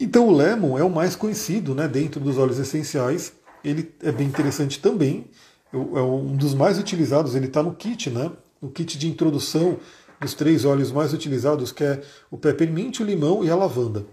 Então 0.00 0.26
o 0.26 0.34
lemon 0.34 0.78
é 0.78 0.82
o 0.82 0.88
mais 0.88 1.14
conhecido 1.14 1.74
né, 1.74 1.86
dentro 1.86 2.18
dos 2.18 2.38
óleos 2.38 2.58
essenciais. 2.58 3.34
Ele 3.62 3.94
é 4.02 4.10
bem 4.10 4.26
interessante 4.26 4.80
também. 4.80 5.26
É 5.72 5.76
um 5.76 6.34
dos 6.34 6.54
mais 6.54 6.78
utilizados, 6.78 7.34
ele 7.34 7.46
está 7.46 7.62
no 7.62 7.74
kit, 7.74 8.08
né? 8.08 8.32
No 8.60 8.70
kit 8.70 8.98
de 8.98 9.06
introdução 9.06 9.78
dos 10.18 10.34
três 10.34 10.64
óleos 10.64 10.90
mais 10.90 11.12
utilizados, 11.12 11.70
que 11.70 11.84
é 11.84 12.02
o 12.30 12.38
peppermint, 12.38 13.00
o 13.00 13.04
limão 13.04 13.44
e 13.44 13.50
a 13.50 13.54
lavanda. 13.54 14.06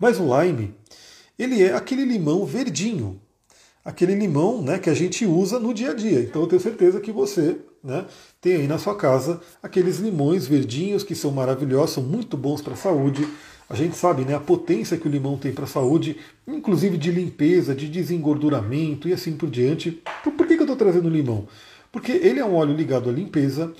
Mas 0.00 0.18
o 0.18 0.24
lime, 0.24 0.74
ele 1.38 1.62
é 1.62 1.74
aquele 1.74 2.04
limão 2.04 2.44
verdinho, 2.44 3.20
aquele 3.84 4.14
limão 4.14 4.60
né, 4.60 4.78
que 4.78 4.90
a 4.90 4.94
gente 4.94 5.24
usa 5.24 5.60
no 5.60 5.72
dia 5.72 5.90
a 5.90 5.94
dia. 5.94 6.20
Então 6.20 6.42
eu 6.42 6.48
tenho 6.48 6.60
certeza 6.60 7.00
que 7.00 7.12
você 7.12 7.58
né, 7.82 8.04
tem 8.40 8.56
aí 8.56 8.66
na 8.66 8.78
sua 8.78 8.96
casa 8.96 9.40
aqueles 9.62 9.98
limões 9.98 10.46
verdinhos 10.46 11.04
que 11.04 11.14
são 11.14 11.30
maravilhosos, 11.30 11.94
são 11.94 12.02
muito 12.02 12.36
bons 12.36 12.60
para 12.60 12.74
a 12.74 12.76
saúde. 12.76 13.26
A 13.68 13.74
gente 13.74 13.96
sabe 13.96 14.24
né, 14.24 14.34
a 14.34 14.40
potência 14.40 14.96
que 14.96 15.08
o 15.08 15.10
limão 15.10 15.36
tem 15.36 15.52
para 15.52 15.64
a 15.64 15.68
saúde, 15.68 16.16
inclusive 16.46 16.96
de 16.96 17.10
limpeza, 17.10 17.74
de 17.74 17.88
desengorduramento 17.88 19.08
e 19.08 19.12
assim 19.12 19.32
por 19.32 19.50
diante. 19.50 20.00
Então, 20.20 20.32
por 20.32 20.46
que, 20.46 20.54
que 20.54 20.60
eu 20.60 20.66
estou 20.66 20.76
trazendo 20.76 21.08
limão? 21.08 21.48
Porque 21.90 22.12
ele 22.12 22.38
é 22.38 22.44
um 22.44 22.54
óleo 22.54 22.74
ligado 22.74 23.10
à 23.10 23.12
limpeza, 23.12 23.72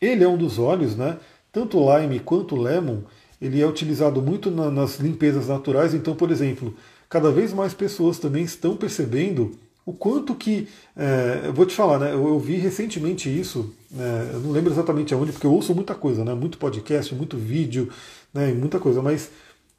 ele 0.00 0.24
é 0.24 0.28
um 0.28 0.38
dos 0.38 0.58
óleos, 0.58 0.96
né? 0.96 1.18
Tanto 1.52 1.78
o 1.78 1.98
lime 1.98 2.20
quanto 2.20 2.54
o 2.54 2.60
lemon, 2.60 3.00
ele 3.40 3.60
é 3.60 3.66
utilizado 3.66 4.22
muito 4.22 4.50
na, 4.50 4.70
nas 4.70 4.98
limpezas 4.98 5.48
naturais. 5.48 5.92
Então, 5.92 6.14
por 6.14 6.30
exemplo, 6.30 6.74
cada 7.08 7.30
vez 7.30 7.52
mais 7.52 7.74
pessoas 7.74 8.18
também 8.18 8.44
estão 8.44 8.76
percebendo 8.76 9.52
o 9.84 9.92
quanto 9.92 10.34
que. 10.34 10.68
É, 10.96 11.42
eu 11.44 11.52
vou 11.52 11.66
te 11.66 11.74
falar, 11.74 11.98
né? 11.98 12.12
Eu, 12.12 12.26
eu 12.28 12.38
vi 12.38 12.56
recentemente 12.56 13.28
isso, 13.28 13.74
né, 13.90 14.30
eu 14.32 14.40
não 14.40 14.50
lembro 14.50 14.72
exatamente 14.72 15.12
aonde, 15.12 15.32
porque 15.32 15.46
eu 15.46 15.52
ouço 15.52 15.74
muita 15.74 15.94
coisa, 15.94 16.24
né? 16.24 16.32
Muito 16.34 16.58
podcast, 16.58 17.14
muito 17.14 17.36
vídeo, 17.36 17.90
né? 18.34 18.52
Muita 18.52 18.80
coisa, 18.80 19.00
mas 19.00 19.30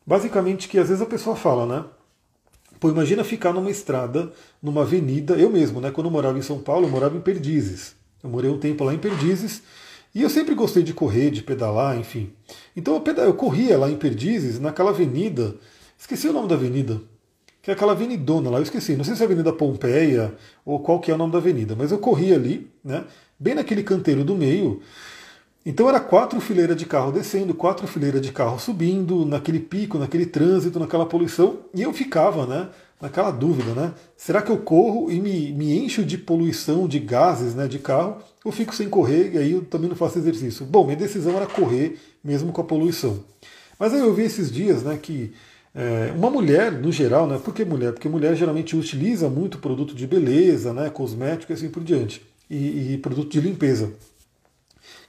basicamente 0.07 0.67
que 0.69 0.79
às 0.79 0.87
vezes 0.87 1.03
a 1.03 1.05
pessoa 1.05 1.35
fala, 1.35 1.65
né? 1.65 1.85
Pô, 2.79 2.89
imagina 2.89 3.23
ficar 3.23 3.53
numa 3.53 3.69
estrada, 3.69 4.31
numa 4.61 4.81
avenida, 4.81 5.35
eu 5.35 5.49
mesmo, 5.49 5.81
né? 5.81 5.91
Quando 5.91 6.07
eu 6.07 6.11
morava 6.11 6.37
em 6.37 6.41
São 6.41 6.59
Paulo, 6.59 6.87
eu 6.87 6.89
morava 6.89 7.17
em 7.17 7.21
Perdizes. 7.21 7.95
Eu 8.23 8.29
morei 8.29 8.49
um 8.49 8.57
tempo 8.57 8.83
lá 8.83 8.93
em 8.93 8.97
Perdizes 8.97 9.61
e 10.13 10.21
eu 10.21 10.29
sempre 10.29 10.55
gostei 10.55 10.81
de 10.81 10.93
correr, 10.93 11.29
de 11.29 11.43
pedalar, 11.43 11.97
enfim. 11.97 12.31
Então 12.75 12.95
eu, 13.05 13.23
eu 13.23 13.33
corria 13.33 13.77
lá 13.77 13.89
em 13.89 13.97
Perdizes, 13.97 14.59
naquela 14.59 14.91
avenida, 14.91 15.55
esqueci 15.97 16.27
o 16.27 16.33
nome 16.33 16.47
da 16.47 16.55
avenida, 16.55 17.01
que 17.61 17.69
é 17.69 17.73
aquela 17.73 17.91
avenidona 17.91 18.49
lá, 18.49 18.59
eu 18.59 18.63
esqueci, 18.63 18.95
não 18.95 19.03
sei 19.03 19.15
se 19.15 19.21
é 19.21 19.25
a 19.25 19.27
Avenida 19.27 19.51
Pompeia 19.51 20.35
ou 20.63 20.79
qual 20.79 20.99
que 20.99 21.11
é 21.11 21.15
o 21.15 21.17
nome 21.17 21.33
da 21.33 21.39
avenida, 21.39 21.75
mas 21.75 21.91
eu 21.91 21.97
corria 21.97 22.35
ali, 22.35 22.71
né, 22.83 23.03
bem 23.39 23.55
naquele 23.55 23.83
canteiro 23.83 24.23
do 24.23 24.35
meio. 24.35 24.81
Então 25.65 25.89
era 25.89 25.99
quatro 25.99 26.39
fileiras 26.39 26.77
de 26.77 26.85
carro 26.85 27.11
descendo, 27.11 27.55
quatro 27.55 27.87
fileiras 27.87 28.21
de 28.21 28.31
carro 28.31 28.59
subindo, 28.59 29.25
naquele 29.25 29.59
pico, 29.59 29.97
naquele 29.97 30.27
trânsito, 30.27 30.79
naquela 30.79 31.07
poluição, 31.07 31.61
e 31.73 31.81
eu 31.81 31.91
ficava, 31.91 32.45
né, 32.45 32.69
naquela 33.01 33.31
dúvida, 33.31 33.73
né? 33.73 33.93
Será 34.15 34.43
que 34.43 34.51
eu 34.51 34.59
corro 34.59 35.11
e 35.11 35.19
me, 35.19 35.51
me 35.53 35.75
encho 35.75 36.05
de 36.05 36.19
poluição, 36.19 36.87
de 36.87 36.99
gases, 36.99 37.55
né, 37.55 37.67
de 37.67 37.79
carro, 37.79 38.17
ou 38.43 38.51
fico 38.51 38.75
sem 38.75 38.87
correr 38.87 39.33
e 39.33 39.37
aí 39.39 39.51
eu 39.53 39.65
também 39.65 39.89
não 39.89 39.95
faço 39.95 40.19
exercício? 40.19 40.67
Bom, 40.67 40.83
minha 40.85 40.97
decisão 40.97 41.35
era 41.35 41.47
correr, 41.47 41.97
mesmo 42.23 42.51
com 42.51 42.61
a 42.61 42.63
poluição. 42.63 43.23
Mas 43.79 43.91
aí 43.91 44.01
eu 44.01 44.13
vi 44.13 44.21
esses 44.21 44.51
dias, 44.51 44.83
né, 44.83 44.99
que 45.01 45.33
é, 45.73 46.13
uma 46.15 46.29
mulher, 46.29 46.71
no 46.71 46.91
geral, 46.91 47.25
né, 47.25 47.39
por 47.43 47.55
que 47.55 47.65
mulher? 47.65 47.91
Porque 47.91 48.07
mulher 48.07 48.35
geralmente 48.35 48.75
utiliza 48.75 49.29
muito 49.29 49.57
produto 49.57 49.95
de 49.95 50.05
beleza, 50.05 50.71
né, 50.73 50.91
cosmético 50.91 51.51
e 51.51 51.55
assim 51.55 51.69
por 51.69 51.83
diante, 51.83 52.21
e, 52.47 52.93
e 52.93 52.97
produto 52.99 53.31
de 53.31 53.41
limpeza. 53.41 53.91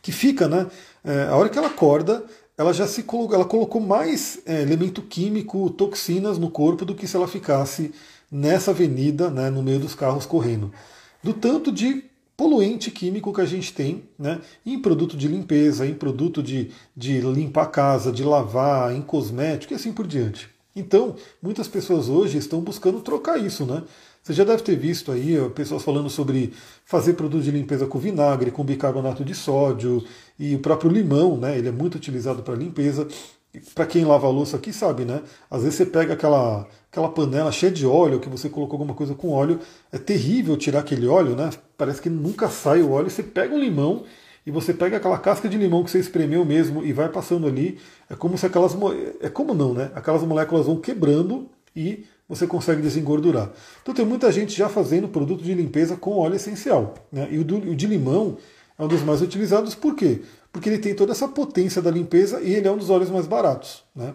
Que 0.07 0.13
fica, 0.13 0.47
né, 0.47 0.69
é, 1.03 1.25
a 1.25 1.35
hora 1.35 1.49
que 1.49 1.59
ela 1.59 1.67
acorda, 1.67 2.25
ela 2.57 2.73
já 2.73 2.87
se 2.87 3.03
colocou, 3.03 3.35
ela 3.35 3.45
colocou 3.45 3.81
mais 3.81 4.39
é, 4.47 4.63
elemento 4.63 5.03
químico, 5.03 5.69
toxinas 5.71 6.39
no 6.39 6.49
corpo 6.49 6.85
do 6.85 6.95
que 6.95 7.09
se 7.09 7.17
ela 7.17 7.27
ficasse 7.27 7.93
nessa 8.31 8.71
avenida, 8.71 9.31
né, 9.31 9.51
no 9.51 9.65
meio 9.65 9.81
dos 9.81 9.97
carros 9.97 10.25
correndo. 10.25 10.73
Do 11.25 11.35
tanto 11.35 11.73
de 11.73 12.05
poluente 12.37 12.89
químico 12.89 13.33
que 13.33 13.41
a 13.41 13.45
gente 13.45 13.73
tem 13.73 14.05
né, 14.17 14.41
em 14.65 14.79
produto 14.79 15.17
de 15.17 15.27
limpeza, 15.27 15.85
em 15.85 15.95
produto 15.95 16.41
de, 16.41 16.71
de 16.97 17.21
limpar 17.21 17.65
a 17.65 17.67
casa, 17.67 18.13
de 18.13 18.23
lavar, 18.23 18.95
em 18.95 19.03
cosmético 19.03 19.73
e 19.73 19.75
assim 19.75 19.93
por 19.93 20.07
diante. 20.07 20.49
Então, 20.77 21.17
muitas 21.43 21.67
pessoas 21.67 22.09
hoje 22.09 22.39
estão 22.39 22.61
buscando 22.61 23.01
trocar 23.01 23.45
isso, 23.45 23.67
né? 23.67 23.83
Você 24.27 24.33
já 24.33 24.43
deve 24.43 24.61
ter 24.64 24.74
visto 24.74 25.12
aí 25.12 25.37
pessoas 25.51 25.85
falando 25.85 26.11
sobre 26.11 26.53
fazer 26.85 27.12
produto 27.12 27.45
de 27.45 27.53
limpeza 27.53 27.87
com 27.87 27.97
vinagre, 27.97 28.51
com 28.51 28.64
bicarbonato 28.64 29.24
de 29.24 29.37
sódio 29.37 30.03
e 30.37 30.57
o 30.57 30.59
próprio 30.59 30.91
limão, 30.91 31.37
né? 31.37 31.57
Ele 31.57 31.68
é 31.68 31.70
muito 31.70 31.95
utilizado 31.95 32.43
para 32.43 32.57
limpeza. 32.57 33.07
Para 33.72 33.87
quem 33.87 34.05
lava 34.05 34.27
a 34.27 34.31
louça 34.31 34.57
aqui 34.57 34.72
sabe, 34.72 35.05
né? 35.05 35.22
Às 35.49 35.62
vezes 35.62 35.77
você 35.77 35.87
pega 35.87 36.14
aquela, 36.14 36.66
aquela 36.91 37.09
panela 37.09 37.53
cheia 37.53 37.70
de 37.70 37.87
óleo, 37.87 38.18
que 38.18 38.29
você 38.29 38.49
colocou 38.49 38.74
alguma 38.74 38.95
coisa 38.95 39.14
com 39.14 39.31
óleo, 39.31 39.61
é 39.93 39.97
terrível 39.97 40.57
tirar 40.57 40.81
aquele 40.81 41.07
óleo, 41.07 41.37
né? 41.37 41.49
Parece 41.79 42.03
que 42.03 42.11
nunca 42.11 42.49
sai 42.49 42.83
o 42.83 42.91
óleo. 42.91 43.09
Você 43.09 43.22
pega 43.22 43.55
um 43.55 43.61
limão 43.61 44.03
e 44.45 44.51
você 44.51 44.74
pega 44.74 44.97
aquela 44.97 45.18
casca 45.18 45.49
de 45.49 45.57
limão 45.57 45.85
que 45.85 45.91
você 45.93 46.01
espremeu 46.01 46.45
mesmo 46.45 46.85
e 46.85 46.93
vai 46.93 47.09
passando 47.09 47.47
ali. 47.47 47.79
É 48.11 48.16
como 48.16 48.37
se 48.37 48.45
aquelas. 48.45 48.77
É 49.20 49.29
como 49.29 49.55
não, 49.55 49.72
né? 49.72 49.93
Aquelas 49.95 50.24
moléculas 50.24 50.66
vão 50.66 50.81
quebrando 50.81 51.49
e 51.77 52.05
você 52.29 52.47
consegue 52.47 52.83
desengordurar. 52.83 53.51
Então 53.83 53.95
tem 53.95 54.05
muita 54.05 54.31
gente 54.33 54.57
já 54.57 54.68
fazendo 54.68 55.09
produto 55.09 55.43
de 55.43 55.55
limpeza 55.55 55.97
com 55.97 56.18
óleo 56.18 56.37
essencial. 56.37 56.95
Né? 57.11 57.29
E 57.31 57.39
o, 57.39 57.45
do, 57.45 57.57
o 57.57 57.74
de 57.74 57.87
limão 57.87 58.37
é 58.79 58.83
um 58.83 58.89
dos 58.89 59.03
mais 59.03 59.22
utilizados, 59.22 59.74
por 59.74 59.95
quê? 59.95 60.22
Porque 60.53 60.68
ele 60.68 60.79
tem 60.79 60.95
toda 60.95 61.12
essa 61.12 61.29
potência 61.29 61.81
da 61.81 61.91
limpeza 61.91 62.41
e 62.41 62.55
ele 62.55 62.66
é 62.66 62.70
um 62.70 62.77
dos 62.77 62.91
óleos 62.91 63.11
mais 63.11 63.27
baratos. 63.27 63.85
Né? 63.95 64.14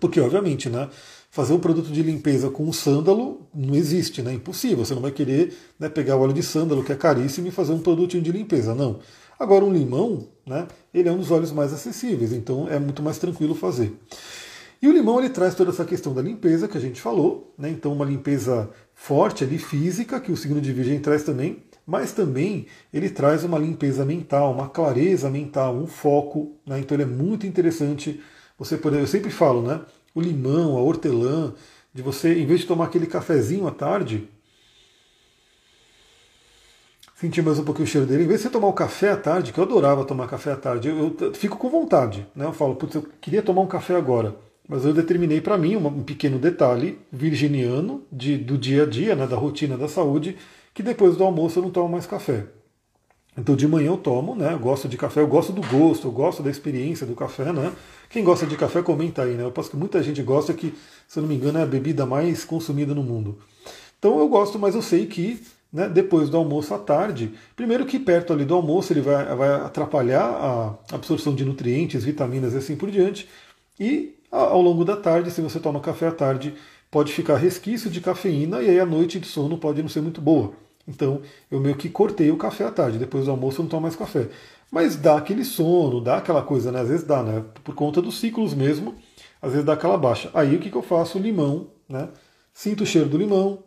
Porque, 0.00 0.20
obviamente, 0.20 0.68
né, 0.68 0.88
fazer 1.30 1.52
um 1.52 1.60
produto 1.60 1.90
de 1.90 2.02
limpeza 2.02 2.50
com 2.50 2.64
um 2.64 2.72
sândalo 2.72 3.46
não 3.54 3.74
existe, 3.74 4.20
né? 4.20 4.32
Impossível. 4.34 4.84
Você 4.84 4.94
não 4.94 5.02
vai 5.02 5.12
querer 5.12 5.56
né, 5.78 5.88
pegar 5.88 6.16
o 6.16 6.20
óleo 6.20 6.32
de 6.32 6.42
sândalo, 6.42 6.82
que 6.82 6.92
é 6.92 6.96
caríssimo, 6.96 7.46
e 7.46 7.50
fazer 7.50 7.72
um 7.72 7.78
produtinho 7.78 8.22
de 8.22 8.32
limpeza. 8.32 8.74
Não. 8.74 8.98
Agora, 9.38 9.64
um 9.64 9.72
limão, 9.72 10.26
né, 10.46 10.66
ele 10.92 11.08
é 11.08 11.12
um 11.12 11.18
dos 11.18 11.30
óleos 11.30 11.52
mais 11.52 11.72
acessíveis, 11.72 12.32
então 12.32 12.68
é 12.68 12.78
muito 12.78 13.02
mais 13.02 13.18
tranquilo 13.18 13.54
fazer. 13.54 13.96
E 14.82 14.88
o 14.88 14.92
limão 14.92 15.20
ele 15.20 15.30
traz 15.30 15.54
toda 15.54 15.70
essa 15.70 15.84
questão 15.84 16.12
da 16.12 16.20
limpeza 16.20 16.66
que 16.66 16.76
a 16.76 16.80
gente 16.80 17.00
falou, 17.00 17.54
né? 17.56 17.70
então 17.70 17.92
uma 17.92 18.04
limpeza 18.04 18.68
forte 18.92 19.44
ali 19.44 19.56
física, 19.56 20.18
que 20.18 20.32
o 20.32 20.36
signo 20.36 20.60
de 20.60 20.72
Virgem 20.72 20.98
traz 20.98 21.22
também, 21.22 21.62
mas 21.86 22.10
também 22.10 22.66
ele 22.92 23.08
traz 23.08 23.44
uma 23.44 23.60
limpeza 23.60 24.04
mental, 24.04 24.52
uma 24.52 24.68
clareza 24.68 25.30
mental, 25.30 25.76
um 25.76 25.86
foco, 25.86 26.56
né? 26.66 26.80
então 26.80 26.96
ele 26.96 27.04
é 27.04 27.06
muito 27.06 27.46
interessante. 27.46 28.20
Você 28.58 28.76
poder, 28.76 28.98
eu 28.98 29.06
sempre 29.06 29.30
falo, 29.30 29.62
né? 29.62 29.80
O 30.12 30.20
limão, 30.20 30.76
a 30.76 30.80
hortelã, 30.80 31.54
de 31.94 32.02
você, 32.02 32.34
em 32.40 32.46
vez 32.46 32.60
de 32.60 32.66
tomar 32.66 32.86
aquele 32.86 33.06
cafezinho 33.06 33.68
à 33.68 33.70
tarde, 33.70 34.28
sentir 37.14 37.40
mais 37.40 37.58
um 37.58 37.64
pouquinho 37.64 37.86
o 37.86 37.88
cheiro 37.88 38.06
dele. 38.06 38.24
Em 38.24 38.26
vez 38.26 38.40
de 38.40 38.48
você 38.48 38.52
tomar 38.52 38.66
o 38.66 38.72
café 38.72 39.10
à 39.10 39.16
tarde, 39.16 39.52
que 39.52 39.60
eu 39.60 39.64
adorava 39.64 40.04
tomar 40.04 40.28
café 40.28 40.52
à 40.52 40.56
tarde, 40.56 40.88
eu, 40.88 41.16
eu 41.20 41.34
fico 41.34 41.56
com 41.56 41.70
vontade. 41.70 42.26
Né? 42.34 42.44
Eu 42.44 42.52
falo, 42.52 42.74
putz, 42.74 42.96
eu 42.96 43.02
queria 43.20 43.42
tomar 43.42 43.62
um 43.62 43.66
café 43.66 43.94
agora. 43.94 44.36
Mas 44.72 44.86
eu 44.86 44.94
determinei 44.94 45.38
para 45.38 45.58
mim 45.58 45.76
um 45.76 46.02
pequeno 46.02 46.38
detalhe 46.38 46.98
virginiano 47.12 48.04
de, 48.10 48.38
do 48.38 48.56
dia 48.56 48.84
a 48.84 48.86
dia, 48.86 49.14
né, 49.14 49.26
da 49.26 49.36
rotina 49.36 49.76
da 49.76 49.86
saúde, 49.86 50.34
que 50.72 50.82
depois 50.82 51.14
do 51.14 51.24
almoço 51.24 51.58
eu 51.58 51.64
não 51.64 51.70
tomo 51.70 51.90
mais 51.90 52.06
café. 52.06 52.46
Então 53.36 53.54
de 53.54 53.68
manhã 53.68 53.88
eu 53.88 53.98
tomo, 53.98 54.34
né? 54.34 54.54
Eu 54.54 54.58
gosto 54.58 54.88
de 54.88 54.96
café, 54.96 55.20
eu 55.20 55.26
gosto 55.26 55.52
do 55.52 55.60
gosto, 55.60 56.08
eu 56.08 56.10
gosto 56.10 56.42
da 56.42 56.48
experiência 56.48 57.06
do 57.06 57.14
café, 57.14 57.52
né? 57.52 57.70
Quem 58.08 58.24
gosta 58.24 58.46
de 58.46 58.56
café, 58.56 58.80
comenta 58.80 59.24
aí, 59.24 59.34
né? 59.34 59.44
Eu 59.44 59.52
posso 59.52 59.68
que 59.68 59.76
muita 59.76 60.02
gente 60.02 60.22
gosta 60.22 60.54
que, 60.54 60.72
se 61.06 61.18
eu 61.18 61.20
não 61.20 61.28
me 61.28 61.34
engano, 61.36 61.58
é 61.58 61.62
a 61.62 61.66
bebida 61.66 62.06
mais 62.06 62.42
consumida 62.42 62.94
no 62.94 63.02
mundo. 63.02 63.40
Então 63.98 64.20
eu 64.20 64.28
gosto, 64.28 64.58
mas 64.58 64.74
eu 64.74 64.80
sei 64.80 65.04
que 65.04 65.38
né, 65.70 65.86
depois 65.86 66.30
do 66.30 66.38
almoço 66.38 66.72
à 66.72 66.78
tarde, 66.78 67.34
primeiro 67.54 67.84
que 67.84 67.98
perto 67.98 68.32
ali 68.32 68.46
do 68.46 68.54
almoço 68.54 68.90
ele 68.90 69.02
vai, 69.02 69.36
vai 69.36 69.50
atrapalhar 69.50 70.24
a 70.24 70.94
absorção 70.94 71.34
de 71.34 71.44
nutrientes, 71.44 72.04
vitaminas 72.04 72.54
e 72.54 72.56
assim 72.56 72.74
por 72.74 72.90
diante. 72.90 73.28
E 73.78 74.21
ao 74.32 74.62
longo 74.62 74.84
da 74.84 74.96
tarde, 74.96 75.30
se 75.30 75.40
você 75.40 75.60
toma 75.60 75.78
café 75.80 76.08
à 76.08 76.12
tarde, 76.12 76.54
pode 76.90 77.12
ficar 77.12 77.36
resquício 77.36 77.90
de 77.90 78.00
cafeína 78.00 78.62
e 78.62 78.70
aí 78.70 78.80
a 78.80 78.86
noite 78.86 79.20
de 79.20 79.26
sono 79.26 79.58
pode 79.58 79.82
não 79.82 79.88
ser 79.88 80.00
muito 80.00 80.20
boa. 80.20 80.52
Então 80.88 81.20
eu 81.50 81.60
meio 81.60 81.76
que 81.76 81.88
cortei 81.88 82.30
o 82.30 82.36
café 82.36 82.64
à 82.64 82.70
tarde, 82.70 82.98
depois 82.98 83.26
do 83.26 83.30
almoço 83.30 83.60
eu 83.60 83.64
não 83.64 83.70
tomo 83.70 83.82
mais 83.82 83.94
café. 83.94 84.28
Mas 84.70 84.96
dá 84.96 85.18
aquele 85.18 85.44
sono, 85.44 86.00
dá 86.00 86.16
aquela 86.16 86.42
coisa, 86.42 86.72
né? 86.72 86.80
Às 86.80 86.88
vezes 86.88 87.06
dá, 87.06 87.22
né? 87.22 87.44
Por 87.62 87.74
conta 87.74 88.00
dos 88.00 88.18
ciclos 88.18 88.54
mesmo, 88.54 88.94
às 89.40 89.50
vezes 89.52 89.66
dá 89.66 89.74
aquela 89.74 89.98
baixa. 89.98 90.30
Aí 90.32 90.56
o 90.56 90.58
que, 90.58 90.70
que 90.70 90.76
eu 90.76 90.82
faço? 90.82 91.18
Limão, 91.18 91.68
né? 91.88 92.08
Sinto 92.54 92.84
o 92.84 92.86
cheiro 92.86 93.08
do 93.08 93.18
limão, 93.18 93.62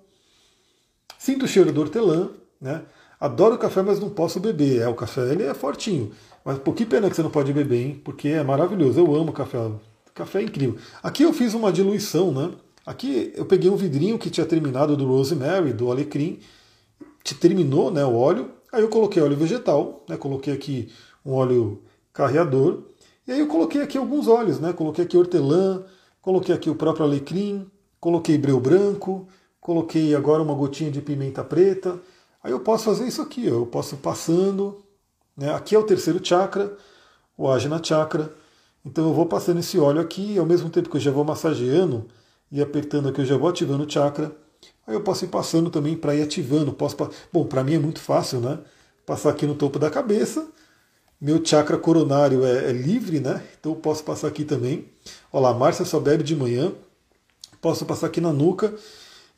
sinto 1.17 1.45
o 1.45 1.47
cheiro 1.47 1.71
do 1.71 1.81
hortelã, 1.81 2.29
né? 2.59 2.81
Adoro 3.19 3.57
café, 3.57 3.81
mas 3.81 3.99
não 3.99 4.09
posso 4.09 4.39
beber. 4.39 4.81
É, 4.81 4.87
o 4.87 4.95
café 4.95 5.21
ele 5.31 5.43
é 5.43 5.53
fortinho. 5.53 6.11
Mas 6.43 6.59
por 6.59 6.75
que 6.75 6.85
pena 6.85 7.09
que 7.09 7.15
você 7.15 7.23
não 7.23 7.31
pode 7.31 7.53
beber, 7.53 7.81
hein? 7.81 8.01
Porque 8.03 8.29
é 8.29 8.43
maravilhoso. 8.43 8.99
Eu 8.99 9.15
amo 9.15 9.31
café. 9.31 9.57
Café 10.15 10.39
é 10.39 10.43
incrível. 10.43 10.77
Aqui 11.03 11.23
eu 11.23 11.33
fiz 11.33 11.53
uma 11.53 11.73
diluição, 11.73 12.31
né? 12.31 12.49
Aqui 12.85 13.33
eu 13.35 13.45
peguei 13.45 13.69
um 13.69 13.75
vidrinho 13.75 14.17
que 14.17 14.29
tinha 14.29 14.45
terminado 14.45 14.95
do 14.95 15.05
rosemary, 15.05 15.73
do 15.73 15.91
alecrim, 15.91 16.39
terminou 17.39 17.91
né, 17.91 18.05
o 18.05 18.15
óleo. 18.15 18.51
Aí 18.71 18.81
eu 18.81 18.87
coloquei 18.87 19.21
óleo 19.21 19.35
vegetal, 19.35 20.05
né, 20.07 20.15
coloquei 20.15 20.53
aqui 20.53 20.89
um 21.25 21.33
óleo 21.33 21.83
carreador. 22.13 22.83
E 23.27 23.31
aí 23.33 23.39
eu 23.39 23.47
coloquei 23.47 23.81
aqui 23.81 23.97
alguns 23.97 24.27
óleos, 24.27 24.59
né? 24.59 24.71
Coloquei 24.71 25.03
aqui 25.03 25.17
hortelã, 25.17 25.83
coloquei 26.21 26.55
aqui 26.55 26.69
o 26.69 26.75
próprio 26.75 27.05
alecrim, 27.05 27.69
coloquei 27.99 28.37
breu 28.37 28.59
branco, 28.59 29.27
coloquei 29.59 30.15
agora 30.15 30.41
uma 30.41 30.53
gotinha 30.53 30.91
de 30.91 31.01
pimenta 31.01 31.43
preta. 31.43 31.99
Aí 32.41 32.51
eu 32.51 32.61
posso 32.61 32.85
fazer 32.85 33.05
isso 33.05 33.21
aqui, 33.21 33.49
ó, 33.49 33.55
eu 33.55 33.65
posso 33.65 33.97
passando. 33.97 34.77
Né? 35.35 35.53
Aqui 35.53 35.75
é 35.75 35.79
o 35.79 35.83
terceiro 35.83 36.23
chakra, 36.23 36.77
o 37.37 37.49
Ajna 37.49 37.83
Chakra. 37.83 38.44
Então 38.85 39.07
eu 39.07 39.13
vou 39.13 39.25
passando 39.25 39.59
esse 39.59 39.79
óleo 39.79 39.99
aqui, 39.99 40.37
ao 40.37 40.45
mesmo 40.45 40.69
tempo 40.69 40.89
que 40.89 40.97
eu 40.97 41.01
já 41.01 41.11
vou 41.11 41.23
massageando 41.23 42.05
e 42.51 42.61
apertando 42.61 43.09
aqui, 43.09 43.21
eu 43.21 43.25
já 43.25 43.35
vou 43.35 43.49
ativando 43.49 43.83
o 43.83 43.89
chakra. 43.89 44.31
Aí 44.85 44.93
eu 44.93 45.01
posso 45.01 45.25
ir 45.25 45.29
passando 45.29 45.69
também 45.69 45.95
para 45.97 46.15
ir 46.15 46.21
ativando. 46.21 46.71
Posso, 46.71 46.95
bom, 47.33 47.45
para 47.45 47.63
mim 47.63 47.73
é 47.73 47.79
muito 47.79 47.99
fácil, 47.99 48.39
né? 48.39 48.59
Passar 49.05 49.31
aqui 49.31 49.45
no 49.47 49.55
topo 49.55 49.79
da 49.79 49.89
cabeça. 49.89 50.47
Meu 51.19 51.43
chakra 51.43 51.77
coronário 51.77 52.45
é, 52.45 52.69
é 52.69 52.71
livre, 52.71 53.19
né? 53.19 53.43
Então 53.59 53.71
eu 53.71 53.77
posso 53.77 54.03
passar 54.03 54.27
aqui 54.27 54.43
também. 54.43 54.85
Olha 55.33 55.43
lá, 55.43 55.53
Márcia 55.53 55.85
só 55.85 55.99
bebe 55.99 56.23
de 56.23 56.35
manhã. 56.35 56.71
Posso 57.59 57.85
passar 57.85 58.07
aqui 58.07 58.21
na 58.21 58.31
nuca. 58.31 58.73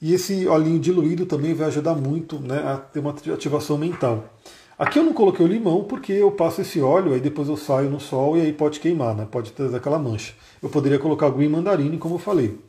E 0.02 0.14
esse 0.14 0.45
olhinho 0.48 0.80
diluído 0.80 1.26
também 1.26 1.54
vai 1.54 1.68
ajudar 1.68 1.95
muito 1.95 2.39
né, 2.39 2.60
a 2.60 2.78
ter 2.78 3.00
uma 3.00 3.16
ativação 3.34 3.78
mental. 3.78 4.26
Aqui 4.78 5.00
eu 5.00 5.04
não 5.04 5.12
coloquei 5.12 5.44
o 5.44 5.50
limão 5.50 5.84
porque 5.86 6.14
eu 6.14 6.30
passo 6.30 6.62
esse 6.62 6.80
óleo, 6.80 7.14
aí 7.14 7.20
depois 7.20 7.50
eu 7.50 7.58
saio 7.58 7.90
no 7.90 8.00
sol 8.00 8.38
e 8.38 8.42
aí 8.42 8.54
pode 8.54 8.80
queimar, 8.80 9.16
né? 9.16 9.28
pode 9.30 9.52
trazer 9.52 9.76
aquela 9.76 9.98
mancha. 9.98 10.36
Eu 10.62 10.70
poderia 10.70 11.00
colocar 11.00 11.32
green 11.32 11.50
mandarine, 11.50 11.98
como 11.98 12.16
eu 12.16 12.20
falei. 12.20 12.60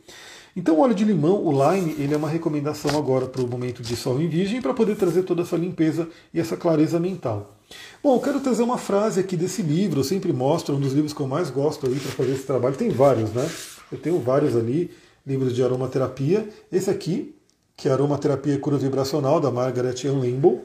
Então 0.56 0.76
o 0.76 0.80
óleo 0.80 0.94
de 0.94 1.04
limão, 1.04 1.44
o 1.44 1.52
lime, 1.52 1.94
ele 1.98 2.14
é 2.14 2.16
uma 2.16 2.28
recomendação 2.28 2.96
agora 2.96 3.26
para 3.26 3.42
o 3.42 3.46
momento 3.46 3.82
de 3.82 3.94
sol 3.94 4.18
em 4.22 4.26
virgem 4.26 4.62
para 4.62 4.72
poder 4.72 4.96
trazer 4.96 5.22
toda 5.24 5.42
essa 5.42 5.54
limpeza 5.54 6.08
e 6.32 6.40
essa 6.40 6.56
clareza 6.56 6.98
mental. 6.98 7.54
Bom, 8.02 8.16
eu 8.16 8.20
quero 8.20 8.40
trazer 8.40 8.62
uma 8.62 8.78
frase 8.78 9.20
aqui 9.20 9.36
desse 9.36 9.60
livro, 9.60 10.00
eu 10.00 10.04
sempre 10.04 10.32
mostro, 10.32 10.74
um 10.76 10.80
dos 10.80 10.94
livros 10.94 11.12
que 11.12 11.20
eu 11.20 11.28
mais 11.28 11.50
gosto 11.50 11.86
aí 11.86 11.94
para 11.94 12.10
fazer 12.12 12.32
esse 12.32 12.44
trabalho. 12.44 12.74
Tem 12.74 12.88
vários, 12.88 13.30
né? 13.34 13.46
Eu 13.92 13.98
tenho 13.98 14.18
vários 14.18 14.56
ali, 14.56 14.90
livros 15.26 15.54
de 15.54 15.62
aromaterapia. 15.62 16.48
Esse 16.72 16.88
aqui, 16.88 17.34
que 17.76 17.86
é 17.86 17.92
Aromaterapia 17.92 18.54
e 18.54 18.58
Cura 18.58 18.78
Vibracional, 18.78 19.38
da 19.40 19.50
Margaret 19.50 20.06
Ann 20.06 20.20
Limbo. 20.20 20.62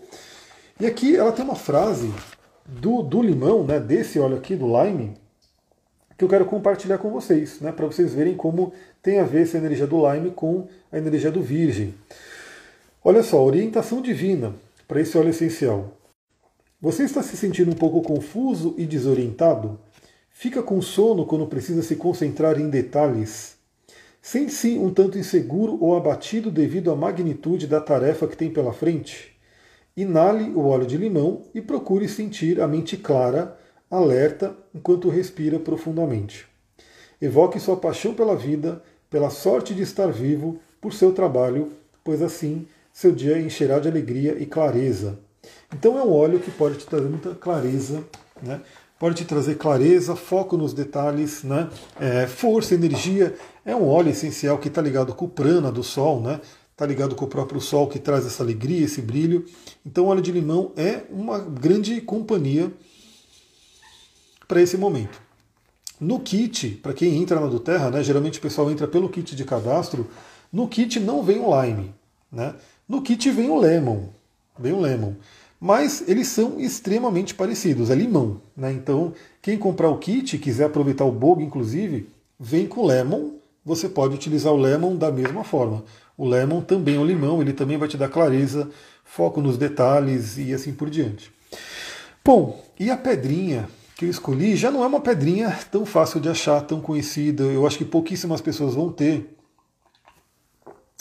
E 0.83 0.85
aqui 0.85 1.15
ela 1.15 1.31
tem 1.31 1.45
uma 1.45 1.55
frase 1.55 2.11
do, 2.65 3.01
do 3.01 3.21
limão, 3.21 3.63
né, 3.63 3.79
desse 3.79 4.19
óleo 4.19 4.35
aqui, 4.35 4.53
do 4.53 4.67
lime, 4.67 5.13
que 6.17 6.25
eu 6.25 6.27
quero 6.27 6.45
compartilhar 6.45 6.97
com 6.97 7.09
vocês, 7.09 7.61
né, 7.61 7.71
para 7.71 7.85
vocês 7.85 8.13
verem 8.13 8.35
como 8.35 8.73
tem 9.01 9.17
a 9.17 9.23
ver 9.23 9.43
essa 9.43 9.57
energia 9.57 9.87
do 9.87 10.11
Lime 10.11 10.31
com 10.31 10.67
a 10.91 10.97
energia 10.97 11.31
do 11.31 11.41
Virgem. 11.41 11.93
Olha 13.01 13.23
só, 13.23 13.41
orientação 13.41 14.01
divina 14.01 14.53
para 14.85 14.99
esse 14.99 15.17
óleo 15.17 15.29
essencial. 15.29 15.93
Você 16.81 17.03
está 17.03 17.23
se 17.23 17.37
sentindo 17.37 17.71
um 17.71 17.75
pouco 17.75 18.01
confuso 18.01 18.75
e 18.77 18.85
desorientado? 18.85 19.79
Fica 20.31 20.61
com 20.61 20.81
sono 20.81 21.25
quando 21.25 21.47
precisa 21.47 21.81
se 21.81 21.95
concentrar 21.95 22.59
em 22.59 22.69
detalhes? 22.69 23.55
Sente-se 24.21 24.77
um 24.77 24.93
tanto 24.93 25.17
inseguro 25.17 25.77
ou 25.79 25.95
abatido 25.95 26.51
devido 26.51 26.91
à 26.91 26.95
magnitude 26.95 27.67
da 27.67 27.79
tarefa 27.79 28.27
que 28.27 28.35
tem 28.35 28.51
pela 28.51 28.73
frente? 28.73 29.32
Inale 29.95 30.51
o 30.51 30.65
óleo 30.65 30.87
de 30.87 30.97
limão 30.97 31.43
e 31.53 31.61
procure 31.61 32.07
sentir 32.07 32.59
a 32.59 32.67
mente 32.67 32.97
clara, 32.97 33.57
alerta, 33.89 34.55
enquanto 34.73 35.09
respira 35.09 35.59
profundamente. 35.59 36.47
Evoque 37.21 37.59
sua 37.59 37.77
paixão 37.77 38.13
pela 38.13 38.35
vida 38.35 38.81
pela 39.13 39.29
sorte 39.29 39.75
de 39.75 39.83
estar 39.83 40.07
vivo, 40.11 40.59
por 40.81 40.91
seu 40.91 41.13
trabalho, 41.13 41.71
pois 42.03 42.19
assim 42.23 42.65
seu 42.91 43.11
dia 43.11 43.39
encherá 43.39 43.77
de 43.77 43.87
alegria 43.87 44.35
e 44.39 44.45
clareza. 44.47 45.19
Então 45.71 45.99
é 45.99 46.03
um 46.03 46.11
óleo 46.11 46.39
que 46.39 46.49
pode 46.49 46.79
te 46.79 46.87
trazer 46.87 47.07
muita 47.07 47.35
clareza, 47.35 48.03
né? 48.41 48.59
pode 48.97 49.15
te 49.17 49.25
trazer 49.25 49.55
clareza, 49.55 50.15
foco 50.15 50.57
nos 50.57 50.73
detalhes, 50.73 51.43
né? 51.43 51.69
É, 51.99 52.25
força, 52.25 52.73
energia. 52.73 53.35
É 53.63 53.75
um 53.75 53.87
óleo 53.87 54.09
essencial 54.09 54.57
que 54.57 54.67
está 54.67 54.81
ligado 54.81 55.13
com 55.13 55.25
o 55.25 55.29
prana 55.29 55.71
do 55.71 55.83
sol, 55.83 56.19
né? 56.19 56.41
Está 56.83 56.91
ligado 56.91 57.15
com 57.15 57.23
o 57.23 57.29
próprio 57.29 57.61
sol 57.61 57.87
que 57.87 57.97
traz 57.97 58.25
essa 58.25 58.43
alegria, 58.43 58.83
esse 58.83 59.01
brilho. 59.01 59.45
Então, 59.85 60.07
óleo 60.07 60.21
de 60.21 60.33
limão 60.33 60.73
é 60.75 61.03
uma 61.09 61.39
grande 61.39 62.01
companhia 62.01 62.69
para 64.49 64.61
esse 64.61 64.75
momento. 64.75 65.21
No 65.97 66.19
kit, 66.19 66.71
para 66.83 66.93
quem 66.93 67.15
entra 67.21 67.39
na 67.39 67.47
do 67.47 67.57
Terra, 67.57 67.89
né, 67.89 68.03
geralmente 68.03 68.37
o 68.37 68.41
pessoal 68.41 68.69
entra 68.69 68.85
pelo 68.85 69.07
kit 69.07 69.33
de 69.33 69.45
cadastro, 69.45 70.09
no 70.51 70.67
kit 70.67 70.99
não 70.99 71.23
vem 71.23 71.39
o 71.39 71.63
Lime. 71.63 71.95
Né? 72.29 72.53
No 72.85 73.01
kit 73.01 73.31
vem 73.31 73.49
o 73.49 73.57
Lemon. 73.57 74.09
Vem 74.59 74.73
o 74.73 74.81
Lemon. 74.81 75.13
Mas 75.61 76.03
eles 76.05 76.27
são 76.27 76.59
extremamente 76.59 77.33
parecidos, 77.33 77.89
é 77.89 77.95
limão. 77.95 78.41
Né? 78.57 78.73
Então, 78.73 79.13
quem 79.41 79.57
comprar 79.57 79.87
o 79.87 79.99
kit, 79.99 80.37
quiser 80.37 80.65
aproveitar 80.65 81.05
o 81.05 81.13
Bog, 81.13 81.41
inclusive, 81.41 82.09
vem 82.37 82.67
com 82.67 82.85
Lemon. 82.85 83.35
Você 83.63 83.87
pode 83.87 84.15
utilizar 84.15 84.51
o 84.51 84.57
Lemon 84.57 84.97
da 84.97 85.09
mesma 85.09 85.45
forma. 85.45 85.85
O 86.17 86.27
Lemon 86.27 86.61
também 86.61 87.01
é 87.01 87.03
limão, 87.03 87.41
ele 87.41 87.53
também 87.53 87.77
vai 87.77 87.87
te 87.87 87.97
dar 87.97 88.09
clareza, 88.09 88.69
foco 89.03 89.41
nos 89.41 89.57
detalhes 89.57 90.37
e 90.37 90.53
assim 90.53 90.73
por 90.73 90.89
diante. 90.89 91.31
Bom, 92.23 92.63
e 92.79 92.89
a 92.89 92.97
pedrinha 92.97 93.67
que 93.95 94.05
eu 94.05 94.09
escolhi 94.09 94.55
já 94.55 94.71
não 94.71 94.83
é 94.83 94.87
uma 94.87 95.01
pedrinha 95.01 95.57
tão 95.71 95.85
fácil 95.85 96.19
de 96.19 96.29
achar, 96.29 96.61
tão 96.61 96.81
conhecida. 96.81 97.43
Eu 97.43 97.65
acho 97.65 97.77
que 97.77 97.85
pouquíssimas 97.85 98.41
pessoas 98.41 98.75
vão 98.75 98.91
ter. 98.91 99.35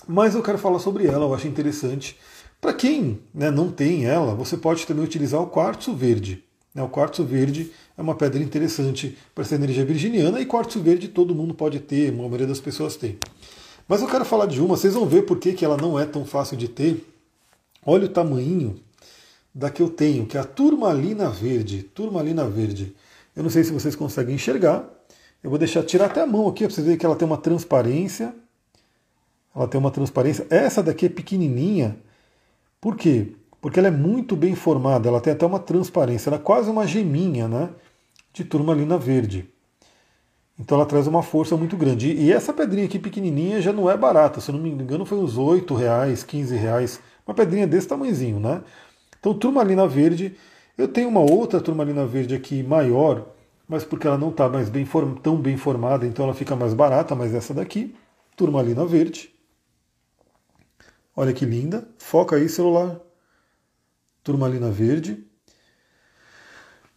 Mas 0.06 0.34
eu 0.34 0.42
quero 0.42 0.58
falar 0.58 0.78
sobre 0.78 1.06
ela, 1.06 1.24
eu 1.24 1.34
acho 1.34 1.46
interessante. 1.46 2.18
Para 2.60 2.72
quem 2.72 3.20
né, 3.34 3.50
não 3.50 3.70
tem 3.70 4.04
ela, 4.04 4.34
você 4.34 4.56
pode 4.56 4.86
também 4.86 5.04
utilizar 5.04 5.40
o 5.40 5.46
quartzo 5.46 5.94
verde. 5.94 6.44
Né, 6.74 6.82
o 6.82 6.88
quartzo 6.88 7.24
verde 7.24 7.72
é 7.96 8.02
uma 8.02 8.14
pedra 8.14 8.42
interessante 8.42 9.16
para 9.34 9.42
essa 9.42 9.54
energia 9.54 9.84
virginiana 9.84 10.40
e 10.40 10.46
quartzo 10.46 10.80
verde 10.80 11.08
todo 11.08 11.34
mundo 11.34 11.54
pode 11.54 11.80
ter, 11.80 12.10
a 12.10 12.12
maioria 12.12 12.46
das 12.46 12.60
pessoas 12.60 12.96
tem. 12.96 13.18
Mas 13.93 14.01
eu 14.01 14.09
quero 14.09 14.24
falar 14.24 14.47
de 14.47 14.59
uma, 14.59 14.74
vocês 14.74 14.95
vão 14.95 15.05
ver 15.05 15.26
por 15.26 15.38
que, 15.38 15.53
que 15.53 15.66
ela 15.66 15.76
não 15.76 16.01
é 16.01 16.07
tão 16.07 16.24
fácil 16.24 16.57
de 16.57 16.66
ter. 16.66 17.07
Olha 17.84 18.07
o 18.07 18.09
tamanho 18.09 18.80
da 19.55 19.68
que 19.68 19.82
eu 19.82 19.90
tenho, 19.90 20.24
que 20.24 20.38
é 20.38 20.40
a 20.40 20.45
turmalina 20.45 21.28
verde. 21.28 21.82
Turmalina 21.82 22.49
verde. 22.49 22.97
Eu 23.36 23.43
não 23.43 23.51
sei 23.51 23.62
se 23.62 23.70
vocês 23.70 23.95
conseguem 23.95 24.36
enxergar. 24.36 24.88
Eu 25.45 25.51
vou 25.51 25.59
deixar 25.59 25.82
tirar 25.82 26.07
até 26.07 26.22
a 26.22 26.26
mão 26.26 26.49
aqui 26.49 26.64
para 26.64 26.74
vocês 26.74 26.86
verem 26.86 26.99
que 26.99 27.05
ela 27.05 27.14
tem 27.14 27.28
uma 27.28 27.36
transparência. 27.36 28.34
Ela 29.55 29.68
tem 29.68 29.78
uma 29.78 29.90
transparência. 29.90 30.47
Essa 30.49 30.82
daqui 30.82 31.05
é 31.05 31.09
pequenininha. 31.11 31.95
Por 32.80 32.97
quê? 32.97 33.34
Porque 33.61 33.78
ela 33.78 33.88
é 33.88 33.90
muito 33.90 34.34
bem 34.34 34.55
formada. 34.55 35.07
Ela 35.07 35.20
tem 35.20 35.34
até 35.34 35.45
uma 35.45 35.59
transparência. 35.59 36.30
Ela 36.30 36.36
é 36.36 36.43
quase 36.43 36.70
uma 36.70 36.86
geminha, 36.86 37.47
né? 37.47 37.68
De 38.32 38.43
turmalina 38.43 38.97
verde. 38.97 39.53
Então 40.59 40.76
ela 40.78 40.86
traz 40.86 41.07
uma 41.07 41.22
força 41.22 41.57
muito 41.57 41.76
grande. 41.76 42.12
E 42.12 42.32
essa 42.32 42.53
pedrinha 42.53 42.86
aqui 42.86 42.98
pequenininha 42.98 43.61
já 43.61 43.72
não 43.72 43.90
é 43.90 43.96
barata. 43.96 44.40
Se 44.40 44.50
eu 44.50 44.55
não 44.55 44.62
me 44.62 44.70
engano, 44.70 45.05
foi 45.05 45.18
uns 45.18 45.36
8 45.36 45.74
reais, 45.74 46.22
15 46.22 46.57
reais. 46.57 47.00
Uma 47.26 47.34
pedrinha 47.34 47.66
desse 47.66 47.88
tamanhozinho, 47.88 48.38
né? 48.38 48.62
Então, 49.18 49.32
turmalina 49.34 49.86
verde, 49.86 50.36
eu 50.76 50.88
tenho 50.88 51.09
uma 51.09 51.20
outra 51.20 51.61
turmalina 51.61 52.05
verde 52.05 52.34
aqui 52.34 52.62
maior, 52.62 53.28
mas 53.68 53.84
porque 53.84 54.07
ela 54.07 54.18
não 54.18 54.30
está 54.30 54.48
mais 54.48 54.68
bem 54.68 54.86
tão 55.22 55.36
bem 55.36 55.57
formada, 55.57 56.05
então 56.05 56.24
ela 56.24 56.34
fica 56.34 56.57
mais 56.57 56.74
barata, 56.74 57.14
mas 57.14 57.32
essa 57.32 57.55
daqui, 57.55 57.94
turmalina 58.36 58.84
verde. 58.84 59.32
Olha 61.16 61.32
que 61.32 61.44
linda. 61.44 61.88
Foca 61.98 62.36
aí, 62.36 62.48
celular. 62.48 63.00
Turmalina 64.24 64.70
verde. 64.70 65.24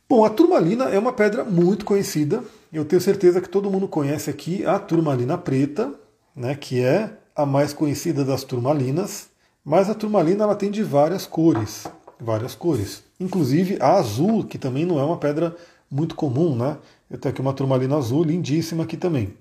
Bom, 0.08 0.24
a 0.24 0.30
turmalina 0.30 0.86
é 0.86 0.98
uma 0.98 1.12
pedra 1.12 1.44
muito 1.44 1.84
conhecida. 1.84 2.44
Eu 2.76 2.86
tenho 2.86 3.02
certeza 3.02 3.40
que 3.40 3.50
todo 3.50 3.72
mundo 3.72 3.88
conhece 3.88 4.30
aqui 4.30 4.66
a 4.66 4.78
turmalina 4.78 5.38
preta, 5.38 5.94
né, 6.36 6.56
que 6.56 6.82
é 6.82 7.18
a 7.36 7.46
mais 7.46 7.74
conhecida 7.74 8.26
das 8.26 8.44
turmalinas. 8.44 9.30
Mas 9.64 9.90
a 9.90 9.96
turmalina 9.96 10.44
ela 10.44 10.56
tem 10.56 10.70
de 10.70 10.84
várias 10.84 11.26
cores 11.26 11.88
várias 12.20 12.56
cores. 12.56 13.04
Inclusive 13.20 13.78
a 13.80 13.94
azul, 13.94 14.44
que 14.44 14.58
também 14.58 14.86
não 14.86 15.00
é 15.00 15.04
uma 15.04 15.18
pedra 15.18 15.56
muito 15.90 16.16
comum, 16.16 16.56
né? 16.56 16.78
Eu 17.10 17.18
tenho 17.18 17.32
aqui 17.32 17.42
uma 17.42 17.54
turmalina 17.54 17.98
azul, 17.98 18.24
lindíssima 18.24 18.84
aqui 18.84 18.98
também. 18.98 19.34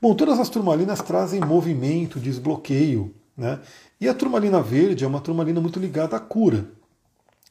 Bom, 0.00 0.14
todas 0.14 0.38
as 0.38 0.48
turmalinas 0.48 1.00
trazem 1.00 1.40
movimento, 1.40 2.20
desbloqueio, 2.20 3.14
né? 3.36 3.60
E 4.00 4.08
a 4.08 4.14
turmalina 4.14 4.60
verde 4.60 5.04
é 5.04 5.06
uma 5.06 5.20
turmalina 5.20 5.60
muito 5.60 5.78
ligada 5.78 6.16
à 6.16 6.20
cura. 6.20 6.66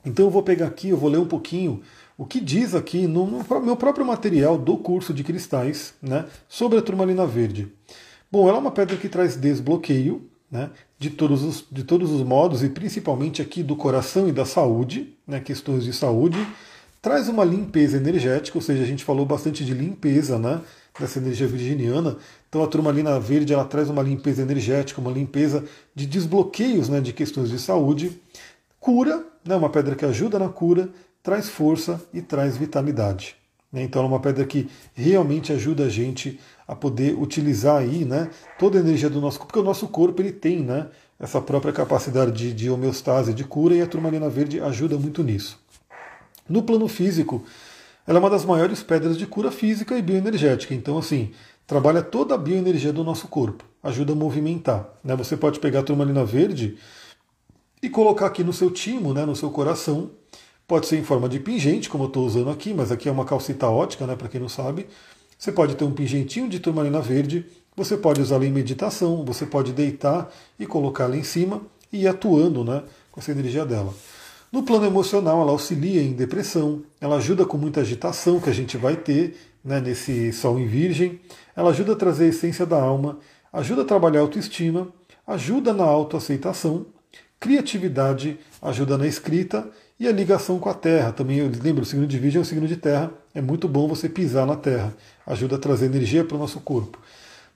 Então 0.05 0.25
eu 0.25 0.31
vou 0.31 0.43
pegar 0.43 0.67
aqui, 0.67 0.89
eu 0.89 0.97
vou 0.97 1.09
ler 1.09 1.17
um 1.17 1.27
pouquinho 1.27 1.81
o 2.17 2.25
que 2.25 2.39
diz 2.39 2.73
aqui 2.73 3.05
no, 3.05 3.27
meu 3.61 3.75
próprio 3.75 4.05
material 4.05 4.57
do 4.57 4.75
curso 4.77 5.13
de 5.13 5.23
cristais 5.23 5.93
né, 6.01 6.25
sobre 6.49 6.79
a 6.79 6.81
turmalina 6.81 7.27
verde. 7.27 7.71
Bom, 8.31 8.49
ela 8.49 8.57
é 8.57 8.61
uma 8.61 8.71
pedra 8.71 8.97
que 8.97 9.07
traz 9.07 9.35
desbloqueio 9.35 10.27
né, 10.49 10.71
de, 10.97 11.09
todos 11.11 11.43
os, 11.43 11.65
de 11.71 11.83
todos 11.83 12.11
os 12.11 12.23
modos 12.23 12.63
e 12.63 12.69
principalmente 12.69 13.41
aqui 13.41 13.61
do 13.61 13.75
coração 13.75 14.27
e 14.27 14.31
da 14.31 14.45
saúde, 14.45 15.15
né, 15.27 15.39
questões 15.39 15.83
de 15.83 15.93
saúde. 15.93 16.37
Traz 17.01 17.29
uma 17.29 17.45
limpeza 17.45 17.97
energética, 17.97 18.57
ou 18.57 18.61
seja, 18.61 18.81
a 18.81 18.85
gente 18.85 19.03
falou 19.03 19.25
bastante 19.25 19.63
de 19.63 19.73
limpeza 19.73 20.39
né, 20.39 20.59
dessa 20.99 21.19
energia 21.19 21.47
virginiana. 21.47 22.17
Então 22.49 22.63
a 22.63 22.67
turmalina 22.67 23.19
verde 23.19 23.53
ela 23.53 23.63
traz 23.63 23.89
uma 23.89 24.01
limpeza 24.01 24.41
energética, 24.41 24.99
uma 24.99 25.11
limpeza 25.11 25.63
de 25.93 26.07
desbloqueios 26.07 26.89
né, 26.89 26.99
de 26.99 27.13
questões 27.13 27.49
de 27.49 27.59
saúde. 27.59 28.19
Cura, 28.79 29.23
né, 29.45 29.55
uma 29.55 29.69
pedra 29.69 29.95
que 29.95 30.05
ajuda 30.05 30.39
na 30.39 30.49
cura, 30.49 30.89
traz 31.27 31.49
força 31.49 32.01
e 32.13 32.21
traz 32.21 32.55
vitalidade. 32.55 33.35
Né? 33.69 33.83
Então 33.83 34.01
é 34.01 34.05
uma 34.05 34.21
pedra 34.21 34.45
que 34.45 34.69
realmente 34.93 35.51
ajuda 35.51 35.83
a 35.83 35.89
gente 35.89 36.39
a 36.65 36.73
poder 36.73 37.21
utilizar 37.21 37.81
aí, 37.81 38.05
né, 38.05 38.29
toda 38.57 38.77
a 38.77 38.81
energia 38.81 39.09
do 39.09 39.19
nosso 39.19 39.37
corpo, 39.37 39.51
porque 39.51 39.59
o 39.59 39.69
nosso 39.69 39.89
corpo 39.89 40.21
ele 40.21 40.31
tem 40.31 40.61
né, 40.61 40.87
essa 41.19 41.41
própria 41.41 41.73
capacidade 41.73 42.31
de, 42.31 42.53
de 42.53 42.69
homeostase, 42.69 43.33
de 43.33 43.43
cura, 43.43 43.75
e 43.75 43.81
a 43.81 43.85
turmalina 43.85 44.29
verde 44.29 44.61
ajuda 44.61 44.97
muito 44.97 45.21
nisso. 45.21 45.59
No 46.47 46.63
plano 46.63 46.87
físico, 46.87 47.43
ela 48.07 48.19
é 48.19 48.21
uma 48.21 48.29
das 48.29 48.45
maiores 48.45 48.81
pedras 48.81 49.17
de 49.17 49.27
cura 49.27 49.51
física 49.51 49.97
e 49.97 50.01
bioenergética. 50.01 50.73
Então, 50.73 50.97
assim, 50.97 51.33
trabalha 51.65 52.01
toda 52.01 52.35
a 52.35 52.37
bioenergia 52.37 52.93
do 52.93 53.03
nosso 53.03 53.27
corpo, 53.27 53.65
ajuda 53.83 54.13
a 54.13 54.15
movimentar. 54.15 54.87
Né? 55.03 55.13
Você 55.17 55.35
pode 55.35 55.59
pegar 55.59 55.81
a 55.81 55.83
turmalina 55.83 56.23
verde 56.23 56.77
e 57.83 57.89
colocar 57.89 58.27
aqui 58.27 58.45
no 58.45 58.53
seu 58.53 58.71
timo, 58.71 59.13
né, 59.13 59.25
no 59.25 59.35
seu 59.35 59.51
coração, 59.51 60.11
Pode 60.67 60.85
ser 60.85 60.97
em 60.97 61.03
forma 61.03 61.29
de 61.29 61.39
pingente, 61.39 61.89
como 61.89 62.03
eu 62.03 62.07
estou 62.09 62.25
usando 62.25 62.49
aqui, 62.49 62.73
mas 62.73 62.91
aqui 62.91 63.07
é 63.07 63.11
uma 63.11 63.23
calcita 63.23 63.67
ótica, 63.67 64.05
né, 64.05 64.17
para 64.17 64.27
quem 64.27 64.41
não 64.41 64.49
sabe. 64.49 64.85
Você 65.39 65.49
pode 65.49 65.75
ter 65.75 65.85
um 65.85 65.93
pingentinho 65.93 66.49
de 66.49 66.59
turmalina 66.59 66.99
verde, 66.99 67.45
você 67.73 67.95
pode 67.95 68.19
usá-la 68.19 68.45
em 68.45 68.51
meditação, 68.51 69.23
você 69.23 69.45
pode 69.45 69.71
deitar 69.71 70.29
e 70.59 70.65
colocá-la 70.65 71.15
em 71.15 71.23
cima 71.23 71.61
e 71.93 72.01
ir 72.01 72.07
atuando 72.07 72.65
né, 72.65 72.83
com 73.09 73.21
essa 73.21 73.31
energia 73.31 73.65
dela. 73.65 73.93
No 74.51 74.63
plano 74.63 74.85
emocional, 74.85 75.41
ela 75.41 75.51
auxilia 75.51 76.01
em 76.01 76.11
depressão, 76.11 76.81
ela 76.99 77.15
ajuda 77.15 77.45
com 77.45 77.57
muita 77.57 77.79
agitação 77.79 78.39
que 78.41 78.49
a 78.49 78.53
gente 78.53 78.75
vai 78.75 78.97
ter 78.97 79.37
né, 79.63 79.79
nesse 79.79 80.33
Sol 80.33 80.59
em 80.59 80.67
Virgem, 80.67 81.21
ela 81.55 81.69
ajuda 81.69 81.93
a 81.93 81.95
trazer 81.95 82.25
a 82.25 82.29
essência 82.29 82.65
da 82.65 82.81
alma, 82.81 83.19
ajuda 83.53 83.83
a 83.83 83.85
trabalhar 83.85 84.19
a 84.19 84.23
autoestima, 84.23 84.89
ajuda 85.25 85.71
na 85.71 85.85
autoaceitação, 85.85 86.87
criatividade, 87.39 88.37
ajuda 88.61 88.97
na 88.97 89.07
escrita 89.07 89.69
e 89.99 90.07
a 90.07 90.11
ligação 90.11 90.59
com 90.59 90.69
a 90.69 90.73
Terra. 90.73 91.11
Também, 91.11 91.37
eu 91.37 91.51
lembro, 91.61 91.83
o 91.83 91.85
signo 91.85 92.05
de 92.05 92.19
Virgem 92.19 92.39
é 92.39 92.41
um 92.41 92.45
signo 92.45 92.67
de 92.67 92.77
terra. 92.77 93.11
É 93.33 93.41
muito 93.41 93.67
bom 93.67 93.87
você 93.87 94.07
pisar 94.07 94.45
na 94.45 94.55
Terra. 94.55 94.95
Ajuda 95.25 95.55
a 95.55 95.59
trazer 95.59 95.87
energia 95.87 96.23
para 96.23 96.37
o 96.37 96.39
nosso 96.39 96.59
corpo. 96.59 96.99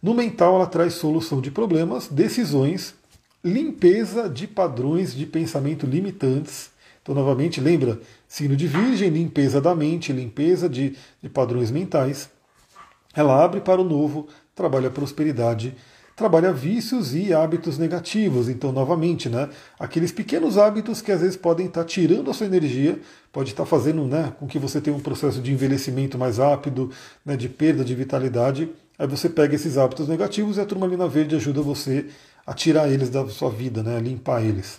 No 0.01 0.13
mental, 0.13 0.55
ela 0.55 0.65
traz 0.65 0.93
solução 0.93 1.39
de 1.39 1.51
problemas, 1.51 2.07
decisões, 2.07 2.95
limpeza 3.43 4.27
de 4.27 4.47
padrões 4.47 5.13
de 5.13 5.25
pensamento 5.25 5.85
limitantes. 5.85 6.71
Então, 7.01 7.13
novamente, 7.13 7.61
lembra, 7.61 7.99
signo 8.27 8.55
de 8.55 8.67
Virgem, 8.67 9.09
limpeza 9.09 9.61
da 9.61 9.75
mente, 9.75 10.11
limpeza 10.11 10.67
de, 10.67 10.95
de 11.21 11.29
padrões 11.29 11.69
mentais. 11.69 12.29
Ela 13.13 13.43
abre 13.43 13.61
para 13.61 13.81
o 13.81 13.83
novo, 13.83 14.27
trabalha 14.55 14.87
a 14.87 14.91
prosperidade 14.91 15.75
trabalha 16.21 16.53
vícios 16.53 17.15
e 17.15 17.33
hábitos 17.33 17.79
negativos. 17.79 18.47
Então, 18.47 18.71
novamente, 18.71 19.27
né, 19.27 19.49
aqueles 19.79 20.11
pequenos 20.11 20.55
hábitos 20.55 21.01
que 21.01 21.11
às 21.11 21.21
vezes 21.21 21.35
podem 21.35 21.65
estar 21.65 21.83
tirando 21.83 22.29
a 22.29 22.33
sua 22.33 22.45
energia, 22.45 22.99
pode 23.33 23.49
estar 23.49 23.65
fazendo 23.65 24.05
né, 24.05 24.31
com 24.39 24.45
que 24.45 24.59
você 24.59 24.79
tenha 24.79 24.95
um 24.95 24.99
processo 24.99 25.41
de 25.41 25.51
envelhecimento 25.51 26.19
mais 26.19 26.37
rápido, 26.37 26.91
né, 27.25 27.35
de 27.35 27.49
perda 27.49 27.83
de 27.83 27.95
vitalidade. 27.95 28.69
Aí 28.99 29.07
você 29.07 29.27
pega 29.27 29.55
esses 29.55 29.79
hábitos 29.79 30.07
negativos 30.07 30.57
e 30.57 30.61
a 30.61 30.65
turmalina 30.65 31.07
verde 31.07 31.35
ajuda 31.35 31.59
você 31.63 32.05
a 32.45 32.53
tirar 32.53 32.87
eles 32.87 33.09
da 33.09 33.27
sua 33.27 33.49
vida, 33.49 33.81
né, 33.81 33.97
a 33.97 33.99
limpar 33.99 34.43
eles. 34.43 34.77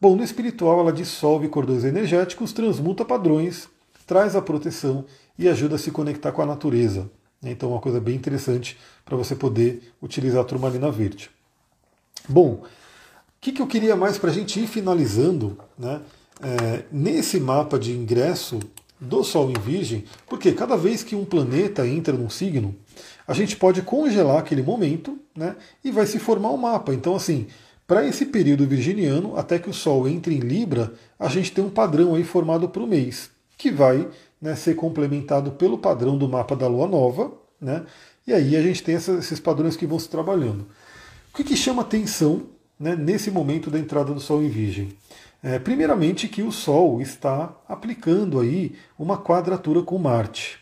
Bom, 0.00 0.16
no 0.16 0.24
espiritual 0.24 0.80
ela 0.80 0.92
dissolve 0.92 1.48
cordões 1.48 1.84
energéticos, 1.84 2.50
transmuta 2.54 3.04
padrões, 3.04 3.68
traz 4.06 4.34
a 4.34 4.40
proteção 4.40 5.04
e 5.38 5.50
ajuda 5.50 5.74
a 5.74 5.78
se 5.78 5.90
conectar 5.90 6.32
com 6.32 6.40
a 6.40 6.46
natureza. 6.46 7.10
Então, 7.42 7.70
uma 7.70 7.80
coisa 7.80 8.00
bem 8.00 8.14
interessante 8.14 8.78
para 9.04 9.16
você 9.16 9.34
poder 9.34 9.92
utilizar 10.00 10.42
a 10.42 10.44
turmalina 10.44 10.90
verde. 10.90 11.30
Bom, 12.28 12.62
o 12.62 12.66
que, 13.40 13.52
que 13.52 13.60
eu 13.60 13.66
queria 13.66 13.96
mais 13.96 14.16
para 14.16 14.30
a 14.30 14.32
gente 14.32 14.60
ir 14.60 14.68
finalizando 14.68 15.58
né, 15.76 16.00
é, 16.40 16.84
nesse 16.92 17.40
mapa 17.40 17.78
de 17.78 17.92
ingresso 17.92 18.60
do 19.00 19.24
Sol 19.24 19.50
em 19.50 19.60
Virgem, 19.60 20.04
porque 20.28 20.52
cada 20.52 20.76
vez 20.76 21.02
que 21.02 21.16
um 21.16 21.24
planeta 21.24 21.86
entra 21.86 22.16
num 22.16 22.30
signo, 22.30 22.74
a 23.26 23.34
gente 23.34 23.56
pode 23.56 23.82
congelar 23.82 24.38
aquele 24.38 24.62
momento 24.62 25.18
né, 25.36 25.56
e 25.84 25.90
vai 25.90 26.06
se 26.06 26.20
formar 26.20 26.50
um 26.50 26.56
mapa. 26.56 26.94
Então, 26.94 27.16
assim, 27.16 27.48
para 27.86 28.06
esse 28.06 28.26
período 28.26 28.66
virginiano, 28.66 29.36
até 29.36 29.58
que 29.58 29.68
o 29.68 29.74
Sol 29.74 30.08
entre 30.08 30.36
em 30.36 30.40
Libra, 30.40 30.94
a 31.18 31.28
gente 31.28 31.50
tem 31.50 31.64
um 31.64 31.70
padrão 31.70 32.14
aí 32.14 32.22
formado 32.22 32.68
para 32.68 32.82
o 32.82 32.86
mês, 32.86 33.30
que 33.58 33.72
vai 33.72 34.08
né, 34.42 34.56
ser 34.56 34.74
complementado 34.74 35.52
pelo 35.52 35.78
padrão 35.78 36.18
do 36.18 36.28
mapa 36.28 36.56
da 36.56 36.66
Lua 36.66 36.88
Nova, 36.88 37.32
né? 37.60 37.86
E 38.26 38.32
aí 38.32 38.56
a 38.56 38.62
gente 38.62 38.82
tem 38.82 38.96
esses 38.96 39.40
padrões 39.40 39.76
que 39.76 39.86
vão 39.86 39.98
se 39.98 40.08
trabalhando. 40.08 40.66
O 41.32 41.36
que, 41.36 41.44
que 41.44 41.56
chama 41.56 41.82
atenção 41.82 42.42
né, 42.78 42.94
nesse 42.94 43.30
momento 43.30 43.70
da 43.70 43.78
entrada 43.78 44.12
do 44.12 44.20
Sol 44.20 44.42
em 44.42 44.48
Virgem? 44.48 44.96
É, 45.42 45.58
primeiramente 45.58 46.28
que 46.28 46.42
o 46.42 46.52
Sol 46.52 47.00
está 47.00 47.52
aplicando 47.68 48.38
aí 48.38 48.76
uma 48.98 49.16
quadratura 49.16 49.82
com 49.82 49.98
Marte. 49.98 50.60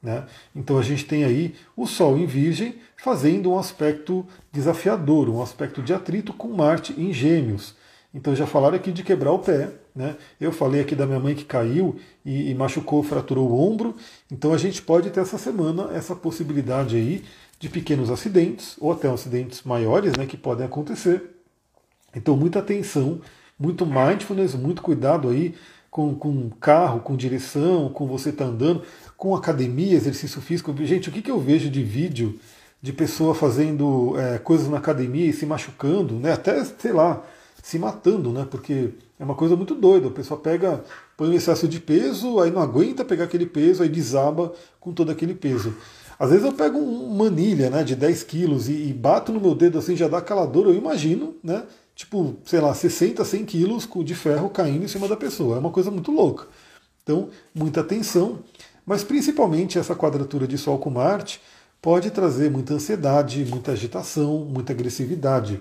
Né? 0.00 0.24
Então 0.54 0.78
a 0.78 0.82
gente 0.82 1.04
tem 1.04 1.24
aí 1.24 1.54
o 1.76 1.86
Sol 1.86 2.18
em 2.18 2.26
Virgem 2.26 2.76
fazendo 2.96 3.50
um 3.50 3.58
aspecto 3.58 4.26
desafiador, 4.52 5.28
um 5.28 5.42
aspecto 5.42 5.82
de 5.82 5.92
atrito 5.92 6.32
com 6.32 6.48
Marte 6.48 6.92
em 7.00 7.12
Gêmeos. 7.12 7.74
Então 8.14 8.34
já 8.36 8.46
falaram 8.46 8.76
aqui 8.76 8.92
de 8.92 9.02
quebrar 9.02 9.32
o 9.32 9.38
pé, 9.38 9.70
né? 9.94 10.16
Eu 10.40 10.52
falei 10.52 10.80
aqui 10.80 10.94
da 10.94 11.06
minha 11.06 11.18
mãe 11.18 11.34
que 11.34 11.44
caiu 11.44 11.96
e, 12.24 12.50
e, 12.50 12.54
machucou, 12.54 13.02
fraturou 13.02 13.48
o 13.48 13.58
ombro. 13.58 13.96
Então 14.30 14.52
a 14.52 14.58
gente 14.58 14.82
pode 14.82 15.10
ter 15.10 15.20
essa 15.20 15.38
semana 15.38 15.90
essa 15.94 16.14
possibilidade 16.14 16.96
aí 16.96 17.24
de 17.58 17.68
pequenos 17.68 18.10
acidentes 18.10 18.76
ou 18.80 18.92
até 18.92 19.08
acidentes 19.08 19.62
maiores, 19.62 20.12
né, 20.16 20.26
que 20.26 20.36
podem 20.36 20.66
acontecer. 20.66 21.22
Então 22.14 22.36
muita 22.36 22.58
atenção, 22.58 23.20
muito 23.58 23.86
mindfulness, 23.86 24.54
muito 24.54 24.82
cuidado 24.82 25.28
aí 25.28 25.54
com, 25.90 26.14
com 26.14 26.50
carro, 26.50 27.00
com 27.00 27.16
direção, 27.16 27.88
com 27.90 28.06
você 28.06 28.30
estar 28.30 28.46
tá 28.46 28.50
andando, 28.50 28.82
com 29.16 29.34
academia, 29.34 29.94
exercício 29.94 30.40
físico. 30.40 30.74
Gente, 30.84 31.08
o 31.08 31.12
que, 31.12 31.22
que 31.22 31.30
eu 31.30 31.38
vejo 31.38 31.70
de 31.70 31.82
vídeo 31.82 32.38
de 32.80 32.92
pessoa 32.92 33.34
fazendo 33.34 34.18
é, 34.18 34.38
coisas 34.38 34.68
na 34.68 34.78
academia 34.78 35.26
e 35.26 35.32
se 35.32 35.46
machucando, 35.46 36.14
né? 36.14 36.32
Até, 36.32 36.64
sei 36.64 36.92
lá, 36.92 37.22
se 37.62 37.78
matando, 37.78 38.32
né? 38.32 38.46
Porque 38.50 38.90
é 39.18 39.24
uma 39.24 39.36
coisa 39.36 39.54
muito 39.54 39.74
doida. 39.76 40.08
A 40.08 40.10
pessoa 40.10 40.38
pega, 40.38 40.84
põe 41.16 41.28
um 41.28 41.32
excesso 41.32 41.68
de 41.68 41.78
peso, 41.78 42.40
aí 42.40 42.50
não 42.50 42.60
aguenta 42.60 43.04
pegar 43.04 43.24
aquele 43.24 43.46
peso, 43.46 43.84
aí 43.84 43.88
desaba 43.88 44.52
com 44.80 44.92
todo 44.92 45.12
aquele 45.12 45.34
peso. 45.34 45.72
Às 46.18 46.30
vezes 46.30 46.44
eu 46.44 46.52
pego 46.52 46.78
uma 46.78 47.24
manilha 47.24 47.70
né, 47.70 47.84
de 47.84 47.94
10 47.94 48.24
quilos 48.24 48.68
e, 48.68 48.88
e 48.88 48.92
bato 48.92 49.32
no 49.32 49.40
meu 49.40 49.54
dedo 49.54 49.78
assim, 49.78 49.96
já 49.96 50.08
dá 50.08 50.18
aquela 50.18 50.44
dor, 50.44 50.66
eu 50.66 50.74
imagino, 50.74 51.36
né? 51.42 51.62
Tipo, 51.94 52.36
sei 52.44 52.60
lá, 52.60 52.74
60, 52.74 53.24
100 53.24 53.44
quilos 53.44 53.88
de 54.04 54.14
ferro 54.14 54.50
caindo 54.50 54.84
em 54.84 54.88
cima 54.88 55.06
da 55.06 55.16
pessoa. 55.16 55.56
É 55.56 55.58
uma 55.60 55.70
coisa 55.70 55.90
muito 55.90 56.10
louca. 56.10 56.48
Então, 57.02 57.28
muita 57.54 57.80
atenção. 57.80 58.40
Mas 58.84 59.04
principalmente 59.04 59.78
essa 59.78 59.94
quadratura 59.94 60.48
de 60.48 60.58
Sol 60.58 60.78
com 60.78 60.90
Marte 60.90 61.40
pode 61.80 62.10
trazer 62.10 62.50
muita 62.50 62.74
ansiedade, 62.74 63.44
muita 63.44 63.72
agitação, 63.72 64.38
muita 64.38 64.72
agressividade. 64.72 65.60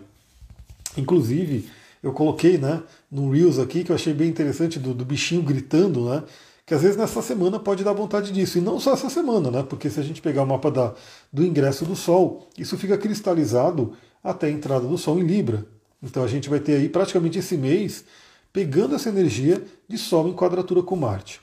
Inclusive, 0.97 1.70
eu 2.04 2.12
coloquei 2.14 2.58
né, 2.58 2.82
no 3.12 3.30
Reels 3.32 3.60
aqui, 3.60 3.84
que 3.84 3.91
eu 3.91 3.95
achei 3.95 4.14
bem 4.14 4.30
interessante, 4.30 4.80
do, 4.80 4.93
do 4.93 5.06
bichinho 5.06 5.43
gritando, 5.43 6.10
né? 6.10 6.24
Que 6.66 6.74
às 6.74 6.82
vezes 6.82 6.97
nessa 6.97 7.22
semana 7.22 7.60
pode 7.60 7.84
dar 7.84 7.93
vontade 7.93 8.32
disso. 8.32 8.58
E 8.58 8.62
não 8.62 8.80
só 8.80 8.93
essa 8.93 9.10
semana, 9.10 9.52
né? 9.52 9.64
Porque 9.64 9.89
se 9.89 9.99
a 9.99 10.04
gente 10.04 10.22
pegar 10.22 10.43
o 10.43 10.47
mapa 10.47 10.72
da, 10.72 10.93
do 11.32 11.43
ingresso 11.43 11.86
do 11.86 11.95
Sol, 11.95 12.47
isso 12.58 12.78
fica 12.78 12.97
cristalizado 12.97 13.93
até 14.24 14.47
a 14.47 14.52
entrada 14.52 14.88
do 14.88 14.97
Sol 14.97 15.20
em 15.20 15.24
Libra. 15.24 15.66
Então 16.02 16.24
a 16.24 16.28
gente 16.28 16.49
vai 16.49 16.60
ter 16.60 16.76
aí 16.76 16.89
praticamente 16.89 17.39
esse 17.39 17.58
mês 17.58 18.06
pegando 18.54 18.95
essa 18.95 19.10
energia 19.10 19.64
de 19.88 19.97
Sol 19.97 20.28
em 20.28 20.34
quadratura 20.34 20.82
com 20.82 20.95
Marte. 20.95 21.41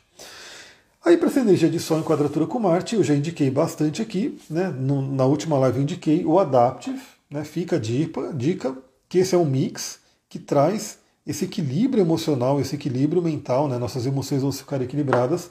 Aí 1.04 1.16
para 1.16 1.28
essa 1.28 1.40
energia 1.40 1.70
de 1.70 1.78
Sol 1.78 1.98
em 1.98 2.02
quadratura 2.02 2.46
com 2.46 2.58
Marte, 2.58 2.96
eu 2.96 3.04
já 3.04 3.14
indiquei 3.14 3.50
bastante 3.50 4.02
aqui, 4.02 4.38
né? 4.50 4.68
No, 4.68 5.00
na 5.02 5.24
última 5.24 5.58
live 5.58 5.78
eu 5.78 5.82
indiquei 5.82 6.24
o 6.24 6.38
Adaptive, 6.38 7.00
né? 7.30 7.44
Fica 7.44 7.76
a 7.76 7.78
dica, 7.78 8.32
dica 8.32 8.76
que 9.08 9.18
esse 9.18 9.34
é 9.34 9.38
um 9.38 9.44
mix 9.44 10.00
que 10.28 10.38
traz 10.38 10.98
esse 11.26 11.44
equilíbrio 11.44 12.02
emocional, 12.02 12.60
esse 12.60 12.74
equilíbrio 12.74 13.20
mental, 13.20 13.68
né? 13.68 13.78
nossas 13.78 14.06
emoções 14.06 14.42
vão 14.42 14.50
ficar 14.50 14.80
equilibradas. 14.80 15.50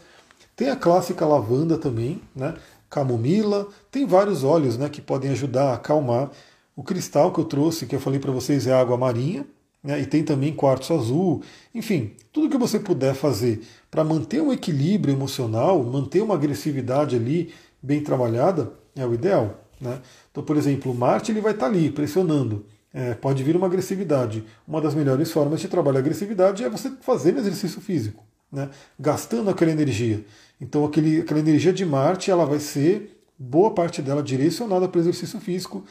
Tem 0.55 0.69
a 0.69 0.75
clássica 0.75 1.25
lavanda 1.25 1.77
também, 1.77 2.21
né? 2.35 2.55
camomila, 2.89 3.67
tem 3.91 4.05
vários 4.05 4.43
óleos 4.43 4.77
né, 4.77 4.89
que 4.89 5.01
podem 5.01 5.31
ajudar 5.31 5.71
a 5.71 5.73
acalmar. 5.75 6.31
O 6.75 6.83
cristal 6.83 7.31
que 7.31 7.39
eu 7.39 7.45
trouxe, 7.45 7.85
que 7.85 7.95
eu 7.95 7.99
falei 7.99 8.19
para 8.19 8.31
vocês, 8.31 8.65
é 8.65 8.73
água 8.73 8.97
marinha, 8.97 9.45
né, 9.83 9.99
e 10.01 10.05
tem 10.05 10.23
também 10.23 10.53
quartzo 10.53 10.93
azul. 10.93 11.41
Enfim, 11.73 12.13
tudo 12.31 12.49
que 12.49 12.57
você 12.57 12.79
puder 12.79 13.13
fazer 13.13 13.61
para 13.91 14.03
manter 14.03 14.41
um 14.41 14.51
equilíbrio 14.51 15.13
emocional, 15.13 15.83
manter 15.83 16.21
uma 16.21 16.35
agressividade 16.35 17.15
ali 17.15 17.53
bem 17.81 18.01
trabalhada, 18.01 18.71
é 18.95 19.05
o 19.05 19.13
ideal. 19.13 19.63
Né? 19.79 20.01
Então, 20.31 20.43
por 20.43 20.57
exemplo, 20.57 20.93
Marte 20.93 21.31
ele 21.31 21.41
vai 21.41 21.53
estar 21.53 21.65
tá 21.67 21.71
ali 21.71 21.91
pressionando. 21.91 22.65
É, 22.97 23.13
pode 23.13 23.43
vir 23.43 23.55
uma 23.55 23.67
agressividade. 23.67 24.43
Uma 24.67 24.81
das 24.81 24.95
melhores 24.95 25.31
formas 25.31 25.61
de 25.61 25.67
trabalhar 25.67 25.99
a 25.99 26.01
agressividade 26.01 26.63
é 26.63 26.69
você 26.69 26.91
fazendo 27.01 27.37
exercício 27.37 27.79
físico, 27.79 28.25
né? 28.51 28.71
gastando 28.99 29.51
aquela 29.51 29.69
energia. 29.69 30.25
Então, 30.59 30.83
aquele, 30.83 31.21
aquela 31.21 31.39
energia 31.39 31.71
de 31.71 31.85
Marte 31.85 32.31
ela 32.31 32.43
vai 32.43 32.59
ser, 32.59 33.21
boa 33.37 33.69
parte 33.69 34.01
dela, 34.01 34.23
direcionada 34.23 34.87
para 34.87 34.97
o 34.97 35.01
exercício 35.01 35.39
físico 35.39 35.85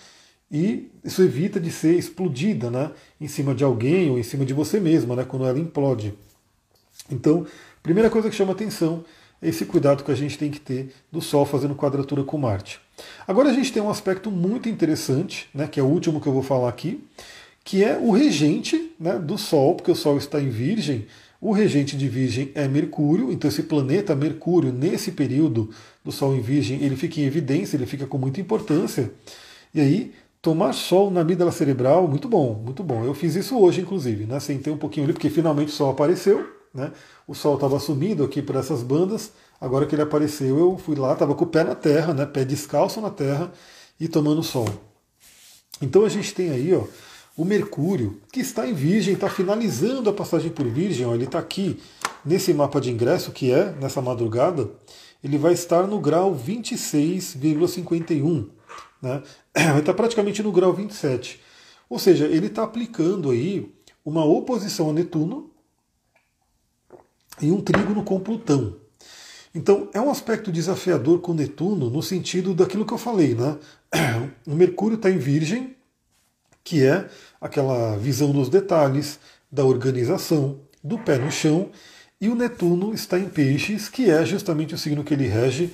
e 0.50 0.90
isso 1.04 1.22
evita 1.22 1.60
de 1.60 1.70
ser 1.70 1.96
explodida 1.96 2.72
né? 2.72 2.90
em 3.20 3.28
cima 3.28 3.54
de 3.54 3.62
alguém 3.62 4.10
ou 4.10 4.18
em 4.18 4.24
cima 4.24 4.44
de 4.44 4.52
você 4.52 4.80
mesma, 4.80 5.14
né? 5.14 5.22
quando 5.24 5.46
ela 5.46 5.60
implode. 5.60 6.12
Então, 7.08 7.46
primeira 7.84 8.10
coisa 8.10 8.28
que 8.28 8.34
chama 8.34 8.50
atenção 8.50 9.04
é 9.40 9.48
esse 9.48 9.64
cuidado 9.64 10.02
que 10.02 10.10
a 10.10 10.16
gente 10.16 10.36
tem 10.36 10.50
que 10.50 10.58
ter 10.58 10.92
do 11.12 11.20
Sol 11.20 11.46
fazendo 11.46 11.76
quadratura 11.76 12.24
com 12.24 12.36
Marte. 12.36 12.80
Agora 13.26 13.50
a 13.50 13.52
gente 13.52 13.72
tem 13.72 13.82
um 13.82 13.90
aspecto 13.90 14.30
muito 14.30 14.68
interessante, 14.68 15.48
né, 15.54 15.66
que 15.66 15.78
é 15.80 15.82
o 15.82 15.86
último 15.86 16.20
que 16.20 16.26
eu 16.26 16.32
vou 16.32 16.42
falar 16.42 16.68
aqui, 16.68 17.04
que 17.64 17.82
é 17.82 17.98
o 17.98 18.10
regente 18.10 18.92
né, 18.98 19.18
do 19.18 19.36
Sol, 19.36 19.74
porque 19.74 19.90
o 19.90 19.96
Sol 19.96 20.16
está 20.16 20.40
em 20.40 20.48
Virgem. 20.48 21.06
O 21.40 21.52
regente 21.52 21.96
de 21.96 22.08
Virgem 22.08 22.50
é 22.54 22.66
Mercúrio, 22.66 23.30
então 23.30 23.48
esse 23.48 23.64
planeta 23.64 24.14
Mercúrio, 24.14 24.72
nesse 24.72 25.12
período 25.12 25.70
do 26.04 26.10
Sol 26.10 26.34
em 26.34 26.40
Virgem, 26.40 26.82
ele 26.82 26.96
fica 26.96 27.20
em 27.20 27.24
evidência, 27.24 27.76
ele 27.76 27.86
fica 27.86 28.06
com 28.06 28.16
muita 28.16 28.40
importância. 28.40 29.12
E 29.74 29.80
aí, 29.80 30.12
tomar 30.40 30.72
sol 30.72 31.10
na 31.10 31.22
amígdala 31.22 31.50
cerebral, 31.50 32.06
muito 32.06 32.28
bom, 32.28 32.54
muito 32.54 32.84
bom. 32.84 33.04
Eu 33.04 33.14
fiz 33.14 33.34
isso 33.34 33.58
hoje, 33.58 33.80
inclusive, 33.80 34.26
né? 34.26 34.38
Sentei 34.38 34.72
um 34.72 34.78
pouquinho 34.78 35.04
ali, 35.04 35.12
porque 35.12 35.28
finalmente 35.28 35.68
o 35.68 35.72
Sol 35.72 35.90
apareceu, 35.90 36.48
né? 36.72 36.92
O 37.26 37.34
Sol 37.34 37.56
estava 37.56 37.80
sumido 37.80 38.22
aqui 38.22 38.40
por 38.40 38.54
essas 38.54 38.82
bandas, 38.82 39.32
Agora 39.60 39.86
que 39.86 39.94
ele 39.94 40.02
apareceu, 40.02 40.58
eu 40.58 40.78
fui 40.78 40.96
lá, 40.96 41.12
estava 41.12 41.34
com 41.34 41.44
o 41.44 41.48
pé 41.48 41.64
na 41.64 41.74
terra, 41.74 42.12
né, 42.12 42.26
pé 42.26 42.44
descalço 42.44 43.00
na 43.00 43.10
terra 43.10 43.50
e 43.98 44.06
tomando 44.06 44.42
sol. 44.42 44.68
Então 45.80 46.04
a 46.04 46.08
gente 46.08 46.34
tem 46.34 46.50
aí 46.50 46.74
ó, 46.74 46.84
o 47.36 47.44
Mercúrio, 47.44 48.20
que 48.32 48.40
está 48.40 48.66
em 48.66 48.74
Virgem, 48.74 49.14
está 49.14 49.28
finalizando 49.28 50.08
a 50.08 50.12
passagem 50.12 50.50
por 50.50 50.66
Virgem, 50.66 51.06
ó, 51.06 51.14
ele 51.14 51.24
está 51.24 51.38
aqui 51.38 51.80
nesse 52.24 52.52
mapa 52.52 52.80
de 52.80 52.90
ingresso, 52.90 53.30
que 53.32 53.52
é 53.52 53.72
nessa 53.80 54.02
madrugada, 54.02 54.70
ele 55.22 55.38
vai 55.38 55.52
estar 55.52 55.86
no 55.86 56.00
grau 56.00 56.34
26,51. 56.34 58.48
Né? 59.00 59.22
Vai 59.54 59.80
estar 59.80 59.94
praticamente 59.94 60.42
no 60.42 60.52
grau 60.52 60.72
27. 60.72 61.40
Ou 61.88 61.98
seja, 61.98 62.26
ele 62.26 62.46
está 62.46 62.62
aplicando 62.62 63.30
aí 63.30 63.72
uma 64.04 64.24
oposição 64.24 64.90
a 64.90 64.92
Netuno 64.92 65.50
e 67.40 67.50
um 67.50 67.60
trígono 67.60 68.04
com 68.04 68.20
Plutão. 68.20 68.76
Então, 69.56 69.88
é 69.94 69.98
um 69.98 70.10
aspecto 70.10 70.52
desafiador 70.52 71.20
com 71.20 71.32
Netuno 71.32 71.88
no 71.88 72.02
sentido 72.02 72.52
daquilo 72.52 72.84
que 72.84 72.92
eu 72.92 72.98
falei, 72.98 73.34
né? 73.34 73.56
O 74.46 74.54
Mercúrio 74.54 74.96
está 74.96 75.10
em 75.10 75.16
Virgem, 75.16 75.74
que 76.62 76.84
é 76.84 77.08
aquela 77.40 77.96
visão 77.96 78.32
dos 78.32 78.50
detalhes, 78.50 79.18
da 79.50 79.64
organização, 79.64 80.60
do 80.84 80.98
pé 80.98 81.16
no 81.16 81.32
chão, 81.32 81.70
e 82.20 82.28
o 82.28 82.34
Netuno 82.34 82.92
está 82.92 83.18
em 83.18 83.30
Peixes, 83.30 83.88
que 83.88 84.10
é 84.10 84.26
justamente 84.26 84.74
o 84.74 84.78
signo 84.78 85.02
que 85.02 85.14
ele 85.14 85.26
rege, 85.26 85.72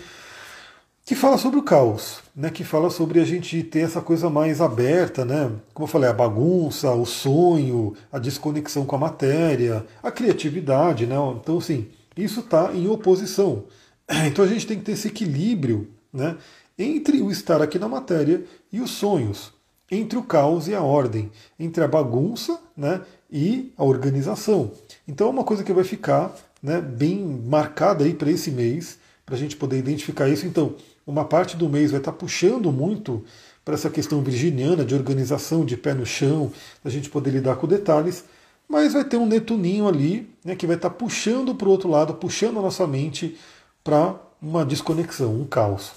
que 1.05 1.17
fala 1.17 1.37
sobre 1.37 1.59
o 1.59 1.65
caos, 1.65 2.21
né? 2.37 2.51
que 2.51 2.63
fala 2.63 2.89
sobre 2.89 3.19
a 3.19 3.25
gente 3.25 3.65
ter 3.65 3.81
essa 3.81 4.01
coisa 4.01 4.31
mais 4.31 4.61
aberta, 4.61 5.25
né? 5.25 5.51
como 5.75 5.87
eu 5.87 5.91
falei, 5.91 6.09
a 6.09 6.13
bagunça, 6.13 6.89
o 6.93 7.05
sonho, 7.05 7.97
a 8.13 8.21
desconexão 8.21 8.87
com 8.87 8.95
a 8.95 9.01
matéria, 9.01 9.85
a 10.01 10.13
criatividade. 10.13 11.05
Né? 11.05 11.17
Então, 11.41 11.59
assim, 11.59 11.89
isso 12.17 12.41
está 12.41 12.73
em 12.73 12.89
oposição. 12.89 13.65
Então 14.27 14.45
a 14.45 14.49
gente 14.49 14.67
tem 14.67 14.79
que 14.79 14.85
ter 14.85 14.93
esse 14.93 15.09
equilíbrio 15.09 15.89
né, 16.13 16.37
entre 16.79 17.23
o 17.23 17.31
estar 17.31 17.63
aqui 17.63 17.79
na 17.79 17.89
matéria 17.89 18.45
e 18.71 18.81
os 18.81 18.91
sonhos, 18.91 19.53
entre 19.91 20.19
o 20.19 20.23
caos 20.23 20.69
e 20.69 20.75
a 20.75 20.83
ordem, 20.83 21.31
entre 21.59 21.83
a 21.83 21.89
bagunça 21.89 22.61
né, 22.77 23.01
e 23.31 23.73
a 23.77 23.85
organização. 23.85 24.73
Então 25.07 25.29
é 25.29 25.31
uma 25.31 25.45
coisa 25.45 25.65
que 25.65 25.73
vai 25.73 25.85
ficar 25.85 26.35
né, 26.63 26.81
bem 26.81 27.25
marcada 27.47 28.05
aí 28.05 28.13
para 28.13 28.31
esse 28.31 28.51
mês, 28.51 28.99
para 29.25 29.35
a 29.35 29.39
gente 29.39 29.57
poder 29.57 29.79
identificar 29.79 30.29
isso. 30.29 30.47
Então, 30.47 30.75
uma 31.07 31.25
parte 31.25 31.57
do 31.57 31.69
mês 31.69 31.91
vai 31.91 32.01
estar 32.01 32.13
tá 32.13 32.19
puxando 32.19 32.71
muito 32.71 33.25
para 33.65 33.75
essa 33.75 33.91
questão 33.91 34.23
virginiana 34.23 34.85
de 34.85 34.95
organização, 34.95 35.65
de 35.65 35.77
pé 35.77 35.95
no 35.95 36.05
chão, 36.05 36.53
da 36.83 36.91
gente 36.91 37.09
poder 37.09 37.31
lidar 37.31 37.57
com 37.57 37.67
detalhes 37.67 38.25
mas 38.73 38.95
vai 38.95 39.05
ter 39.05 39.19
um 39.19 39.27
Netuninho 39.27 39.87
ali 39.87 40.35
né, 40.43 40.57
que 40.57 40.67
vai 40.67 40.77
estar 40.77 40.89
tá 40.89 40.97
puxando 40.97 41.55
para 41.55 41.69
o 41.69 41.71
outro 41.71 41.91
lado, 41.91 42.15
puxando 42.15 42.59
a 42.59 42.63
nossa 42.63 42.87
mente 42.87 43.37
para 43.85 44.17
uma 44.41 44.65
desconexão, 44.65 45.35
um 45.35 45.45
caos. 45.45 45.93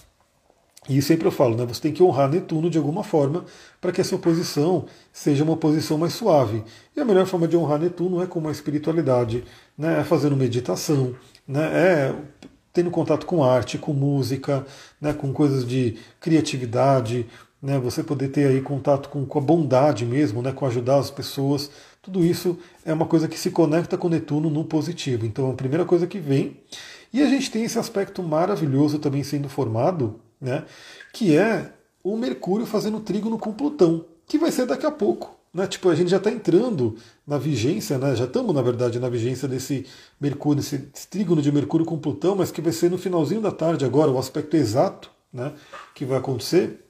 E 0.90 1.02
sempre 1.02 1.26
eu 1.26 1.32
falo, 1.32 1.56
né, 1.56 1.66
você 1.66 1.80
tem 1.82 1.94
que 1.94 2.04
honrar 2.04 2.30
Netuno 2.30 2.70
de 2.70 2.78
alguma 2.78 3.02
forma 3.02 3.46
para 3.80 3.94
que 3.94 4.02
essa 4.02 4.14
oposição 4.14 4.88
seja 5.14 5.46
uma 5.46 5.54
oposição 5.54 5.98
mais 5.98 6.16
suave. 6.16 6.66
E 6.94 7.00
a 7.00 7.06
melhor 7.06 7.26
forma 7.26 7.48
de 7.48 7.56
honrar 7.56 7.80
Netuno 7.80 8.22
é 8.22 8.28
com 8.28 8.40
uma 8.40 8.52
espiritualidade, 8.52 9.46
né, 9.78 10.02
é 10.02 10.04
fazendo 10.04 10.36
meditação, 10.36 11.16
né, 11.48 11.64
é 11.74 12.16
tendo 12.74 12.92
contato 12.92 13.26
com 13.26 13.42
arte, 13.42 13.78
com 13.78 13.94
música, 13.94 14.66
né, 15.00 15.14
com 15.14 15.32
coisas 15.32 15.66
de 15.66 15.98
criatividade, 16.20 17.26
né, 17.66 17.80
você 17.80 18.04
poder 18.04 18.28
ter 18.28 18.48
aí 18.48 18.62
contato 18.62 19.08
com, 19.08 19.26
com 19.26 19.40
a 19.40 19.42
bondade 19.42 20.06
mesmo, 20.06 20.42
né, 20.42 20.52
com 20.52 20.66
ajudar 20.66 20.98
as 20.98 21.10
pessoas. 21.10 21.72
Tudo 22.06 22.24
isso 22.24 22.60
é 22.86 22.94
uma 22.94 23.08
coisa 23.08 23.28
que 23.28 23.38
se 23.38 23.50
conecta 23.50 23.98
com 23.98 24.08
Netuno 24.08 24.48
no 24.48 24.64
positivo. 24.64 25.26
Então, 25.26 25.50
a 25.50 25.56
primeira 25.56 25.84
coisa 25.84 26.06
que 26.06 26.20
vem. 26.20 26.58
E 27.12 27.20
a 27.24 27.26
gente 27.26 27.50
tem 27.50 27.64
esse 27.64 27.80
aspecto 27.80 28.22
maravilhoso 28.22 29.00
também 29.00 29.24
sendo 29.24 29.50
formado, 29.50 30.20
né, 30.40 30.66
que 31.12 31.36
é 31.36 31.72
o 32.04 32.16
Mercúrio 32.16 32.68
fazendo 32.68 33.00
trígono 33.00 33.40
com 33.40 33.52
Plutão, 33.52 34.06
que 34.28 34.38
vai 34.38 34.52
ser 34.52 34.68
daqui 34.68 34.86
a 34.86 34.92
pouco. 34.92 35.36
Né? 35.52 35.66
Tipo, 35.66 35.90
a 35.90 35.96
gente 35.96 36.12
já 36.12 36.18
está 36.18 36.30
entrando 36.30 36.96
na 37.26 37.40
vigência, 37.40 37.98
né? 37.98 38.16
já 38.16 38.26
estamos, 38.26 38.54
na 38.54 38.62
verdade, 38.62 39.00
na 39.00 39.10
vigência 39.10 39.48
desse 39.48 39.88
Mercúrio, 40.22 40.62
desse 40.62 40.78
trígono 41.10 41.42
de 41.42 41.52
Mercúrio 41.52 41.88
com 41.88 41.98
Plutão, 41.98 42.36
mas 42.36 42.52
que 42.52 42.62
vai 42.62 42.72
ser 42.72 42.92
no 42.92 43.00
finalzinho 43.00 43.42
da 43.42 43.52
tarde 43.52 43.84
agora, 43.84 44.12
o 44.12 44.20
aspecto 44.20 44.56
exato 44.56 45.10
né, 45.34 45.54
que 45.96 46.06
vai 46.06 46.20
acontecer. 46.20 46.86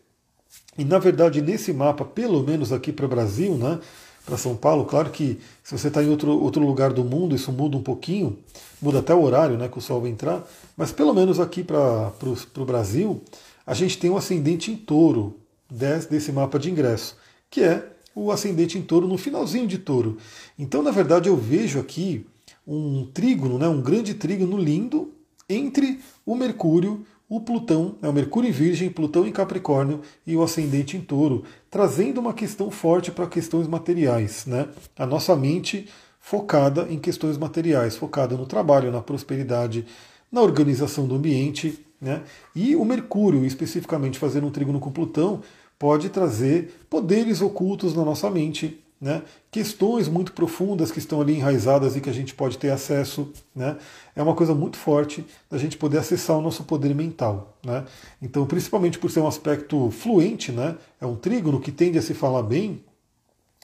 E, 0.78 0.84
na 0.84 0.99
verdade, 0.99 1.41
nesse 1.41 1.72
mapa, 1.72 2.03
pelo 2.03 2.43
menos 2.43 2.74
aqui 2.74 2.91
para 2.91 3.05
o 3.05 3.09
Brasil, 3.09 3.55
né, 3.55 3.80
para 4.26 4.38
São 4.38 4.55
Paulo. 4.55 4.86
Claro 4.86 5.09
que 5.11 5.39
se 5.63 5.78
você 5.78 5.88
está 5.88 6.03
em 6.03 6.09
outro, 6.09 6.32
outro 6.32 6.65
lugar 6.65 6.91
do 6.91 7.03
mundo, 7.03 7.36
isso 7.36 7.51
muda 7.51 7.78
um 7.78 7.84
pouquinho, 7.84 8.38
muda 8.82 8.99
até 8.99 9.13
o 9.13 9.21
horário 9.21 9.57
né, 9.57 9.67
que 9.67 9.78
o 9.78 9.82
Sol 9.82 10.01
vai 10.01 10.09
entrar, 10.09 10.43
mas 10.76 10.91
pelo 10.91 11.13
menos 11.13 11.39
aqui 11.39 11.63
para 11.63 12.11
o 12.57 12.65
Brasil, 12.65 13.21
a 13.65 13.73
gente 13.73 13.97
tem 13.97 14.09
um 14.09 14.17
ascendente 14.17 14.71
em 14.71 14.76
touro 14.76 15.38
desse 15.69 16.32
mapa 16.32 16.57
de 16.57 16.69
ingresso, 16.69 17.17
que 17.49 17.61
é 17.61 17.91
o 18.13 18.32
ascendente 18.32 18.78
em 18.78 18.82
touro 18.82 19.07
no 19.07 19.17
finalzinho 19.17 19.67
de 19.67 19.78
touro. 19.78 20.17
Então, 20.57 20.82
na 20.82 20.91
verdade, 20.91 21.30
eu 21.30 21.36
vejo 21.36 21.80
aqui 21.80 22.26
um 22.65 23.05
trígono, 23.13 23.57
né, 23.57 23.67
um 23.67 23.82
grande 23.82 24.13
trígono 24.13 24.57
lindo 24.57 25.13
entre 25.47 25.99
o 26.26 26.36
Mercúrio, 26.36 27.05
o 27.28 27.39
Plutão, 27.39 27.95
é 28.01 28.07
o 28.07 28.13
Mercúrio 28.13 28.49
em 28.49 28.53
Virgem, 28.53 28.89
Plutão 28.89 29.26
em 29.26 29.32
Capricórnio 29.32 30.01
e 30.28 30.36
o 30.36 30.43
ascendente 30.43 30.95
em 30.95 31.01
Touro, 31.01 31.43
trazendo 31.71 32.19
uma 32.19 32.34
questão 32.34 32.69
forte 32.69 33.11
para 33.11 33.26
questões 33.26 33.67
materiais, 33.67 34.45
né? 34.45 34.67
A 34.97 35.05
nossa 35.05 35.36
mente 35.36 35.89
focada 36.19 36.88
em 36.89 36.99
questões 36.99 37.38
materiais, 37.38 37.95
focada 37.95 38.38
no 38.38 38.45
trabalho, 38.45 38.91
na 38.91 39.01
prosperidade, 39.01 39.86
na 40.32 40.41
organização 40.41 41.07
do 41.07 41.15
ambiente, 41.15 41.84
né? 41.99 42.21
E 42.55 42.76
o 42.76 42.86
Mercúrio, 42.86 43.43
especificamente 43.43 44.19
fazendo 44.19 44.45
um 44.45 44.51
trígono 44.51 44.80
com 44.80 44.91
Plutão, 44.91 45.41
pode 45.80 46.09
trazer 46.09 46.86
poderes 46.89 47.41
ocultos 47.41 47.95
na 47.95 48.05
nossa 48.05 48.30
mente, 48.30 48.84
né? 48.99 49.21
questões 49.51 50.07
muito 50.07 50.31
profundas 50.31 50.91
que 50.91 50.99
estão 50.99 51.21
ali 51.21 51.35
enraizadas 51.35 51.95
e 51.95 52.01
que 52.01 52.09
a 52.09 52.13
gente 52.13 52.33
pode 52.33 52.57
ter 52.57 52.71
acesso. 52.71 53.31
Né? 53.55 53.77
É 54.15 54.23
uma 54.23 54.35
coisa 54.35 54.53
muito 54.53 54.77
forte 54.77 55.25
da 55.49 55.57
gente 55.57 55.77
poder 55.77 55.97
acessar 55.97 56.37
o 56.37 56.41
nosso 56.41 56.63
poder 56.63 56.93
mental. 56.95 57.57
Né? 57.63 57.83
Então, 58.21 58.45
principalmente 58.45 58.97
por 58.97 59.11
ser 59.11 59.19
um 59.19 59.27
aspecto 59.27 59.91
fluente, 59.91 60.51
né? 60.51 60.75
é 60.99 61.05
um 61.05 61.15
trígono 61.15 61.59
que 61.59 61.71
tende 61.71 61.97
a 61.97 62.01
se 62.01 62.13
falar 62.13 62.43
bem, 62.43 62.83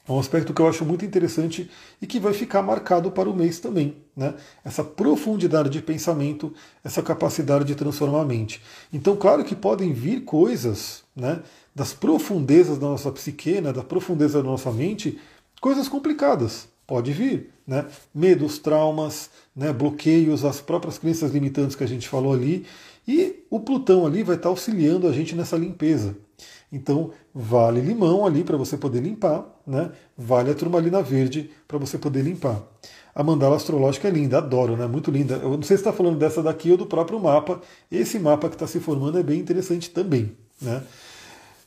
é 0.06 0.10
um 0.10 0.18
aspecto 0.18 0.52
que 0.52 0.60
eu 0.60 0.68
acho 0.68 0.84
muito 0.84 1.04
interessante 1.04 1.70
e 2.00 2.06
que 2.06 2.18
vai 2.18 2.32
ficar 2.32 2.60
marcado 2.60 3.10
para 3.12 3.30
o 3.30 3.36
mês 3.36 3.60
também. 3.60 3.96
Né? 4.16 4.34
Essa 4.64 4.82
profundidade 4.82 5.70
de 5.70 5.80
pensamento, 5.80 6.52
essa 6.82 7.00
capacidade 7.02 7.64
de 7.64 7.76
transformar 7.76 8.22
a 8.22 8.24
mente. 8.24 8.60
Então, 8.92 9.16
claro 9.16 9.44
que 9.44 9.54
podem 9.54 9.92
vir 9.92 10.24
coisas 10.24 11.04
né, 11.14 11.40
das 11.72 11.92
profundezas 11.92 12.78
da 12.78 12.88
nossa 12.88 13.12
psique, 13.12 13.60
né, 13.60 13.72
da 13.72 13.82
profundeza 13.82 14.42
da 14.42 14.48
nossa 14.48 14.72
mente, 14.72 15.20
coisas 15.60 15.88
complicadas. 15.88 16.66
Pode 16.84 17.12
vir, 17.12 17.50
né? 17.64 17.86
Medos, 18.12 18.58
traumas, 18.58 19.30
né, 19.54 19.72
bloqueios, 19.72 20.44
as 20.44 20.60
próprias 20.60 20.98
crenças 20.98 21.30
limitantes 21.30 21.76
que 21.76 21.84
a 21.84 21.88
gente 21.88 22.08
falou 22.08 22.32
ali. 22.32 22.66
E 23.06 23.44
o 23.48 23.60
Plutão 23.60 24.04
ali 24.04 24.22
vai 24.22 24.36
estar 24.36 24.48
auxiliando 24.48 25.06
a 25.06 25.12
gente 25.12 25.34
nessa 25.34 25.56
limpeza. 25.56 26.16
Então, 26.72 27.10
vale 27.34 27.80
limão 27.80 28.24
ali 28.24 28.42
para 28.42 28.56
você 28.56 28.78
poder 28.78 29.00
limpar, 29.00 29.44
né? 29.66 29.92
Vale 30.16 30.50
a 30.50 30.54
turmalina 30.54 31.02
verde 31.02 31.50
para 31.68 31.76
você 31.76 31.98
poder 31.98 32.22
limpar. 32.22 32.62
A 33.14 33.22
mandala 33.22 33.56
astrológica 33.56 34.08
é 34.08 34.10
linda, 34.10 34.38
adoro, 34.38 34.74
né? 34.74 34.86
Muito 34.86 35.10
linda. 35.10 35.34
Eu 35.34 35.50
não 35.50 35.62
sei 35.62 35.76
se 35.76 35.82
está 35.82 35.92
falando 35.92 36.18
dessa 36.18 36.42
daqui 36.42 36.70
ou 36.70 36.78
do 36.78 36.86
próprio 36.86 37.20
mapa. 37.20 37.60
Esse 37.90 38.18
mapa 38.18 38.48
que 38.48 38.54
está 38.54 38.66
se 38.66 38.80
formando 38.80 39.18
é 39.18 39.22
bem 39.22 39.38
interessante 39.38 39.90
também, 39.90 40.32
né? 40.60 40.82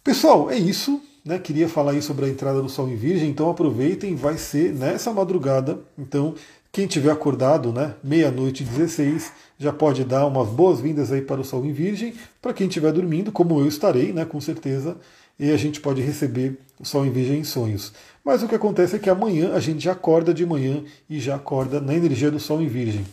Pessoal, 0.03 0.49
é 0.49 0.57
isso. 0.57 0.99
Né, 1.23 1.39
queria 1.39 1.67
falar 1.67 1.93
aí 1.93 2.03
sobre 2.03 2.25
a 2.25 2.29
entrada 2.29 2.61
do 2.61 2.69
Sol 2.69 2.87
em 2.87 2.95
Virgem, 2.95 3.31
então 3.31 3.49
aproveitem, 3.49 4.15
vai 4.15 4.37
ser 4.37 4.71
nessa 4.71 5.11
madrugada. 5.11 5.79
Então, 5.97 6.35
quem 6.71 6.85
tiver 6.85 7.09
acordado, 7.09 7.73
né, 7.73 7.95
meia-noite 8.03 8.63
16, 8.63 9.31
já 9.57 9.71
pode 9.71 10.03
dar 10.03 10.25
umas 10.25 10.49
boas-vindas 10.49 11.11
aí 11.11 11.21
para 11.21 11.39
o 11.39 11.43
Sol 11.43 11.65
em 11.65 11.71
Virgem. 11.71 12.13
Para 12.41 12.53
quem 12.53 12.67
estiver 12.67 12.91
dormindo, 12.91 13.31
como 13.31 13.59
eu 13.59 13.67
estarei, 13.67 14.11
né, 14.11 14.25
com 14.25 14.39
certeza, 14.41 14.97
e 15.39 15.51
a 15.51 15.57
gente 15.57 15.79
pode 15.79 16.01
receber 16.01 16.59
o 16.79 16.85
Sol 16.85 17.05
em 17.05 17.11
Virgem 17.11 17.39
em 17.39 17.43
sonhos. 17.43 17.93
Mas 18.23 18.43
o 18.43 18.47
que 18.47 18.55
acontece 18.55 18.95
é 18.95 18.99
que 18.99 19.09
amanhã 19.09 19.53
a 19.53 19.59
gente 19.59 19.83
já 19.83 19.93
acorda 19.93 20.33
de 20.33 20.45
manhã 20.45 20.83
e 21.09 21.19
já 21.19 21.35
acorda 21.35 21.79
na 21.79 21.93
energia 21.93 22.31
do 22.31 22.39
Sol 22.39 22.61
em 22.61 22.67
Virgem. 22.67 23.05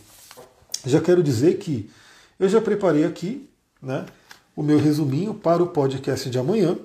Já 0.85 0.99
quero 0.99 1.23
dizer 1.23 1.57
que 1.57 1.89
eu 2.39 2.49
já 2.49 2.59
preparei 2.59 3.05
aqui, 3.05 3.47
né, 3.81 4.05
o 4.55 4.61
meu 4.61 4.77
resuminho 4.77 5.33
para 5.33 5.63
o 5.63 5.67
podcast 5.67 6.29
de 6.29 6.37
amanhã. 6.37 6.77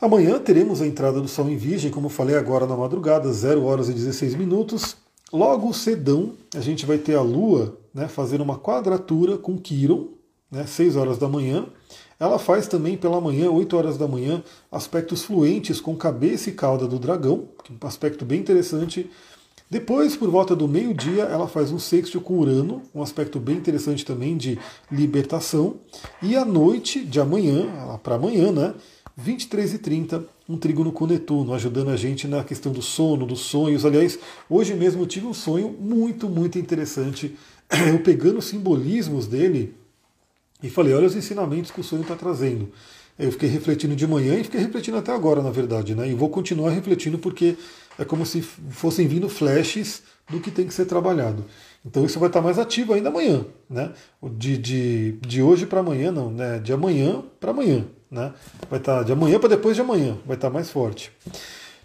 Amanhã 0.00 0.38
teremos 0.38 0.80
a 0.80 0.86
entrada 0.86 1.20
do 1.20 1.28
Sol 1.28 1.50
em 1.50 1.56
Virgem, 1.56 1.90
como 1.90 2.08
falei 2.08 2.36
agora 2.36 2.66
na 2.66 2.76
madrugada, 2.76 3.32
0 3.32 3.64
horas 3.64 3.88
e 3.88 3.92
16 3.92 4.36
minutos. 4.36 4.96
Logo 5.32 5.74
cedão, 5.74 6.32
a 6.54 6.60
gente 6.60 6.86
vai 6.86 6.96
ter 6.96 7.14
a 7.14 7.20
Lua 7.20 7.78
né, 7.92 8.08
fazendo 8.08 8.42
uma 8.42 8.58
quadratura 8.58 9.36
com 9.36 9.58
Quiron, 9.58 10.08
né, 10.50 10.64
6 10.66 10.96
horas 10.96 11.18
da 11.18 11.28
manhã. 11.28 11.66
Ela 12.18 12.38
faz 12.38 12.66
também 12.66 12.96
pela 12.96 13.20
manhã, 13.20 13.50
8 13.50 13.76
horas 13.76 13.98
da 13.98 14.08
manhã, 14.08 14.42
aspectos 14.72 15.22
fluentes 15.22 15.80
com 15.80 15.94
cabeça 15.94 16.48
e 16.48 16.52
cauda 16.52 16.88
do 16.88 16.98
dragão, 16.98 17.48
é 17.68 17.72
um 17.72 17.86
aspecto 17.86 18.24
bem 18.24 18.40
interessante. 18.40 19.10
Depois, 19.70 20.16
por 20.16 20.30
volta 20.30 20.56
do 20.56 20.66
meio-dia, 20.66 21.24
ela 21.24 21.46
faz 21.46 21.70
um 21.70 21.78
sexto 21.78 22.22
com 22.22 22.38
Urano, 22.38 22.82
um 22.94 23.02
aspecto 23.02 23.38
bem 23.38 23.56
interessante 23.56 24.06
também 24.06 24.34
de 24.34 24.58
libertação. 24.90 25.76
E 26.22 26.34
à 26.34 26.44
noite 26.44 27.04
de 27.04 27.20
amanhã, 27.20 27.66
para 28.02 28.14
amanhã, 28.14 28.50
né, 28.50 28.74
23 29.20 29.74
e 29.74 29.78
30, 29.78 30.24
um 30.48 30.56
trígono 30.56 30.92
com 30.92 31.04
Netuno, 31.04 31.52
ajudando 31.52 31.90
a 31.90 31.96
gente 31.96 32.28
na 32.28 32.44
questão 32.44 32.70
do 32.70 32.80
sono, 32.80 33.26
dos 33.26 33.40
sonhos. 33.40 33.84
Aliás, 33.84 34.16
hoje 34.48 34.74
mesmo 34.74 35.02
eu 35.02 35.06
tive 35.08 35.26
um 35.26 35.34
sonho 35.34 35.76
muito, 35.76 36.28
muito 36.28 36.56
interessante. 36.56 37.36
Eu 37.92 37.98
pegando 37.98 38.38
os 38.38 38.46
simbolismos 38.46 39.26
dele 39.26 39.74
e 40.62 40.70
falei, 40.70 40.94
olha 40.94 41.06
os 41.06 41.14
ensinamentos 41.14 41.70
que 41.70 41.80
o 41.80 41.84
sonho 41.84 42.00
está 42.00 42.14
trazendo. 42.14 42.70
Eu 43.18 43.30
fiquei 43.32 43.48
refletindo 43.48 43.94
de 43.94 44.06
manhã 44.06 44.38
e 44.38 44.44
fiquei 44.44 44.60
refletindo 44.60 44.96
até 44.96 45.12
agora, 45.12 45.42
na 45.42 45.50
verdade, 45.50 45.94
né? 45.94 46.08
E 46.08 46.14
vou 46.14 46.30
continuar 46.30 46.70
refletindo 46.70 47.18
porque 47.18 47.56
é 47.98 48.04
como 48.04 48.24
se 48.24 48.40
fossem 48.40 49.06
vindo 49.06 49.28
flashes 49.28 50.02
do 50.30 50.40
que 50.40 50.50
tem 50.50 50.66
que 50.66 50.72
ser 50.72 50.86
trabalhado. 50.86 51.44
Então 51.84 52.06
isso 52.06 52.18
vai 52.20 52.28
estar 52.28 52.40
mais 52.40 52.58
ativo 52.58 52.94
ainda 52.94 53.08
amanhã, 53.08 53.44
né? 53.68 53.92
De, 54.22 54.56
de, 54.56 55.12
de 55.20 55.42
hoje 55.42 55.66
para 55.66 55.80
amanhã, 55.80 56.12
não, 56.12 56.30
né? 56.30 56.58
De 56.60 56.72
amanhã 56.72 57.22
para 57.40 57.50
amanhã. 57.50 57.84
Né? 58.10 58.32
Vai 58.70 58.78
estar 58.78 58.98
tá 58.98 59.02
de 59.02 59.12
amanhã 59.12 59.38
para 59.38 59.50
depois 59.50 59.76
de 59.76 59.82
amanhã, 59.82 60.16
vai 60.26 60.36
estar 60.36 60.48
tá 60.48 60.54
mais 60.54 60.70
forte. 60.70 61.12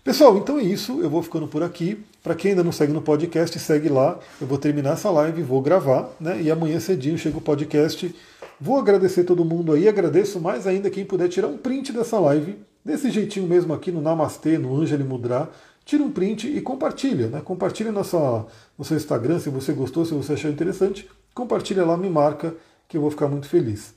Pessoal, 0.04 0.38
então 0.38 0.60
é 0.60 0.64
isso. 0.64 1.00
Eu 1.02 1.10
vou 1.10 1.24
ficando 1.24 1.48
por 1.48 1.64
aqui. 1.64 2.04
Para 2.22 2.36
quem 2.36 2.52
ainda 2.52 2.64
não 2.64 2.74
segue 2.74 2.92
no 2.92 3.02
podcast, 3.02 3.58
segue 3.58 3.88
lá. 3.88 4.20
Eu 4.40 4.46
vou 4.46 4.58
terminar 4.58 4.94
essa 4.94 5.10
live, 5.10 5.42
vou 5.42 5.62
gravar, 5.62 6.10
né? 6.20 6.42
E 6.42 6.52
amanhã 6.52 6.78
cedinho 6.78 7.18
chega 7.18 7.38
o 7.38 7.42
podcast. 7.42 8.14
Vou 8.60 8.78
agradecer 8.78 9.24
todo 9.24 9.46
mundo 9.46 9.72
aí. 9.72 9.88
Agradeço 9.88 10.42
mais 10.42 10.68
ainda 10.68 10.90
quem 10.90 11.06
puder 11.06 11.30
tirar 11.30 11.48
um 11.48 11.58
print 11.58 11.94
dessa 11.94 12.20
live, 12.20 12.58
desse 12.84 13.10
jeitinho 13.10 13.48
mesmo 13.48 13.74
aqui 13.74 13.94
no 13.94 14.02
Namastê, 14.02 14.58
no 14.58 14.76
Angeli 14.76 15.06
Mudra. 15.06 15.50
Tira 15.86 16.04
um 16.04 16.12
print 16.12 16.48
e 16.48 16.60
compartilha, 16.60 17.28
né? 17.28 17.42
Compartilha 17.42 17.92
na 17.92 18.04
sua, 18.04 18.46
no 18.78 18.84
seu 18.84 18.98
Instagram 18.98 19.40
se 19.40 19.50
você 19.50 19.72
gostou, 19.72 20.04
se 20.04 20.14
você 20.14 20.34
achou 20.34 20.52
interessante. 20.52 21.10
Compartilha 21.34 21.86
lá, 21.86 21.96
me 21.96 22.10
marca, 22.10 22.54
que 22.90 22.98
eu 22.98 23.02
vou 23.02 23.10
ficar 23.10 23.30
muito 23.30 23.48
feliz. 23.48 23.94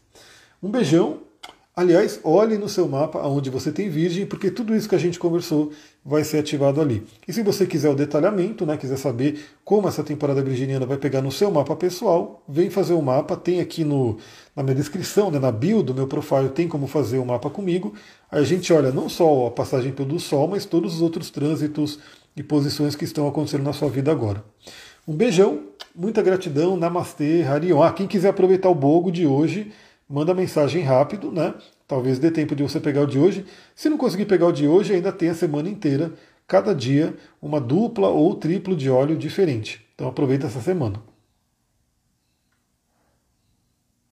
Um 0.63 0.71
beijão 0.71 1.26
Aliás, 1.79 2.19
olhe 2.25 2.57
no 2.57 2.71
seu 2.71 2.89
mapa 2.89 3.19
onde 3.29 3.51
você 3.51 3.71
tem 3.71 3.91
virgem, 3.91 4.25
porque 4.25 4.51
tudo 4.51 4.75
isso 4.75 4.89
que 4.89 4.95
a 4.95 4.99
gente 4.99 5.19
conversou 5.19 5.71
vai 6.03 6.25
ser 6.25 6.39
ativado 6.39 6.81
ali. 6.81 7.07
E 7.29 7.35
se 7.35 7.43
você 7.43 7.67
quiser 7.67 7.91
o 7.91 7.95
detalhamento, 7.95 8.65
né, 8.65 8.79
quiser 8.79 8.97
saber 8.97 9.45
como 9.63 9.87
essa 9.87 10.03
temporada 10.03 10.41
virginiana 10.41 10.87
vai 10.87 10.97
pegar 10.97 11.21
no 11.21 11.31
seu 11.31 11.51
mapa 11.51 11.77
pessoal, 11.77 12.43
vem 12.49 12.71
fazer 12.71 12.95
o 12.95 13.01
um 13.01 13.03
mapa. 13.03 13.37
Tem 13.37 13.61
aqui 13.61 13.85
no, 13.85 14.17
na 14.57 14.63
minha 14.63 14.75
descrição, 14.75 15.31
né, 15.31 15.39
na 15.39 15.53
bio 15.53 15.83
do 15.83 15.95
meu 15.95 16.07
profile, 16.07 16.49
tem 16.49 16.67
como 16.67 16.87
fazer 16.87 17.19
o 17.19 17.23
um 17.23 17.27
mapa 17.27 17.51
comigo. 17.51 17.93
Aí 18.31 18.41
a 18.41 18.47
gente 18.47 18.73
olha 18.73 18.91
não 18.91 19.07
só 19.11 19.49
a 19.49 19.51
passagem 19.51 19.93
pelo 19.93 20.19
Sol, 20.19 20.49
mas 20.49 20.65
todos 20.65 20.95
os 20.95 21.03
outros 21.03 21.29
trânsitos 21.29 21.99
e 22.35 22.43
posições 22.43 22.97
que 22.97 23.05
estão 23.05 23.29
acontecendo 23.29 23.65
na 23.65 23.75
sua 23.75 23.91
vida 23.91 24.11
agora. 24.11 24.43
Um 25.07 25.15
beijão, 25.15 25.65
muita 25.95 26.23
gratidão, 26.23 26.75
Namastê, 26.75 27.43
Harion. 27.43 27.83
Ah, 27.83 27.93
quem 27.93 28.07
quiser 28.07 28.31
aproveitar 28.31 28.71
o 28.71 28.75
bogo 28.75 29.13
de 29.13 29.27
hoje, 29.27 29.73
manda 30.09 30.35
mensagem 30.35 30.83
rápido, 30.83 31.33
né? 31.33 31.55
Talvez 31.87 32.19
dê 32.19 32.31
tempo 32.31 32.55
de 32.55 32.63
você 32.63 32.81
pegar 32.81 33.03
o 33.03 33.07
de 33.07 33.19
hoje. 33.19 33.45
Se 33.75 33.89
não 33.89 33.97
conseguir 33.97 34.27
pegar 34.27 34.47
o 34.47 34.53
de 34.53 34.67
hoje, 34.67 34.95
ainda 34.95 35.13
tem 35.13 35.29
a 35.29 35.35
semana 35.35 35.69
inteira, 35.69 36.13
cada 36.47 36.75
dia, 36.75 37.15
uma 37.41 37.61
dupla 37.61 38.09
ou 38.09 38.35
triplo 38.35 38.77
de 38.77 38.91
óleo 38.91 39.17
diferente. 39.17 39.85
Então 39.95 40.09
aproveita 40.09 40.47
essa 40.47 40.61
semana. 40.61 41.01